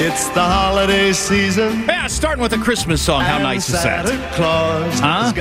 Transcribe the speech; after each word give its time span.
It's 0.00 0.28
the 0.28 0.40
holiday 0.40 1.12
season. 1.12 1.80
Yeah, 1.80 2.06
starting 2.06 2.40
with 2.40 2.52
a 2.52 2.58
Christmas 2.58 3.02
song. 3.02 3.22
How 3.22 3.38
nice 3.38 3.68
is 3.68 3.82
that? 3.82 4.06
Huh? 4.36 5.32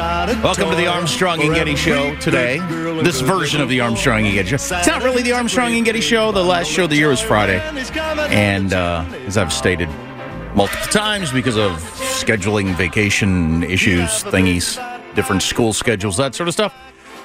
Welcome 0.43 0.71
to 0.71 0.75
the 0.75 0.87
Armstrong 0.87 1.43
and 1.43 1.53
Getty 1.53 1.75
Show 1.75 2.15
today. 2.15 2.57
This 3.03 3.21
version 3.21 3.61
of 3.61 3.69
the 3.69 3.81
Armstrong 3.81 4.25
and 4.25 4.33
Getty 4.33 4.49
Show. 4.49 4.55
It's 4.55 4.87
not 4.87 5.03
really 5.03 5.21
the 5.21 5.33
Armstrong 5.33 5.75
and 5.75 5.85
Getty 5.85 6.01
Show. 6.01 6.31
The 6.31 6.43
last 6.43 6.71
show 6.71 6.85
of 6.85 6.89
the 6.89 6.95
year 6.95 7.09
was 7.09 7.21
Friday. 7.21 7.59
And 8.31 8.73
uh, 8.73 9.05
as 9.27 9.37
I've 9.37 9.53
stated 9.53 9.89
multiple 10.55 10.87
times, 10.87 11.31
because 11.31 11.55
of 11.55 11.73
scheduling, 12.23 12.73
vacation 12.73 13.61
issues, 13.61 14.23
thingies, 14.23 14.75
different 15.13 15.43
school 15.43 15.71
schedules, 15.71 16.17
that 16.17 16.33
sort 16.33 16.47
of 16.47 16.55
stuff, 16.55 16.73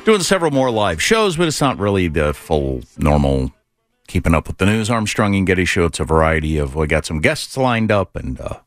doing 0.04 0.20
several 0.20 0.50
more 0.50 0.70
live 0.70 1.02
shows, 1.02 1.38
but 1.38 1.48
it's 1.48 1.62
not 1.62 1.78
really 1.78 2.08
the 2.08 2.34
full 2.34 2.82
normal 2.98 3.52
keeping 4.06 4.34
up 4.34 4.46
with 4.46 4.58
the 4.58 4.66
news. 4.66 4.90
Armstrong 4.90 5.34
and 5.34 5.46
Getty 5.46 5.64
show. 5.64 5.86
It's 5.86 6.00
a 6.00 6.04
variety 6.04 6.58
of. 6.58 6.74
We 6.74 6.86
got 6.86 7.06
some 7.06 7.20
guests 7.20 7.56
lined 7.56 7.90
up 7.90 8.16
and 8.16 8.38
a 8.40 8.62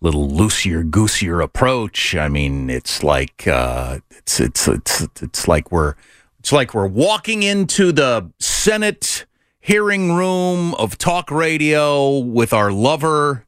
little 0.00 0.28
loosier, 0.28 0.82
goosier 0.82 1.40
approach. 1.40 2.14
I 2.14 2.28
mean, 2.28 2.70
it's 2.70 3.02
like 3.02 3.46
uh, 3.46 3.98
it's 4.10 4.40
it's 4.40 4.68
it's 4.68 5.06
it's 5.20 5.48
like 5.48 5.70
we're 5.70 5.94
it's 6.38 6.52
like 6.52 6.74
we're 6.74 6.86
walking 6.86 7.42
into 7.42 7.92
the 7.92 8.30
Senate 8.40 9.26
hearing 9.60 10.12
room 10.12 10.74
of 10.74 10.98
talk 10.98 11.30
radio 11.30 12.18
with 12.18 12.52
our 12.52 12.72
lover 12.72 13.46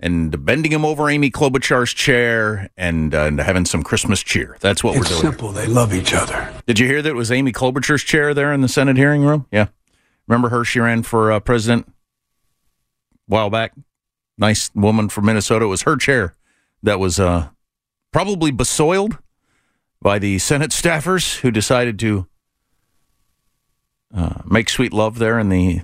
and 0.00 0.44
bending 0.44 0.72
him 0.72 0.84
over 0.84 1.08
Amy 1.08 1.30
Klobuchar's 1.30 1.94
chair 1.94 2.68
and, 2.76 3.14
uh, 3.14 3.26
and 3.26 3.38
having 3.38 3.64
some 3.64 3.84
Christmas 3.84 4.20
cheer. 4.20 4.56
That's 4.60 4.82
what 4.82 4.96
it's 4.96 5.04
we're 5.04 5.20
doing. 5.20 5.32
simple. 5.32 5.52
They 5.52 5.68
love 5.68 5.94
each 5.94 6.12
other. 6.12 6.52
Did 6.66 6.80
you 6.80 6.88
hear 6.88 7.00
that 7.02 7.10
it 7.10 7.14
was 7.14 7.30
Amy 7.30 7.52
Klobuchar's 7.52 8.02
chair 8.02 8.34
there 8.34 8.52
in 8.52 8.60
the 8.62 8.68
Senate 8.68 8.96
hearing 8.96 9.22
room? 9.24 9.46
Yeah. 9.52 9.68
Remember 10.26 10.48
her? 10.50 10.64
She 10.64 10.80
ran 10.80 11.02
for 11.02 11.32
uh, 11.32 11.40
president 11.40 11.86
a 11.88 11.92
while 13.26 13.50
back. 13.50 13.72
Nice 14.38 14.70
woman 14.74 15.08
from 15.08 15.26
Minnesota. 15.26 15.66
It 15.66 15.68
was 15.68 15.82
her 15.82 15.96
chair 15.96 16.36
that 16.82 16.98
was 16.98 17.20
uh, 17.20 17.48
probably 18.12 18.50
besoiled 18.50 19.18
by 20.00 20.18
the 20.18 20.38
Senate 20.38 20.70
staffers 20.70 21.40
who 21.40 21.50
decided 21.50 21.98
to 22.00 22.26
uh, 24.14 24.42
make 24.44 24.68
sweet 24.68 24.92
love 24.92 25.18
there 25.18 25.38
in 25.38 25.48
the 25.48 25.82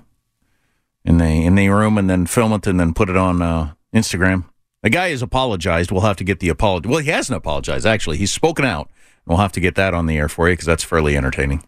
in 1.05 1.17
the 1.17 1.45
in 1.45 1.55
the 1.55 1.69
room 1.69 1.97
and 1.97 2.09
then 2.09 2.25
film 2.25 2.51
it 2.53 2.67
and 2.67 2.79
then 2.79 2.93
put 2.93 3.09
it 3.09 3.17
on 3.17 3.41
uh, 3.41 3.73
Instagram. 3.93 4.45
The 4.83 4.89
guy 4.89 5.09
has 5.09 5.21
apologized. 5.21 5.91
We'll 5.91 6.01
have 6.01 6.17
to 6.17 6.23
get 6.23 6.39
the 6.39 6.49
apology. 6.49 6.89
Well, 6.89 6.99
he 6.99 7.09
hasn't 7.09 7.37
apologized 7.37 7.85
actually. 7.85 8.17
He's 8.17 8.31
spoken 8.31 8.65
out. 8.65 8.89
We'll 9.25 9.37
have 9.37 9.51
to 9.53 9.59
get 9.59 9.75
that 9.75 9.93
on 9.93 10.05
the 10.05 10.17
air 10.17 10.29
for 10.29 10.47
you 10.49 10.53
because 10.53 10.65
that's 10.65 10.83
fairly 10.83 11.15
entertaining. 11.15 11.63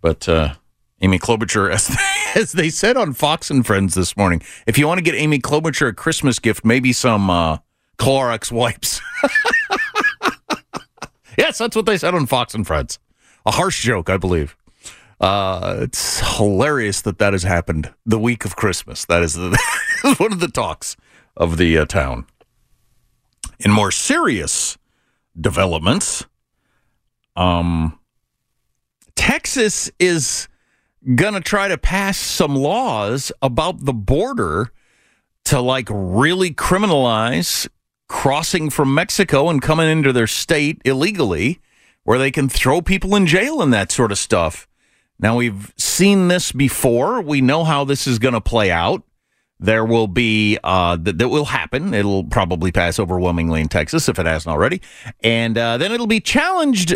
But 0.00 0.28
uh, 0.28 0.54
Amy 1.00 1.18
Klobuchar, 1.18 1.70
as 1.70 1.88
they, 1.88 2.04
as 2.40 2.52
they 2.52 2.70
said 2.70 2.96
on 2.96 3.12
Fox 3.12 3.50
and 3.50 3.66
Friends 3.66 3.94
this 3.94 4.16
morning, 4.16 4.42
if 4.66 4.78
you 4.78 4.86
want 4.86 4.98
to 4.98 5.04
get 5.04 5.14
Amy 5.14 5.38
Klobuchar 5.38 5.88
a 5.88 5.92
Christmas 5.92 6.38
gift, 6.38 6.64
maybe 6.64 6.92
some 6.92 7.28
uh, 7.28 7.58
Clorox 7.98 8.50
wipes. 8.50 9.00
yes, 11.38 11.58
that's 11.58 11.76
what 11.76 11.86
they 11.86 11.98
said 11.98 12.14
on 12.14 12.26
Fox 12.26 12.54
and 12.54 12.66
Friends. 12.66 12.98
A 13.44 13.50
harsh 13.52 13.82
joke, 13.82 14.08
I 14.08 14.16
believe. 14.16 14.56
Uh, 15.20 15.78
it's 15.80 16.20
hilarious 16.36 17.00
that 17.02 17.18
that 17.18 17.32
has 17.32 17.42
happened 17.42 17.92
the 18.04 18.18
week 18.18 18.44
of 18.44 18.56
Christmas. 18.56 19.04
That 19.06 19.22
is 19.22 19.34
the, 19.34 20.14
one 20.18 20.32
of 20.32 20.40
the 20.40 20.48
talks 20.48 20.96
of 21.36 21.56
the 21.56 21.78
uh, 21.78 21.86
town. 21.86 22.26
In 23.58 23.70
more 23.70 23.90
serious 23.90 24.76
developments, 25.38 26.26
um, 27.34 27.98
Texas 29.14 29.90
is 29.98 30.48
going 31.14 31.34
to 31.34 31.40
try 31.40 31.68
to 31.68 31.78
pass 31.78 32.18
some 32.18 32.56
laws 32.56 33.30
about 33.40 33.84
the 33.84 33.92
border 33.92 34.72
to 35.44 35.60
like 35.60 35.88
really 35.90 36.50
criminalize 36.50 37.68
crossing 38.08 38.70
from 38.70 38.94
Mexico 38.94 39.48
and 39.48 39.62
coming 39.62 39.88
into 39.88 40.12
their 40.12 40.26
state 40.26 40.80
illegally, 40.84 41.60
where 42.04 42.18
they 42.18 42.30
can 42.30 42.48
throw 42.48 42.80
people 42.80 43.14
in 43.14 43.26
jail 43.26 43.62
and 43.62 43.72
that 43.72 43.92
sort 43.92 44.12
of 44.12 44.18
stuff. 44.18 44.68
Now, 45.18 45.36
we've 45.36 45.72
seen 45.76 46.28
this 46.28 46.52
before. 46.52 47.20
We 47.20 47.40
know 47.40 47.64
how 47.64 47.84
this 47.84 48.06
is 48.06 48.18
going 48.18 48.34
to 48.34 48.40
play 48.40 48.70
out. 48.70 49.02
There 49.58 49.84
will 49.84 50.06
be, 50.06 50.58
uh, 50.62 50.96
that, 50.96 51.18
that 51.18 51.28
will 51.28 51.46
happen. 51.46 51.94
It'll 51.94 52.24
probably 52.24 52.70
pass 52.70 52.98
overwhelmingly 52.98 53.62
in 53.62 53.68
Texas 53.68 54.08
if 54.08 54.18
it 54.18 54.26
hasn't 54.26 54.52
already. 54.52 54.82
And 55.22 55.56
uh, 55.56 55.78
then 55.78 55.92
it'll 55.92 56.06
be 56.06 56.20
challenged 56.20 56.94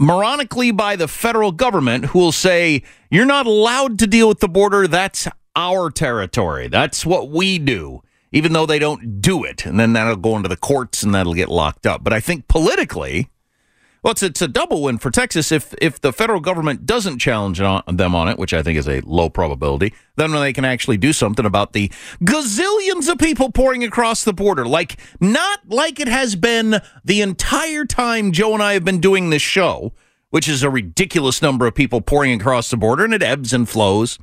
moronically 0.00 0.74
by 0.74 0.96
the 0.96 1.06
federal 1.08 1.52
government 1.52 2.06
who 2.06 2.18
will 2.18 2.32
say, 2.32 2.82
you're 3.10 3.26
not 3.26 3.46
allowed 3.46 3.98
to 3.98 4.06
deal 4.06 4.28
with 4.28 4.40
the 4.40 4.48
border. 4.48 4.88
That's 4.88 5.28
our 5.54 5.90
territory. 5.90 6.68
That's 6.68 7.04
what 7.04 7.28
we 7.30 7.58
do, 7.58 8.02
even 8.32 8.52
though 8.52 8.66
they 8.66 8.78
don't 8.78 9.20
do 9.20 9.44
it. 9.44 9.66
And 9.66 9.78
then 9.78 9.92
that'll 9.92 10.16
go 10.16 10.36
into 10.36 10.48
the 10.48 10.56
courts 10.56 11.02
and 11.02 11.14
that'll 11.14 11.34
get 11.34 11.48
locked 11.48 11.86
up. 11.86 12.02
But 12.02 12.12
I 12.12 12.20
think 12.20 12.48
politically, 12.48 13.28
well, 14.02 14.12
it's, 14.12 14.22
it's 14.22 14.40
a 14.40 14.48
double 14.48 14.82
win 14.82 14.98
for 14.98 15.10
Texas. 15.10 15.52
If 15.52 15.74
if 15.80 16.00
the 16.00 16.12
federal 16.12 16.40
government 16.40 16.86
doesn't 16.86 17.18
challenge 17.18 17.60
on, 17.60 17.82
them 17.86 18.14
on 18.14 18.28
it, 18.28 18.38
which 18.38 18.54
I 18.54 18.62
think 18.62 18.78
is 18.78 18.88
a 18.88 19.00
low 19.00 19.28
probability, 19.28 19.92
then 20.16 20.32
they 20.32 20.52
can 20.52 20.64
actually 20.64 20.96
do 20.96 21.12
something 21.12 21.44
about 21.44 21.74
the 21.74 21.90
gazillions 22.22 23.10
of 23.10 23.18
people 23.18 23.52
pouring 23.52 23.84
across 23.84 24.24
the 24.24 24.32
border. 24.32 24.64
Like, 24.64 24.98
not 25.20 25.60
like 25.68 26.00
it 26.00 26.08
has 26.08 26.34
been 26.34 26.80
the 27.04 27.20
entire 27.20 27.84
time 27.84 28.32
Joe 28.32 28.54
and 28.54 28.62
I 28.62 28.72
have 28.72 28.84
been 28.84 29.00
doing 29.00 29.28
this 29.28 29.42
show, 29.42 29.92
which 30.30 30.48
is 30.48 30.62
a 30.62 30.70
ridiculous 30.70 31.42
number 31.42 31.66
of 31.66 31.74
people 31.74 32.00
pouring 32.00 32.40
across 32.40 32.70
the 32.70 32.78
border, 32.78 33.04
and 33.04 33.12
it 33.12 33.22
ebbs 33.22 33.52
and 33.52 33.68
flows. 33.68 34.18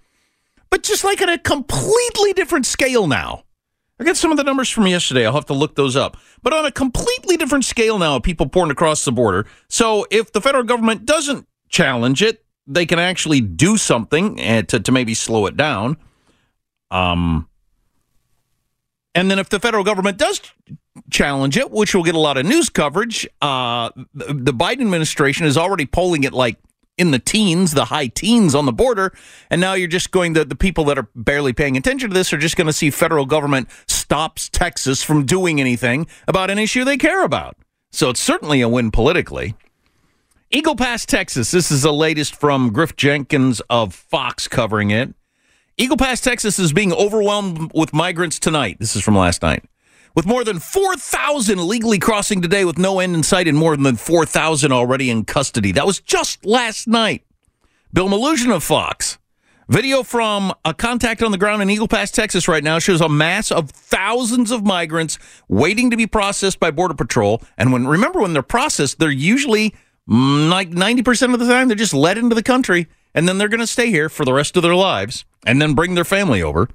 But 0.72 0.84
just 0.84 1.04
like 1.04 1.22
at 1.22 1.30
a 1.30 1.38
completely 1.38 2.34
different 2.34 2.66
scale 2.66 3.08
now. 3.08 3.44
I 4.00 4.04
got 4.04 4.18
some 4.18 4.32
of 4.32 4.38
the 4.38 4.44
numbers 4.44 4.70
from 4.70 4.86
yesterday. 4.88 5.26
I'll 5.26 5.34
have 5.34 5.46
to 5.48 5.54
look 5.54 5.76
those 5.76 5.96
up. 5.96 6.18
But 6.44 6.54
on 6.54 6.66
a 6.66 6.72
completely 6.72 7.36
different 7.36 7.66
scale 7.66 7.98
now, 7.98 8.20
people 8.20 8.48
pouring 8.48 8.72
across 8.72 9.04
the 9.04 9.12
border. 9.12 9.48
So 9.70 10.06
if 10.12 10.32
the 10.32 10.42
federal 10.42 10.64
government 10.64 11.06
doesn't 11.06 11.48
challenge 11.70 12.22
it, 12.22 12.46
they 12.68 12.86
can 12.86 13.00
actually 13.00 13.42
do 13.42 13.78
something 13.78 14.40
eh, 14.40 14.62
to, 14.64 14.80
to 14.80 14.92
maybe 14.92 15.14
slow 15.14 15.46
it 15.48 15.58
down. 15.58 15.98
Um, 16.92 17.50
and 19.16 19.32
then 19.32 19.40
if 19.40 19.50
the 19.50 19.60
federal 19.60 19.84
government 19.84 20.18
does 20.18 20.42
challenge 21.10 21.58
it, 21.58 21.72
which 21.72 21.96
will 21.96 22.04
get 22.04 22.14
a 22.14 22.20
lot 22.20 22.38
of 22.38 22.46
news 22.46 22.70
coverage, 22.70 23.28
uh, 23.42 23.90
the 24.14 24.54
Biden 24.54 24.82
administration 24.82 25.48
is 25.48 25.58
already 25.58 25.88
polling 25.88 26.24
it 26.24 26.34
like 26.34 26.58
in 26.98 27.12
the 27.12 27.20
teens, 27.20 27.74
the 27.74 27.86
high 27.86 28.08
teens 28.08 28.56
on 28.56 28.66
the 28.66 28.74
border. 28.74 29.14
And 29.50 29.62
now 29.62 29.74
you're 29.74 29.88
just 29.88 30.12
going 30.12 30.34
to, 30.34 30.44
the 30.44 30.56
people 30.56 30.84
that 30.86 30.98
are 30.98 31.08
barely 31.16 31.54
paying 31.54 31.78
attention 31.78 32.10
to 32.10 32.14
this 32.14 32.34
are 32.34 32.38
just 32.38 32.58
going 32.58 32.68
to 32.68 32.74
see 32.74 32.90
federal 32.90 33.26
government 33.26 33.70
stops 33.88 34.50
Texas 34.50 35.04
from 35.04 35.26
doing 35.26 35.62
anything 35.62 36.08
about 36.28 36.50
an 36.50 36.60
issue 36.60 36.84
they 36.84 36.98
care 36.98 37.24
about. 37.24 37.56
So 37.92 38.10
it's 38.10 38.20
certainly 38.20 38.62
a 38.62 38.70
win 38.70 38.92
politically. 38.92 39.56
Eagle 40.50 40.76
Pass, 40.76 41.06
Texas. 41.06 41.52
This 41.52 41.72
is 41.72 41.82
the 41.82 41.94
latest 41.94 42.36
from 42.36 42.72
Griff 42.72 42.96
Jenkins 42.96 43.62
of 43.70 43.94
Fox 43.94 44.48
covering 44.48 44.92
it. 44.92 45.14
Eagle 45.78 45.98
Pass, 45.98 46.22
Texas 46.22 46.58
is 46.58 46.74
being 46.74 46.94
overwhelmed 46.94 47.72
with 47.74 47.94
migrants 47.94 48.40
tonight. 48.40 48.78
This 48.80 48.96
is 48.96 49.04
from 49.04 49.16
last 49.16 49.42
night 49.42 49.64
with 50.16 50.26
more 50.26 50.44
than 50.44 50.60
4,000 50.60 51.60
illegally 51.60 52.00
crossing 52.00 52.42
today 52.42 52.66
with 52.66 52.78
no 52.78 53.00
end 53.00 53.16
in 53.16 53.24
sight 53.24 53.48
and 53.48 53.58
more 53.58 53.76
than 53.78 53.96
4,000 53.96 54.72
already 54.72 55.10
in 55.10 55.26
custody. 55.26 55.72
That 55.72 55.86
was 55.86 56.00
just 56.00 56.46
last 56.46 56.88
night. 56.88 57.24
Bill 57.94 58.10
Melugin 58.10 58.54
of 58.54 58.64
Fox. 58.64 59.18
Video 59.70 60.02
from 60.02 60.54
a 60.64 60.74
contact 60.74 61.22
on 61.22 61.32
the 61.32 61.38
ground 61.38 61.62
in 61.62 61.70
Eagle 61.70 61.90
Pass, 61.90 62.10
Texas 62.10 62.48
right 62.48 62.64
now 62.64 62.80
shows 62.80 63.02
a 63.02 63.10
mass 63.10 63.52
of 63.52 63.70
thousands 63.70 64.50
of 64.50 64.66
migrants 64.66 65.20
waiting 65.50 65.90
to 65.90 65.98
be 65.98 66.08
processed 66.08 66.58
by 66.58 66.72
Border 66.72 66.94
Patrol. 66.94 67.42
And 67.58 67.74
when 67.74 67.86
remember 67.86 68.22
when 68.22 68.32
they're 68.32 68.42
processed, 68.44 68.98
they're 68.98 69.12
usually 69.12 69.76
mm, 70.10 70.50
like 70.50 70.70
90% 70.70 71.34
of 71.34 71.40
the 71.42 71.48
time 71.48 71.68
they're 71.68 71.76
just 71.76 71.94
let 71.94 72.18
into 72.18 72.34
the 72.34 72.44
country 72.44 72.88
and 73.14 73.28
then 73.28 73.38
they're 73.38 73.50
going 73.50 73.60
to 73.60 73.68
stay 73.68 73.90
here 73.90 74.08
for 74.10 74.24
the 74.24 74.32
rest 74.32 74.56
of 74.56 74.64
their 74.64 74.76
lives 74.76 75.26
and 75.46 75.62
then 75.62 75.74
bring 75.74 75.96
their 75.96 76.06
family 76.06 76.42
over. 76.42 76.70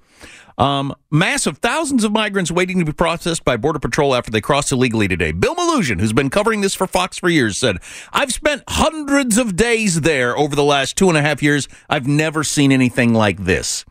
Um, 0.58 0.94
massive 1.10 1.58
thousands 1.58 2.04
of 2.04 2.12
migrants 2.12 2.50
waiting 2.50 2.78
to 2.78 2.84
be 2.84 2.92
processed 2.92 3.44
by 3.44 3.56
Border 3.56 3.78
Patrol 3.78 4.14
after 4.14 4.30
they 4.30 4.40
crossed 4.40 4.72
illegally 4.72 5.08
today. 5.08 5.32
Bill 5.32 5.54
Melugin, 5.54 6.00
who's 6.00 6.12
been 6.12 6.30
covering 6.30 6.60
this 6.60 6.74
for 6.74 6.86
Fox 6.86 7.18
for 7.18 7.28
years, 7.28 7.58
said, 7.58 7.78
I've 8.12 8.32
spent 8.32 8.62
hundreds 8.68 9.38
of 9.38 9.56
days 9.56 10.02
there 10.02 10.36
over 10.36 10.54
the 10.54 10.64
last 10.64 10.96
two 10.96 11.08
and 11.08 11.16
a 11.16 11.22
half 11.22 11.42
years. 11.42 11.68
I've 11.88 12.06
never 12.06 12.44
seen 12.44 12.72
anything 12.72 13.14
like 13.14 13.44
this. 13.44 13.84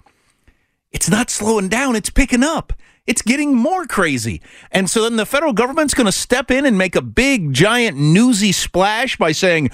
It's 0.92 1.10
not 1.10 1.30
slowing 1.30 1.70
down, 1.70 1.96
it's 1.96 2.10
picking 2.10 2.44
up. 2.44 2.74
It's 3.08 3.22
getting 3.24 3.56
more 3.56 3.88
crazy. 3.88 4.42
And 4.72 4.90
so 4.90 5.04
then 5.04 5.16
the 5.16 5.26
federal 5.26 5.54
government's 5.54 5.94
going 5.94 6.06
to 6.06 6.12
step 6.12 6.52
in 6.52 6.66
and 6.66 6.78
make 6.78 6.96
a 6.96 7.02
big, 7.02 7.52
giant, 7.52 7.98
newsy 7.98 8.52
splash 8.52 9.18
by 9.18 9.32
saying, 9.32 9.72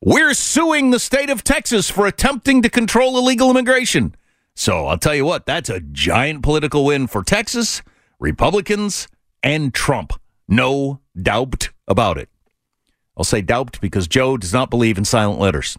We're 0.00 0.34
suing 0.34 0.90
the 0.90 0.98
state 0.98 1.30
of 1.30 1.42
Texas 1.42 1.88
for 1.88 2.06
attempting 2.06 2.62
to 2.62 2.68
control 2.68 3.16
illegal 3.16 3.50
immigration. 3.50 4.14
So 4.56 4.86
I'll 4.86 4.98
tell 4.98 5.14
you 5.14 5.26
what, 5.26 5.44
that's 5.44 5.68
a 5.68 5.80
giant 5.80 6.42
political 6.42 6.86
win 6.86 7.06
for 7.06 7.22
Texas, 7.22 7.82
Republicans, 8.18 9.06
and 9.42 9.72
Trump. 9.72 10.14
No 10.48 11.00
doubt 11.20 11.68
about 11.86 12.16
it. 12.16 12.30
I'll 13.16 13.24
say 13.24 13.42
doubt 13.42 13.78
because 13.82 14.08
Joe 14.08 14.38
does 14.38 14.54
not 14.54 14.70
believe 14.70 14.96
in 14.96 15.04
silent 15.04 15.38
letters. 15.38 15.76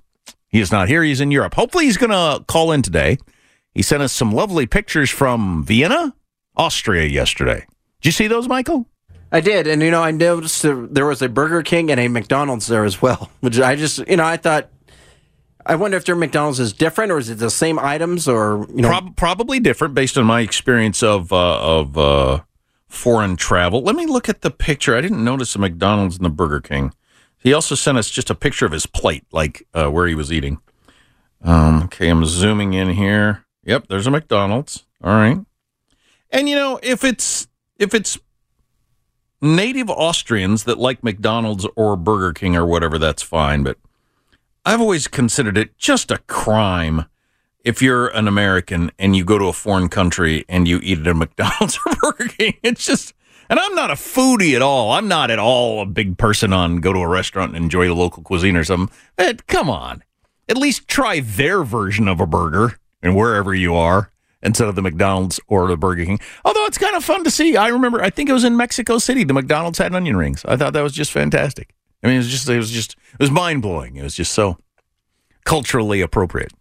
He 0.47 0.61
is 0.61 0.71
not 0.71 0.87
here. 0.87 1.03
He's 1.03 1.21
in 1.21 1.31
Europe. 1.31 1.55
Hopefully, 1.55 1.85
he's 1.85 1.97
going 1.97 2.11
to 2.11 2.45
call 2.45 2.71
in 2.71 2.83
today. 2.83 3.17
He 3.73 3.81
sent 3.81 4.03
us 4.03 4.13
some 4.13 4.31
lovely 4.31 4.67
pictures 4.67 5.09
from 5.09 5.63
Vienna, 5.65 6.15
Austria 6.55 7.05
yesterday. 7.05 7.65
Did 8.01 8.05
you 8.05 8.11
see 8.11 8.27
those, 8.27 8.47
Michael? 8.47 8.87
I 9.31 9.41
did, 9.41 9.67
and 9.67 9.81
you 9.81 9.91
know, 9.91 10.03
I 10.03 10.11
noticed 10.11 10.61
there 10.63 11.05
was 11.05 11.21
a 11.21 11.27
Burger 11.27 11.61
King 11.63 11.91
and 11.91 11.99
a 11.99 12.07
McDonald's 12.07 12.67
there 12.67 12.85
as 12.85 13.01
well. 13.01 13.31
Which 13.41 13.59
I 13.59 13.75
just, 13.75 14.07
you 14.07 14.17
know, 14.17 14.23
I 14.23 14.37
thought 14.37 14.69
I 15.67 15.75
wonder 15.75 15.97
if 15.97 16.05
their 16.05 16.15
McDonald's 16.15 16.61
is 16.61 16.71
different, 16.71 17.11
or 17.11 17.17
is 17.17 17.29
it 17.29 17.35
the 17.35 17.49
same 17.51 17.77
items, 17.77 18.25
or 18.27 18.65
you 18.69 18.81
know, 18.81 18.87
Prob- 18.87 19.15
probably 19.17 19.59
different 19.59 19.93
based 19.93 20.17
on 20.17 20.25
my 20.25 20.39
experience 20.39 21.03
of 21.03 21.33
uh, 21.33 21.59
of 21.59 21.97
uh, 21.97 22.39
foreign 22.87 23.35
travel. 23.35 23.81
Let 23.81 23.95
me 23.97 24.05
look 24.05 24.29
at 24.29 24.41
the 24.41 24.49
picture. 24.49 24.95
I 24.95 25.01
didn't 25.01 25.23
notice 25.23 25.53
the 25.53 25.59
McDonald's 25.59 26.15
and 26.15 26.25
the 26.25 26.29
Burger 26.29 26.61
King. 26.61 26.93
He 27.37 27.53
also 27.53 27.75
sent 27.75 27.97
us 27.97 28.09
just 28.09 28.29
a 28.29 28.35
picture 28.35 28.65
of 28.65 28.71
his 28.71 28.85
plate, 28.85 29.25
like 29.33 29.67
uh, 29.73 29.89
where 29.89 30.07
he 30.07 30.15
was 30.15 30.31
eating. 30.31 30.59
Um, 31.43 31.83
okay, 31.83 32.07
I'm 32.07 32.25
zooming 32.25 32.73
in 32.73 32.91
here. 32.91 33.45
Yep, 33.65 33.87
there's 33.89 34.07
a 34.07 34.11
McDonald's. 34.11 34.85
All 35.03 35.13
right, 35.13 35.37
and 36.31 36.47
you 36.47 36.55
know 36.55 36.79
if 36.81 37.03
it's 37.03 37.47
if 37.77 37.93
it's 37.93 38.17
native 39.41 39.89
Austrians 39.89 40.63
that 40.63 40.77
like 40.77 41.03
McDonald's 41.03 41.67
or 41.75 41.97
Burger 41.97 42.31
King 42.31 42.55
or 42.55 42.65
whatever, 42.65 42.97
that's 42.97 43.21
fine. 43.21 43.63
But 43.63 43.77
I've 44.67 44.81
always 44.81 45.07
considered 45.07 45.57
it 45.57 45.77
just 45.77 46.11
a 46.11 46.17
crime 46.27 47.05
if 47.63 47.81
you're 47.81 48.09
an 48.09 48.27
American 48.27 48.91
and 48.99 49.15
you 49.15 49.23
go 49.23 49.37
to 49.37 49.45
a 49.45 49.53
foreign 49.53 49.87
country 49.87 50.43
and 50.49 50.67
you 50.67 50.81
eat 50.83 50.99
at 50.99 51.07
a 51.07 51.13
McDonald's 51.15 51.79
or 51.85 51.95
Burger 51.95 52.27
King. 52.27 52.57
It's 52.63 52.85
just, 52.85 53.13
and 53.49 53.61
I'm 53.61 53.73
not 53.75 53.91
a 53.91 53.93
foodie 53.93 54.57
at 54.57 54.61
all. 54.61 54.91
I'm 54.91 55.07
not 55.07 55.31
at 55.31 55.39
all 55.39 55.81
a 55.81 55.85
big 55.85 56.17
person 56.17 56.51
on 56.51 56.81
go 56.81 56.91
to 56.91 56.99
a 56.99 57.07
restaurant 57.07 57.55
and 57.55 57.63
enjoy 57.63 57.87
the 57.87 57.95
local 57.95 58.23
cuisine 58.23 58.57
or 58.57 58.65
something. 58.65 58.93
But 59.15 59.47
come 59.47 59.69
on, 59.69 60.03
at 60.49 60.57
least 60.57 60.89
try 60.89 61.21
their 61.21 61.63
version 61.63 62.09
of 62.09 62.19
a 62.19 62.27
burger 62.27 62.77
and 63.01 63.15
wherever 63.15 63.55
you 63.55 63.73
are 63.73 64.11
instead 64.43 64.67
of 64.67 64.75
the 64.75 64.81
McDonald's 64.81 65.39
or 65.47 65.69
the 65.69 65.77
Burger 65.77 66.03
King. 66.03 66.19
Although 66.43 66.65
it's 66.65 66.77
kind 66.77 66.97
of 66.97 67.05
fun 67.05 67.23
to 67.23 67.31
see. 67.31 67.55
I 67.55 67.69
remember, 67.69 68.03
I 68.03 68.09
think 68.09 68.29
it 68.29 68.33
was 68.33 68.43
in 68.43 68.57
Mexico 68.57 68.97
City. 68.97 69.23
The 69.23 69.33
McDonald's 69.33 69.77
had 69.77 69.95
onion 69.95 70.17
rings. 70.17 70.43
I 70.43 70.57
thought 70.57 70.73
that 70.73 70.83
was 70.83 70.91
just 70.91 71.13
fantastic. 71.13 71.73
I 72.03 72.07
mean, 72.07 72.15
it 72.15 72.19
was 72.19 72.29
just, 72.29 72.49
it 72.49 72.57
was 72.57 72.71
just, 72.71 72.95
it 73.13 73.19
was 73.19 73.31
mind 73.31 73.61
blowing. 73.61 73.95
It 73.95 74.03
was 74.03 74.15
just 74.15 74.31
so 74.31 74.57
culturally 75.45 76.01
appropriate. 76.01 76.51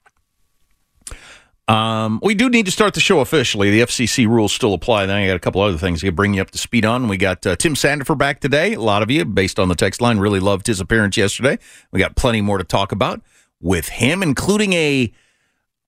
Um, 1.69 2.21
we 2.23 2.35
do 2.35 2.49
need 2.49 2.67
to 2.67 2.73
start 2.73 2.95
the 2.95 3.01
show 3.01 3.19
officially. 3.19 3.71
The 3.71 3.81
FCC 3.81 4.29
rules 4.29 4.53
still 4.53 4.73
apply. 4.73 5.07
Then 5.07 5.17
I 5.17 5.27
got 5.27 5.37
a 5.37 5.41
couple 5.41 5.61
other 5.61 5.77
things 5.77 6.01
to 6.01 6.13
bring 6.13 6.35
you 6.35 6.43
up 6.43 6.53
to 6.53 6.59
speed 6.59 6.85
on. 6.85 7.09
We 7.09 7.17
got 7.17 7.45
uh, 7.45 7.57
Tim 7.57 7.75
Sandefur 7.75 8.17
back 8.17 8.41
today. 8.41 8.75
A 8.75 8.81
lot 8.81 9.03
of 9.03 9.11
you, 9.11 9.25
based 9.25 9.59
on 9.59 9.69
the 9.69 9.75
text 9.75 10.01
line, 10.01 10.19
really 10.19 10.39
loved 10.39 10.69
his 10.69 10.81
appearance 10.81 11.17
yesterday. 11.17 11.59
We 11.91 11.99
got 11.99 12.15
plenty 12.15 12.41
more 12.41 12.59
to 12.59 12.65
talk 12.65 12.93
about 12.93 13.21
with 13.61 13.89
him, 13.89 14.23
including 14.23 14.75
a, 14.75 15.13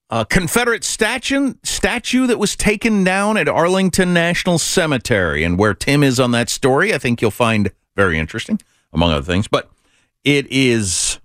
a 0.09 0.25
Confederate 0.25 0.83
statue 0.83 1.53
statue 1.63 2.27
that 2.27 2.39
was 2.39 2.57
taken 2.57 3.05
down 3.05 3.37
at 3.37 3.47
Arlington 3.47 4.13
National 4.13 4.59
Cemetery, 4.59 5.45
and 5.45 5.57
where 5.57 5.73
Tim 5.73 6.03
is 6.03 6.19
on 6.19 6.31
that 6.31 6.49
story, 6.49 6.93
I 6.93 6.97
think 6.97 7.21
you'll 7.21 7.31
find 7.31 7.71
very 7.95 8.19
interesting 8.19 8.59
among 8.93 9.11
other 9.11 9.25
things. 9.25 9.47
But 9.47 9.69
it 10.23 10.47
is 10.51 11.19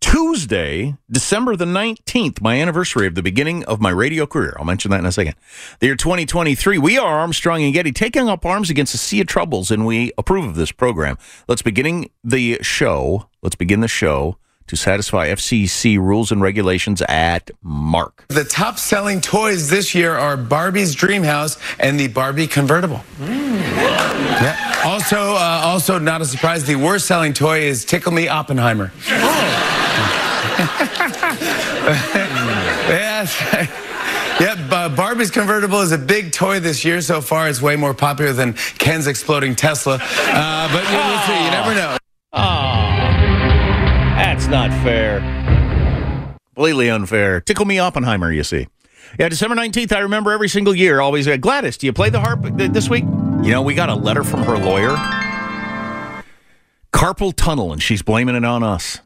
Tuesday, 0.00 0.96
December 1.10 1.56
the 1.56 1.64
19th, 1.64 2.40
my 2.40 2.60
anniversary 2.60 3.06
of 3.06 3.14
the 3.14 3.22
beginning 3.22 3.64
of 3.64 3.80
my 3.80 3.90
radio 3.90 4.26
career. 4.26 4.54
I'll 4.58 4.64
mention 4.64 4.90
that 4.90 4.98
in 4.98 5.06
a 5.06 5.12
second. 5.12 5.34
The 5.80 5.86
year 5.86 5.96
2023, 5.96 6.76
we 6.78 6.98
are 6.98 7.20
Armstrong 7.20 7.62
and 7.62 7.72
Getty 7.72 7.92
taking 7.92 8.28
up 8.28 8.44
arms 8.44 8.68
against 8.68 8.94
a 8.94 8.98
sea 8.98 9.20
of 9.20 9.26
troubles, 9.26 9.70
and 9.70 9.86
we 9.86 10.12
approve 10.18 10.44
of 10.44 10.54
this 10.54 10.72
program. 10.72 11.18
Let's 11.48 11.62
beginning 11.62 12.10
the 12.24 12.58
show. 12.62 13.28
Let's 13.42 13.54
begin 13.54 13.80
the 13.80 13.88
show 13.88 14.38
to 14.66 14.76
satisfy 14.76 15.28
FCC 15.28 15.98
rules 15.98 16.32
and 16.32 16.42
regulations 16.42 17.02
at 17.02 17.50
Mark. 17.62 18.24
The 18.28 18.44
top 18.44 18.78
selling 18.78 19.20
toys 19.20 19.70
this 19.70 19.94
year 19.94 20.14
are 20.14 20.36
Barbie's 20.36 20.94
Dream 20.94 21.22
House 21.22 21.58
and 21.78 21.98
the 21.98 22.08
Barbie 22.08 22.46
convertible. 22.46 23.04
Mm. 23.18 23.60
Yeah. 23.60 24.71
Also, 24.84 25.16
uh, 25.16 25.60
also 25.64 25.98
not 25.98 26.20
a 26.20 26.24
surprise, 26.24 26.64
the 26.64 26.74
worst 26.74 27.06
selling 27.06 27.32
toy 27.32 27.60
is 27.60 27.84
Tickle 27.84 28.12
Me 28.12 28.26
Oppenheimer. 28.26 28.92
Oh. 29.08 29.78
yes. 32.88 33.38
Yep, 34.40 34.58
uh, 34.72 34.88
Barbie's 34.88 35.30
convertible 35.30 35.80
is 35.82 35.92
a 35.92 35.98
big 35.98 36.32
toy 36.32 36.58
this 36.58 36.84
year 36.84 37.00
so 37.00 37.20
far. 37.20 37.48
It's 37.48 37.62
way 37.62 37.76
more 37.76 37.94
popular 37.94 38.32
than 38.32 38.54
Ken's 38.54 39.06
exploding 39.06 39.54
Tesla. 39.54 39.98
Uh, 40.02 40.72
but 40.72 40.84
we'll 40.90 41.18
see. 41.26 41.44
You 41.44 41.50
never 41.50 41.74
know. 41.74 41.96
Oh, 42.32 42.96
that's 44.16 44.48
not 44.48 44.70
fair. 44.82 45.20
Completely 46.54 46.90
unfair. 46.90 47.40
Tickle 47.40 47.66
me 47.66 47.78
Oppenheimer, 47.78 48.32
you 48.32 48.42
see. 48.42 48.66
Yeah, 49.18 49.28
December 49.28 49.54
19th, 49.54 49.92
I 49.92 50.00
remember 50.00 50.32
every 50.32 50.48
single 50.48 50.74
year. 50.74 51.00
Always, 51.00 51.28
uh, 51.28 51.36
Gladys, 51.36 51.76
do 51.76 51.86
you 51.86 51.92
play 51.92 52.10
the 52.10 52.20
harp 52.20 52.40
this 52.56 52.88
week? 52.88 53.04
You 53.42 53.50
know, 53.50 53.60
we 53.62 53.74
got 53.74 53.88
a 53.88 53.94
letter 53.96 54.22
from 54.22 54.44
her 54.44 54.56
lawyer. 54.56 54.94
Carpal 56.92 57.34
tunnel, 57.34 57.72
and 57.72 57.82
she's 57.82 58.00
blaming 58.00 58.36
it 58.36 58.44
on 58.44 58.62
us. 58.62 59.00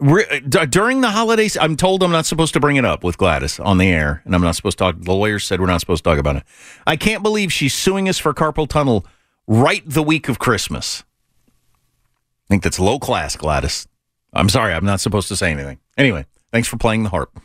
Uh, 0.00 0.64
during 0.66 1.00
the 1.00 1.10
holidays, 1.10 1.56
I'm 1.56 1.76
told 1.76 2.04
I'm 2.04 2.12
not 2.12 2.24
supposed 2.24 2.52
to 2.54 2.60
bring 2.60 2.76
it 2.76 2.84
up 2.84 3.02
with 3.02 3.18
Gladys 3.18 3.58
on 3.58 3.78
the 3.78 3.88
air, 3.88 4.22
and 4.24 4.32
I'm 4.32 4.42
not 4.42 4.54
supposed 4.54 4.78
to 4.78 4.84
talk. 4.84 5.00
The 5.00 5.12
lawyer 5.12 5.40
said 5.40 5.60
we're 5.60 5.66
not 5.66 5.80
supposed 5.80 6.04
to 6.04 6.10
talk 6.10 6.20
about 6.20 6.36
it. 6.36 6.44
I 6.86 6.94
can't 6.94 7.20
believe 7.20 7.52
she's 7.52 7.74
suing 7.74 8.08
us 8.08 8.16
for 8.16 8.32
carpal 8.32 8.68
tunnel 8.68 9.04
right 9.48 9.82
the 9.84 10.04
week 10.04 10.28
of 10.28 10.38
Christmas. 10.38 11.02
I 11.48 12.46
think 12.48 12.62
that's 12.62 12.78
low 12.78 13.00
class, 13.00 13.34
Gladys. 13.34 13.88
I'm 14.32 14.48
sorry, 14.48 14.72
I'm 14.72 14.84
not 14.84 15.00
supposed 15.00 15.26
to 15.28 15.36
say 15.36 15.50
anything. 15.50 15.80
Anyway, 15.96 16.26
Thanks 16.50 16.66
for 16.66 16.78
playing 16.78 17.02
the 17.02 17.10
harp. 17.10 17.38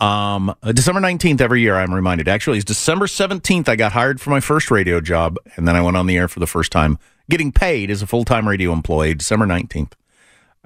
Um, 0.00 0.54
uh, 0.62 0.72
December 0.72 1.00
19th 1.00 1.40
every 1.40 1.60
year, 1.60 1.76
I'm 1.76 1.92
reminded. 1.92 2.28
Actually, 2.28 2.58
it's 2.58 2.64
December 2.64 3.06
17th 3.06 3.68
I 3.68 3.76
got 3.76 3.92
hired 3.92 4.20
for 4.20 4.30
my 4.30 4.40
first 4.40 4.70
radio 4.70 5.00
job, 5.00 5.36
and 5.56 5.68
then 5.68 5.76
I 5.76 5.82
went 5.82 5.96
on 5.96 6.06
the 6.06 6.16
air 6.16 6.28
for 6.28 6.40
the 6.40 6.46
first 6.46 6.72
time, 6.72 6.98
getting 7.28 7.52
paid 7.52 7.90
as 7.90 8.00
a 8.00 8.06
full 8.06 8.24
time 8.24 8.48
radio 8.48 8.72
employee, 8.72 9.14
December 9.14 9.46
19th, 9.46 9.92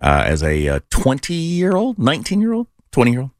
uh, 0.00 0.22
as 0.26 0.42
a 0.42 0.80
20 0.90 1.34
year 1.34 1.74
old, 1.74 1.98
19 1.98 2.40
year 2.40 2.52
old, 2.52 2.68
20 2.92 3.10
year 3.10 3.20
old. 3.22 3.30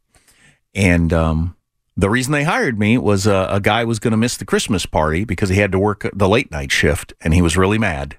And 0.75 1.13
um, 1.13 1.57
the 1.97 2.11
reason 2.11 2.33
they 2.33 2.45
hired 2.45 2.81
me 2.81 2.99
was 2.99 3.27
uh, 3.29 3.47
a 3.51 3.61
guy 3.61 3.85
was 3.85 4.01
going 4.01 4.13
to 4.13 4.17
miss 4.17 4.37
the 4.37 4.45
Christmas 4.45 4.87
party 4.87 5.25
because 5.25 5.51
he 5.51 5.57
had 5.57 5.71
to 5.73 5.79
work 5.79 6.09
the 6.13 6.29
late 6.29 6.51
night 6.51 6.73
shift, 6.73 7.13
and 7.21 7.33
he 7.33 7.43
was 7.43 7.57
really 7.57 7.79
mad 7.79 8.17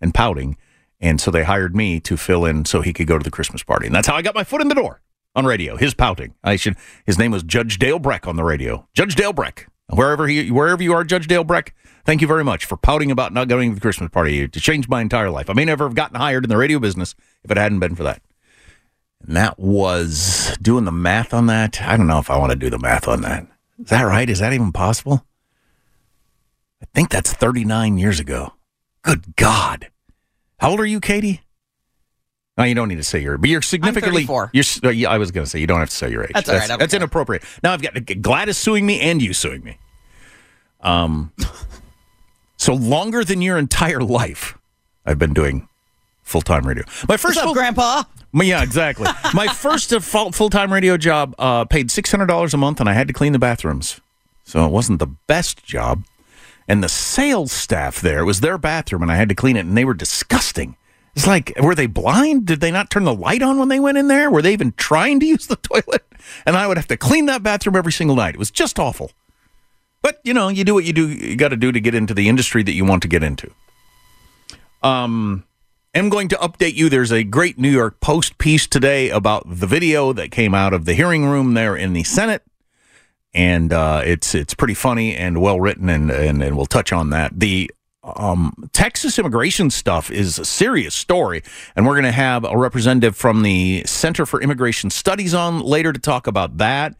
and 0.00 0.14
pouting. 0.14 0.58
And 1.00 1.20
so 1.20 1.30
they 1.30 1.42
hired 1.42 1.74
me 1.74 1.98
to 2.00 2.16
fill 2.16 2.44
in 2.44 2.66
so 2.66 2.82
he 2.82 2.92
could 2.92 3.06
go 3.06 3.18
to 3.18 3.24
the 3.24 3.30
Christmas 3.30 3.64
party. 3.64 3.86
And 3.86 3.94
that's 3.94 4.06
how 4.06 4.14
I 4.14 4.22
got 4.22 4.34
my 4.34 4.44
foot 4.44 4.60
in 4.60 4.68
the 4.68 4.74
door 4.74 5.00
on 5.36 5.44
radio. 5.44 5.76
His 5.76 5.94
pouting. 5.94 6.34
I 6.42 6.56
should. 6.56 6.76
His 7.04 7.18
name 7.18 7.30
was 7.30 7.44
Judge 7.44 7.78
Dale 7.78 8.00
Breck 8.00 8.26
on 8.26 8.36
the 8.36 8.42
radio. 8.42 8.88
Judge 8.94 9.14
Dale 9.14 9.32
Breck. 9.32 9.68
Wherever 9.88 10.26
he, 10.26 10.50
wherever 10.50 10.82
you 10.82 10.92
are, 10.92 11.04
Judge 11.04 11.28
Dale 11.28 11.44
Breck. 11.44 11.74
Thank 12.04 12.20
you 12.20 12.26
very 12.26 12.42
much 12.42 12.64
for 12.64 12.76
pouting 12.76 13.10
about 13.10 13.32
not 13.32 13.46
going 13.46 13.70
to 13.70 13.74
the 13.76 13.80
Christmas 13.80 14.10
party. 14.10 14.40
It 14.40 14.52
changed 14.52 14.88
my 14.88 15.00
entire 15.00 15.30
life. 15.30 15.48
I 15.48 15.52
may 15.52 15.64
never 15.64 15.84
have 15.84 15.94
gotten 15.94 16.16
hired 16.16 16.44
in 16.44 16.50
the 16.50 16.56
radio 16.56 16.80
business 16.80 17.14
if 17.44 17.50
it 17.50 17.56
hadn't 17.56 17.78
been 17.78 17.94
for 17.94 18.02
that. 18.02 18.22
And 19.24 19.36
that 19.36 19.58
was 19.58 20.56
doing 20.60 20.84
the 20.84 20.92
math 20.92 21.32
on 21.32 21.46
that. 21.46 21.80
I 21.82 21.96
don't 21.96 22.06
know 22.06 22.18
if 22.18 22.30
I 22.30 22.38
want 22.38 22.50
to 22.50 22.56
do 22.56 22.70
the 22.70 22.78
math 22.78 23.06
on 23.06 23.22
that. 23.22 23.46
Is 23.78 23.90
that 23.90 24.02
right? 24.02 24.28
Is 24.28 24.38
that 24.40 24.52
even 24.52 24.72
possible? 24.72 25.24
I 26.82 26.86
think 26.94 27.10
that's 27.10 27.32
39 27.32 27.98
years 27.98 28.20
ago. 28.20 28.54
Good 29.02 29.36
God. 29.36 29.90
How 30.58 30.70
old 30.70 30.80
are 30.80 30.86
you, 30.86 31.00
Katie? 31.00 31.42
No, 32.58 32.64
you 32.64 32.74
don't 32.74 32.88
need 32.88 32.96
to 32.96 33.02
say 33.04 33.20
your, 33.20 33.36
but 33.36 33.50
you're 33.50 33.60
significantly. 33.62 34.22
34. 34.22 34.50
You're. 34.54 34.64
uh, 34.84 35.10
I 35.10 35.18
was 35.18 35.30
going 35.30 35.44
to 35.44 35.50
say 35.50 35.58
you 35.60 35.66
don't 35.66 35.78
have 35.80 35.90
to 35.90 35.96
say 35.96 36.10
your 36.10 36.24
age. 36.24 36.30
That's 36.32 36.48
all 36.48 36.54
right, 36.54 36.66
That's, 36.68 36.78
that's 36.78 36.92
care. 36.92 37.00
inappropriate. 37.00 37.42
Now 37.62 37.72
I've 37.72 37.82
got 37.82 38.22
Gladys 38.22 38.56
suing 38.56 38.86
me 38.86 39.00
and 39.00 39.20
you 39.20 39.34
suing 39.34 39.62
me. 39.62 39.78
Um. 40.80 41.32
so 42.56 42.74
longer 42.74 43.24
than 43.24 43.42
your 43.42 43.58
entire 43.58 44.00
life, 44.00 44.56
I've 45.04 45.18
been 45.18 45.34
doing 45.34 45.68
full 46.22 46.40
time 46.42 46.66
radio. 46.66 46.84
My 47.08 47.16
first 47.16 47.36
What's 47.36 47.38
up, 47.38 47.44
full- 47.44 47.54
Grandpa? 47.54 48.04
well, 48.32 48.46
yeah, 48.46 48.62
exactly. 48.62 49.06
My 49.34 49.46
first 49.48 49.90
full 50.00 50.50
time 50.50 50.72
radio 50.72 50.96
job 50.96 51.34
uh, 51.38 51.64
paid 51.66 51.90
six 51.90 52.10
hundred 52.10 52.26
dollars 52.26 52.54
a 52.54 52.56
month, 52.56 52.80
and 52.80 52.88
I 52.88 52.92
had 52.94 53.06
to 53.08 53.14
clean 53.14 53.32
the 53.32 53.38
bathrooms, 53.38 54.00
so 54.44 54.64
it 54.64 54.70
wasn't 54.72 54.98
the 54.98 55.06
best 55.06 55.62
job. 55.64 56.04
And 56.68 56.82
the 56.82 56.88
sales 56.88 57.52
staff 57.52 58.00
there 58.00 58.20
it 58.20 58.24
was 58.24 58.40
their 58.40 58.58
bathroom, 58.58 59.02
and 59.02 59.12
I 59.12 59.16
had 59.16 59.28
to 59.28 59.34
clean 59.34 59.56
it, 59.56 59.66
and 59.66 59.76
they 59.76 59.84
were 59.84 59.94
disgusting. 59.94 60.76
It's 61.16 61.26
like, 61.26 61.54
were 61.58 61.74
they 61.74 61.86
blind? 61.86 62.44
Did 62.44 62.60
they 62.60 62.70
not 62.70 62.90
turn 62.90 63.04
the 63.04 63.14
light 63.14 63.40
on 63.40 63.58
when 63.58 63.68
they 63.68 63.80
went 63.80 63.96
in 63.96 64.06
there? 64.06 64.30
Were 64.30 64.42
they 64.42 64.52
even 64.52 64.74
trying 64.76 65.18
to 65.20 65.26
use 65.26 65.46
the 65.46 65.56
toilet? 65.62 66.04
And 66.44 66.56
I 66.56 66.66
would 66.66 66.76
have 66.76 66.88
to 66.88 66.96
clean 66.98 67.24
that 67.26 67.42
bathroom 67.42 67.74
every 67.74 67.92
single 67.92 68.16
night. 68.16 68.34
It 68.34 68.38
was 68.38 68.50
just 68.50 68.78
awful. 68.78 69.10
But 70.02 70.20
you 70.22 70.34
know, 70.34 70.48
you 70.48 70.62
do 70.62 70.74
what 70.74 70.84
you 70.84 70.92
do. 70.92 71.08
You 71.08 71.34
got 71.34 71.48
to 71.48 71.56
do 71.56 71.72
to 71.72 71.80
get 71.80 71.94
into 71.94 72.12
the 72.12 72.28
industry 72.28 72.62
that 72.62 72.74
you 72.74 72.84
want 72.84 73.02
to 73.02 73.08
get 73.08 73.22
into. 73.22 73.50
Um, 74.82 75.44
I'm 75.94 76.10
going 76.10 76.28
to 76.28 76.36
update 76.36 76.74
you. 76.74 76.90
There's 76.90 77.10
a 77.10 77.24
great 77.24 77.58
New 77.58 77.70
York 77.70 77.98
Post 78.00 78.36
piece 78.36 78.66
today 78.66 79.08
about 79.08 79.44
the 79.48 79.66
video 79.66 80.12
that 80.12 80.30
came 80.30 80.54
out 80.54 80.74
of 80.74 80.84
the 80.84 80.92
hearing 80.92 81.24
room 81.24 81.54
there 81.54 81.74
in 81.74 81.94
the 81.94 82.04
Senate, 82.04 82.42
and 83.32 83.72
uh, 83.72 84.02
it's 84.04 84.34
it's 84.34 84.52
pretty 84.52 84.74
funny 84.74 85.16
and 85.16 85.40
well 85.40 85.58
written, 85.58 85.88
and, 85.88 86.10
and 86.10 86.42
and 86.42 86.56
we'll 86.56 86.66
touch 86.66 86.92
on 86.92 87.08
that. 87.10 87.40
The 87.40 87.70
um, 88.14 88.68
Texas 88.72 89.18
immigration 89.18 89.70
stuff 89.70 90.10
is 90.10 90.38
a 90.38 90.44
serious 90.44 90.94
story, 90.94 91.42
and 91.74 91.86
we're 91.86 91.94
going 91.94 92.04
to 92.04 92.12
have 92.12 92.44
a 92.44 92.56
representative 92.56 93.16
from 93.16 93.42
the 93.42 93.82
Center 93.84 94.24
for 94.26 94.40
Immigration 94.40 94.90
Studies 94.90 95.34
on 95.34 95.60
later 95.60 95.92
to 95.92 95.98
talk 95.98 96.26
about 96.26 96.58
that. 96.58 96.94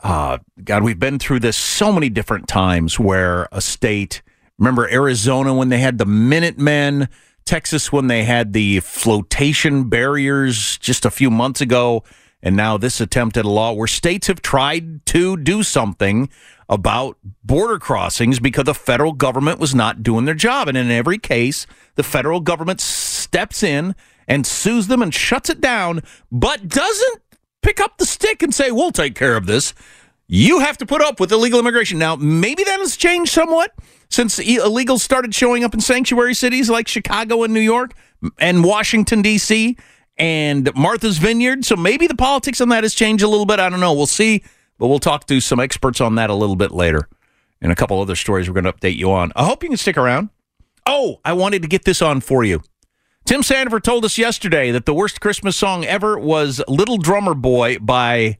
Uh, 0.00 0.38
God, 0.62 0.82
we've 0.82 0.98
been 0.98 1.18
through 1.18 1.40
this 1.40 1.56
so 1.56 1.92
many 1.92 2.08
different 2.08 2.46
times 2.46 3.00
where 3.00 3.48
a 3.50 3.60
state, 3.60 4.22
remember 4.58 4.88
Arizona 4.88 5.54
when 5.54 5.70
they 5.70 5.78
had 5.78 5.98
the 5.98 6.06
Minutemen, 6.06 7.08
Texas 7.44 7.90
when 7.90 8.08
they 8.08 8.24
had 8.24 8.52
the 8.52 8.80
flotation 8.80 9.88
barriers 9.88 10.76
just 10.78 11.04
a 11.04 11.10
few 11.10 11.30
months 11.30 11.60
ago, 11.60 12.04
and 12.42 12.54
now 12.54 12.76
this 12.76 13.00
attempt 13.00 13.36
at 13.36 13.44
a 13.44 13.50
law 13.50 13.72
where 13.72 13.88
states 13.88 14.28
have 14.28 14.42
tried 14.42 15.04
to 15.06 15.36
do 15.36 15.62
something 15.62 16.28
about 16.68 17.16
border 17.42 17.78
crossings 17.78 18.38
because 18.40 18.64
the 18.64 18.74
federal 18.74 19.12
government 19.12 19.58
was 19.58 19.74
not 19.74 20.02
doing 20.02 20.26
their 20.26 20.34
job. 20.34 20.68
And 20.68 20.76
in 20.76 20.90
every 20.90 21.18
case, 21.18 21.66
the 21.94 22.02
federal 22.02 22.40
government 22.40 22.80
steps 22.80 23.62
in 23.62 23.94
and 24.26 24.46
sues 24.46 24.88
them 24.88 25.00
and 25.00 25.14
shuts 25.14 25.48
it 25.48 25.60
down, 25.60 26.02
but 26.30 26.68
doesn't 26.68 27.22
pick 27.62 27.80
up 27.80 27.96
the 27.98 28.04
stick 28.04 28.42
and 28.42 28.54
say, 28.54 28.70
we'll 28.70 28.92
take 28.92 29.14
care 29.14 29.36
of 29.36 29.46
this. 29.46 29.72
You 30.26 30.60
have 30.60 30.76
to 30.78 30.86
put 30.86 31.00
up 31.00 31.20
with 31.20 31.32
illegal 31.32 31.58
immigration. 31.58 31.98
Now, 31.98 32.14
maybe 32.16 32.62
that 32.64 32.80
has 32.80 32.96
changed 32.98 33.32
somewhat 33.32 33.72
since 34.10 34.38
illegals 34.38 35.00
started 35.00 35.34
showing 35.34 35.64
up 35.64 35.72
in 35.72 35.80
sanctuary 35.80 36.34
cities 36.34 36.68
like 36.68 36.86
Chicago 36.86 37.42
and 37.44 37.54
New 37.54 37.60
York 37.60 37.94
and 38.38 38.62
Washington, 38.62 39.22
D.C. 39.22 39.78
and 40.18 40.70
Martha's 40.74 41.16
Vineyard. 41.16 41.64
So 41.64 41.76
maybe 41.76 42.06
the 42.06 42.14
politics 42.14 42.60
on 42.60 42.68
that 42.68 42.84
has 42.84 42.94
changed 42.94 43.24
a 43.24 43.28
little 43.28 43.46
bit. 43.46 43.58
I 43.58 43.70
don't 43.70 43.80
know. 43.80 43.94
We'll 43.94 44.06
see. 44.06 44.42
But 44.78 44.88
we'll 44.88 44.98
talk 44.98 45.26
to 45.26 45.40
some 45.40 45.60
experts 45.60 46.00
on 46.00 46.14
that 46.14 46.30
a 46.30 46.34
little 46.34 46.56
bit 46.56 46.70
later 46.70 47.08
and 47.60 47.72
a 47.72 47.74
couple 47.74 48.00
other 48.00 48.16
stories 48.16 48.48
we're 48.48 48.54
going 48.54 48.64
to 48.64 48.72
update 48.72 48.96
you 48.96 49.10
on. 49.10 49.32
I 49.34 49.44
hope 49.44 49.62
you 49.62 49.68
can 49.68 49.78
stick 49.78 49.96
around. 49.96 50.30
Oh, 50.86 51.20
I 51.24 51.32
wanted 51.32 51.62
to 51.62 51.68
get 51.68 51.84
this 51.84 52.00
on 52.00 52.20
for 52.20 52.44
you. 52.44 52.62
Tim 53.24 53.42
Sandefur 53.42 53.82
told 53.82 54.04
us 54.04 54.16
yesterday 54.16 54.70
that 54.70 54.86
the 54.86 54.94
worst 54.94 55.20
Christmas 55.20 55.56
song 55.56 55.84
ever 55.84 56.18
was 56.18 56.62
Little 56.66 56.96
Drummer 56.96 57.34
Boy 57.34 57.78
by 57.78 58.38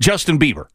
Justin 0.00 0.38
Bieber. 0.38 0.66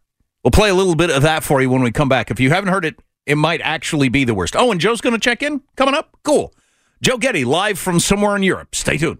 We'll 0.43 0.51
play 0.51 0.69
a 0.69 0.73
little 0.73 0.95
bit 0.95 1.09
of 1.09 1.21
that 1.21 1.43
for 1.43 1.61
you 1.61 1.69
when 1.69 1.81
we 1.81 1.91
come 1.91 2.09
back. 2.09 2.31
If 2.31 2.39
you 2.39 2.49
haven't 2.49 2.73
heard 2.73 2.83
it, 2.83 2.95
it 3.25 3.35
might 3.35 3.61
actually 3.61 4.09
be 4.09 4.23
the 4.23 4.33
worst. 4.33 4.55
Oh, 4.55 4.71
and 4.71 4.81
Joe's 4.81 5.01
going 5.01 5.13
to 5.13 5.19
check 5.19 5.43
in 5.43 5.61
coming 5.75 5.93
up? 5.93 6.17
Cool. 6.23 6.53
Joe 7.01 7.17
Getty 7.17 7.45
live 7.45 7.79
from 7.79 7.99
somewhere 7.99 8.35
in 8.35 8.43
Europe. 8.43 8.75
Stay 8.75 8.97
tuned. 8.97 9.19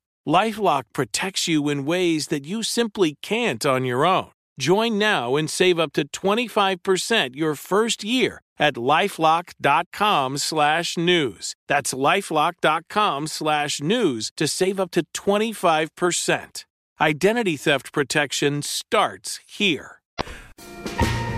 Lifelock 0.27 0.83
protects 0.93 1.47
you 1.47 1.69
in 1.69 1.85
ways 1.85 2.27
that 2.27 2.45
you 2.45 2.63
simply 2.63 3.17
can't 3.21 3.65
on 3.65 3.85
your 3.85 4.05
own. 4.05 4.31
Join 4.59 4.99
now 4.99 5.35
and 5.35 5.49
save 5.49 5.79
up 5.79 5.93
to 5.93 6.07
25% 6.07 7.35
your 7.35 7.55
first 7.55 8.03
year 8.03 8.41
at 8.59 8.75
lifelock.com 8.75 10.37
slash 10.37 10.97
news. 10.97 11.55
That's 11.67 11.93
lifelock.com 11.93 13.27
slash 13.27 13.81
news 13.81 14.31
to 14.37 14.47
save 14.47 14.79
up 14.79 14.91
to 14.91 15.03
25%. 15.15 16.65
Identity 17.01 17.57
theft 17.57 17.91
protection 17.91 18.61
starts 18.61 19.39
here. 19.47 20.01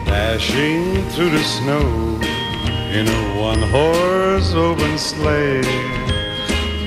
Dashing 0.05 1.09
through 1.11 1.29
the 1.29 1.43
snow 1.43 2.19
in 2.91 3.07
a 3.07 3.39
one 3.39 3.61
horse 3.61 4.53
open 4.53 4.97
sleigh. 4.97 6.22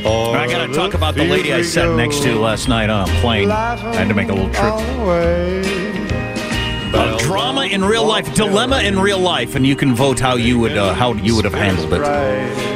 I 0.07 0.47
got 0.49 0.67
to 0.67 0.73
talk 0.73 0.95
about 0.95 1.15
the 1.15 1.25
lady 1.25 1.53
I 1.53 1.63
sat 1.63 1.95
next 1.97 2.23
to 2.23 2.39
last 2.39 2.69
night 2.69 2.91
on 2.91 3.09
a 3.09 3.13
plane. 3.21 3.51
I 3.51 3.77
had 3.95 4.09
to 4.09 4.15
make 4.15 4.29
a 4.29 4.33
little 4.33 4.51
trip. 4.53 4.75
A 6.95 7.19
drama 7.19 7.65
in 7.65 7.85
real 7.85 8.07
life, 8.07 8.33
dilemma 8.35 8.81
in 8.81 8.99
real 8.99 9.19
life, 9.19 9.57
and 9.57 9.67
you 9.67 9.75
can 9.75 9.95
vote 9.95 10.21
how 10.21 10.37
you 10.37 10.59
would 10.61 10.77
uh, 10.77 10.95
how 10.95 11.15
you 11.15 11.35
would 11.35 11.45
have 11.45 11.55
handled 11.55 11.93
it. 11.93 12.01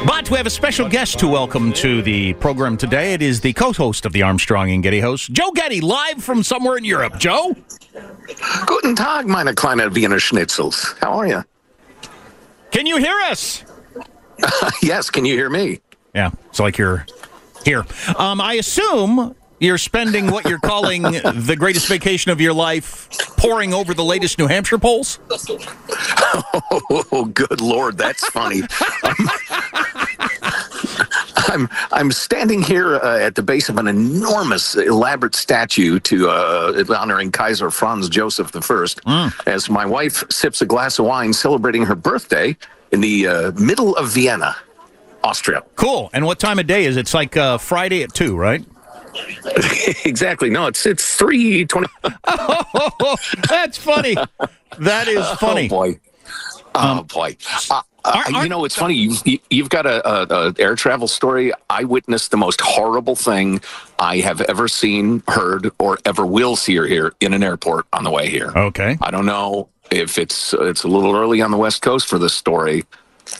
But 0.05 0.29
we 0.29 0.37
have 0.37 0.45
a 0.45 0.51
special 0.51 0.89
guest 0.89 1.19
to 1.19 1.27
welcome 1.27 1.71
to 1.73 2.01
the 2.01 2.33
program 2.33 2.75
today. 2.75 3.13
It 3.13 3.21
is 3.21 3.39
the 3.39 3.53
co-host 3.53 4.05
of 4.05 4.11
the 4.11 4.23
Armstrong 4.23 4.69
and 4.69 4.83
Getty 4.83 4.99
host, 4.99 5.31
Joe 5.31 5.51
Getty, 5.51 5.79
live 5.79 6.21
from 6.21 6.43
somewhere 6.43 6.77
in 6.77 6.83
Europe. 6.83 7.17
Joe, 7.17 7.55
Guten 8.65 8.95
Tag, 8.95 9.27
meine 9.27 9.55
kleine 9.55 9.89
Wiener 9.93 10.19
Schnitzels. 10.19 10.97
How 10.99 11.13
are 11.13 11.27
you? 11.27 11.43
can 12.71 12.85
you 12.85 12.97
hear 12.97 13.17
us? 13.21 13.63
yes, 14.83 15.09
can 15.09 15.23
you 15.25 15.35
hear 15.35 15.49
me? 15.49 15.79
Yeah, 16.13 16.31
it's 16.49 16.59
like 16.59 16.77
you're 16.77 17.05
here. 17.63 17.85
Um, 18.17 18.41
I 18.41 18.53
assume 18.55 19.35
you're 19.59 19.77
spending 19.77 20.31
what 20.31 20.49
you're 20.49 20.59
calling 20.59 21.03
the 21.03 21.55
greatest 21.57 21.87
vacation 21.87 22.31
of 22.31 22.41
your 22.41 22.53
life, 22.53 23.09
poring 23.37 23.73
over 23.73 23.93
the 23.93 24.03
latest 24.03 24.39
New 24.39 24.47
Hampshire 24.47 24.79
polls. 24.79 25.19
Oh, 27.13 27.25
good 27.33 27.61
lord, 27.61 27.97
that's 27.97 28.27
funny. 28.29 28.61
Um, 29.03 29.29
I'm 31.35 31.69
I'm 31.91 32.11
standing 32.11 32.61
here 32.61 32.95
uh, 32.97 33.19
at 33.19 33.35
the 33.35 33.43
base 33.43 33.69
of 33.69 33.77
an 33.77 33.87
enormous, 33.87 34.75
elaborate 34.75 35.35
statue 35.35 35.99
to 35.99 36.29
uh, 36.29 36.83
honoring 36.97 37.31
Kaiser 37.31 37.69
Franz 37.71 38.09
Joseph 38.09 38.51
I, 38.55 39.31
as 39.45 39.69
my 39.69 39.85
wife 39.85 40.23
sips 40.31 40.61
a 40.61 40.65
glass 40.65 40.97
of 40.99 41.05
wine, 41.05 41.33
celebrating 41.33 41.85
her 41.85 41.95
birthday 41.95 42.55
in 42.91 43.01
the 43.01 43.27
uh, 43.27 43.51
middle 43.53 43.95
of 43.97 44.09
Vienna, 44.09 44.55
Austria. 45.23 45.63
Cool. 45.75 46.09
And 46.13 46.25
what 46.25 46.39
time 46.39 46.59
of 46.59 46.67
day 46.67 46.85
is 46.85 46.97
it? 46.97 47.01
It's 47.01 47.13
like 47.13 47.37
uh, 47.37 47.57
Friday 47.57 48.03
at 48.03 48.13
two, 48.13 48.35
right? 48.35 48.63
exactly. 50.05 50.49
No, 50.49 50.67
it's 50.67 50.85
it's 50.85 51.15
three 51.15 51.65
twenty. 51.65 51.87
Oh, 52.25 53.15
that's 53.49 53.77
funny. 53.77 54.15
That 54.79 55.07
is 55.07 55.25
funny. 55.39 55.65
Oh 55.65 55.69
boy. 55.69 55.99
Oh 56.75 57.03
boy. 57.03 57.37
Uh, 57.69 57.81
uh, 58.03 58.23
you 58.41 58.49
know, 58.49 58.65
it's 58.65 58.75
funny. 58.75 58.95
You've, 58.95 59.21
you've 59.51 59.69
got 59.69 59.85
a, 59.85 60.07
a, 60.09 60.47
a 60.47 60.55
air 60.57 60.75
travel 60.75 61.07
story. 61.07 61.51
I 61.69 61.83
witnessed 61.83 62.31
the 62.31 62.37
most 62.37 62.59
horrible 62.59 63.15
thing 63.15 63.61
I 63.99 64.17
have 64.17 64.41
ever 64.41 64.67
seen, 64.67 65.21
heard, 65.27 65.69
or 65.77 65.99
ever 66.05 66.25
will 66.25 66.55
see 66.55 66.77
or 66.79 66.87
hear 66.87 67.13
in 67.19 67.33
an 67.33 67.43
airport 67.43 67.85
on 67.93 68.03
the 68.03 68.09
way 68.09 68.27
here. 68.27 68.51
Okay. 68.55 68.97
I 69.01 69.11
don't 69.11 69.27
know 69.27 69.69
if 69.91 70.17
it's 70.17 70.53
it's 70.53 70.83
a 70.83 70.87
little 70.87 71.15
early 71.15 71.41
on 71.41 71.51
the 71.51 71.57
West 71.57 71.81
Coast 71.81 72.07
for 72.07 72.17
this 72.17 72.33
story. 72.33 72.85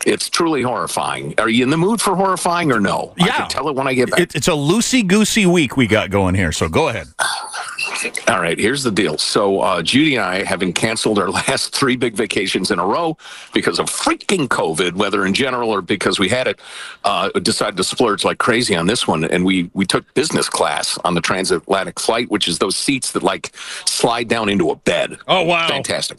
It's 0.06 0.30
truly 0.30 0.62
horrifying. 0.62 1.36
Are 1.38 1.50
you 1.50 1.64
in 1.64 1.70
the 1.70 1.78
mood 1.78 2.02
for 2.02 2.16
horrifying 2.16 2.72
or 2.72 2.80
no? 2.80 3.14
I 3.20 3.26
Yeah. 3.26 3.38
can 3.38 3.50
tell 3.50 3.70
it 3.70 3.76
when 3.76 3.88
I 3.88 3.94
get 3.94 4.10
back. 4.12 4.20
It, 4.20 4.36
it's 4.36 4.48
a 4.48 4.52
loosey 4.52 5.06
goosey 5.06 5.46
week 5.46 5.78
we 5.78 5.88
got 5.88 6.10
going 6.10 6.36
here. 6.36 6.52
So 6.52 6.68
go 6.70 6.90
ahead. 6.90 7.08
All 8.28 8.40
right, 8.42 8.58
here's 8.58 8.84
the 8.84 8.92
deal. 8.92 9.18
So, 9.18 9.60
uh, 9.62 9.82
Judy 9.84 10.16
and 10.16 10.26
I, 10.26 10.44
having 10.44 10.74
canceled 10.74 11.20
our 11.20 11.30
last 11.48 11.76
three 11.76 11.96
big 11.96 12.16
vacations 12.16 12.72
in 12.72 12.80
a 12.80 12.86
row 12.86 13.18
because 13.54 13.78
of 13.80 13.88
freaking 13.88 14.48
COVID, 14.48 14.94
whether 14.94 15.26
in 15.26 15.34
general 15.34 15.70
or 15.70 15.82
because 15.82 16.20
we 16.20 16.30
had 16.30 16.48
it, 16.48 16.60
uh, 17.04 17.30
decided 17.40 17.78
to 17.78 17.84
splurge 17.84 18.24
like 18.24 18.38
crazy 18.40 18.76
on 18.76 18.88
this 18.88 19.08
one. 19.08 19.24
And 19.26 19.46
we, 19.46 19.70
we 19.74 19.86
took 19.86 20.12
business 20.14 20.50
class 20.50 20.98
on 21.04 21.14
the 21.14 21.22
transatlantic 21.22 22.00
flight, 22.00 22.30
which 22.32 22.48
is 22.48 22.60
those 22.60 22.76
seats 22.76 23.12
that 23.12 23.24
like 23.24 23.52
slide 23.86 24.28
down 24.28 24.50
into 24.50 24.72
a 24.72 24.76
bed. 24.76 25.18
Oh, 25.28 25.44
wow. 25.44 25.68
Fantastic. 25.68 26.18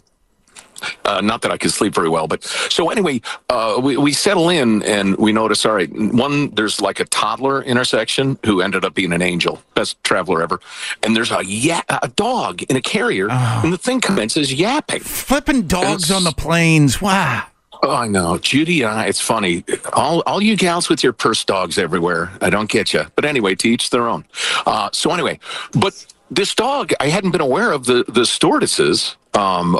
Uh, 1.04 1.20
not 1.20 1.42
that 1.42 1.50
I 1.52 1.56
could 1.56 1.70
sleep 1.72 1.94
very 1.94 2.08
well, 2.08 2.26
but 2.26 2.44
so 2.44 2.90
anyway, 2.90 3.20
uh, 3.50 3.80
we, 3.82 3.96
we 3.96 4.12
settle 4.12 4.48
in 4.48 4.82
and 4.82 5.16
we 5.16 5.32
notice, 5.32 5.64
all 5.66 5.74
right, 5.74 5.90
one, 5.92 6.50
there's 6.54 6.80
like 6.80 7.00
a 7.00 7.04
toddler 7.04 7.62
in 7.62 7.76
our 7.78 7.84
section 7.84 8.38
who 8.44 8.60
ended 8.60 8.84
up 8.84 8.94
being 8.94 9.12
an 9.12 9.22
angel, 9.22 9.62
best 9.74 10.02
traveler 10.04 10.42
ever. 10.42 10.60
And 11.02 11.16
there's 11.16 11.30
a, 11.30 11.44
ya- 11.44 11.82
a 11.88 12.08
dog 12.08 12.62
in 12.64 12.76
a 12.76 12.82
carrier, 12.82 13.28
and 13.30 13.72
the 13.72 13.78
thing 13.78 14.00
commences 14.00 14.52
yapping. 14.52 15.00
Flipping 15.00 15.62
dogs 15.66 16.10
on 16.10 16.24
the 16.24 16.32
planes. 16.32 17.00
Wow. 17.00 17.46
Oh, 17.84 17.96
I 17.96 18.06
know. 18.06 18.38
Judy 18.38 18.82
and 18.82 18.92
I, 18.92 19.06
it's 19.06 19.20
funny. 19.20 19.64
All, 19.92 20.22
all 20.24 20.40
you 20.40 20.56
gals 20.56 20.88
with 20.88 21.02
your 21.02 21.12
purse 21.12 21.44
dogs 21.44 21.78
everywhere. 21.78 22.30
I 22.40 22.48
don't 22.48 22.70
get 22.70 22.92
you. 22.92 23.06
But 23.16 23.24
anyway, 23.24 23.56
to 23.56 23.68
each 23.68 23.90
their 23.90 24.06
own. 24.06 24.24
Uh, 24.66 24.88
so 24.92 25.10
anyway, 25.10 25.40
but 25.72 26.06
this 26.34 26.54
dog, 26.54 26.92
I 27.00 27.08
hadn't 27.08 27.30
been 27.30 27.40
aware 27.40 27.72
of 27.72 27.86
the, 27.86 28.04
the 28.08 28.24
stewardesses 28.24 29.16
um, 29.34 29.78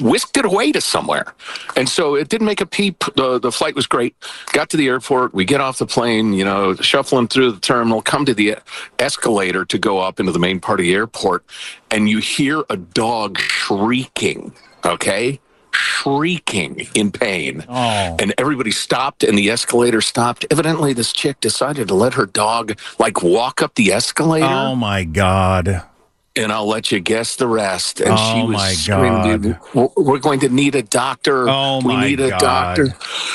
whisked 0.00 0.36
it 0.36 0.44
away 0.44 0.72
to 0.72 0.80
somewhere. 0.80 1.34
And 1.76 1.88
so 1.88 2.14
it 2.14 2.28
didn't 2.28 2.46
make 2.46 2.60
a 2.60 2.66
peep. 2.66 3.04
The, 3.16 3.38
the 3.38 3.52
flight 3.52 3.74
was 3.74 3.86
great. 3.86 4.16
Got 4.52 4.70
to 4.70 4.76
the 4.76 4.88
airport. 4.88 5.34
We 5.34 5.44
get 5.44 5.60
off 5.60 5.78
the 5.78 5.86
plane, 5.86 6.32
you 6.32 6.44
know, 6.44 6.74
shuffling 6.76 7.28
through 7.28 7.52
the 7.52 7.60
terminal, 7.60 8.02
come 8.02 8.24
to 8.24 8.34
the 8.34 8.56
escalator 8.98 9.64
to 9.66 9.78
go 9.78 9.98
up 9.98 10.18
into 10.20 10.32
the 10.32 10.38
main 10.38 10.60
part 10.60 10.80
of 10.80 10.84
the 10.84 10.94
airport. 10.94 11.44
And 11.90 12.08
you 12.08 12.18
hear 12.18 12.64
a 12.70 12.76
dog 12.76 13.38
shrieking, 13.38 14.52
okay? 14.84 15.40
Shrieking 15.72 16.88
in 16.94 17.12
pain. 17.12 17.64
Oh. 17.68 18.16
And 18.18 18.34
everybody 18.36 18.72
stopped 18.72 19.22
and 19.22 19.38
the 19.38 19.50
escalator 19.50 20.00
stopped. 20.00 20.44
Evidently, 20.50 20.92
this 20.92 21.12
chick 21.12 21.40
decided 21.40 21.86
to 21.88 21.94
let 21.94 22.14
her 22.14 22.26
dog 22.26 22.78
like 22.98 23.22
walk 23.22 23.62
up 23.62 23.74
the 23.74 23.92
escalator 23.92 24.46
Oh 24.46 24.74
my 24.74 25.04
God. 25.04 25.84
And 26.38 26.52
I'll 26.52 26.66
let 26.66 26.92
you 26.92 27.00
guess 27.00 27.36
the 27.36 27.46
rest. 27.46 28.00
And 28.00 28.12
Oh, 28.12 28.34
she 28.34 28.46
was 28.46 28.78
screaming. 28.78 29.56
"We're- 29.74 29.88
"We're 29.96 30.18
going 30.18 30.40
to 30.40 30.48
need 30.48 30.74
a 30.74 30.82
doctor. 30.82 31.48
Oh, 31.48 31.80
we 31.84 31.96
need 31.96 32.20
a 32.20 32.30
God. 32.30 32.38
doctor." 32.40 32.94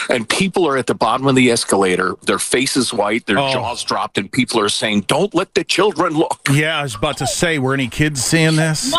And 0.10 0.28
people 0.28 0.68
are 0.68 0.78
at 0.78 0.88
the 0.88 0.96
bottom 0.96 1.28
of 1.28 1.36
the 1.36 1.52
escalator. 1.52 2.16
Their 2.26 2.40
faces 2.40 2.94
white, 2.94 3.26
their 3.26 3.40
Oh. 3.40 3.52
jaws 3.52 3.84
dropped, 3.84 4.18
and 4.18 4.32
people 4.32 4.60
are 4.60 4.70
saying, 4.70 5.06
"Don't 5.08 5.34
let 5.36 5.54
the 5.54 5.64
children 5.64 6.14
look." 6.14 6.40
Yeah, 6.52 6.80
I 6.80 6.84
was 6.84 6.96
about 6.96 7.18
to 7.18 7.28
say, 7.28 7.60
were 7.60 7.74
any 7.74 7.88
kids 7.88 8.24
seeing 8.24 8.56
this? 8.56 8.94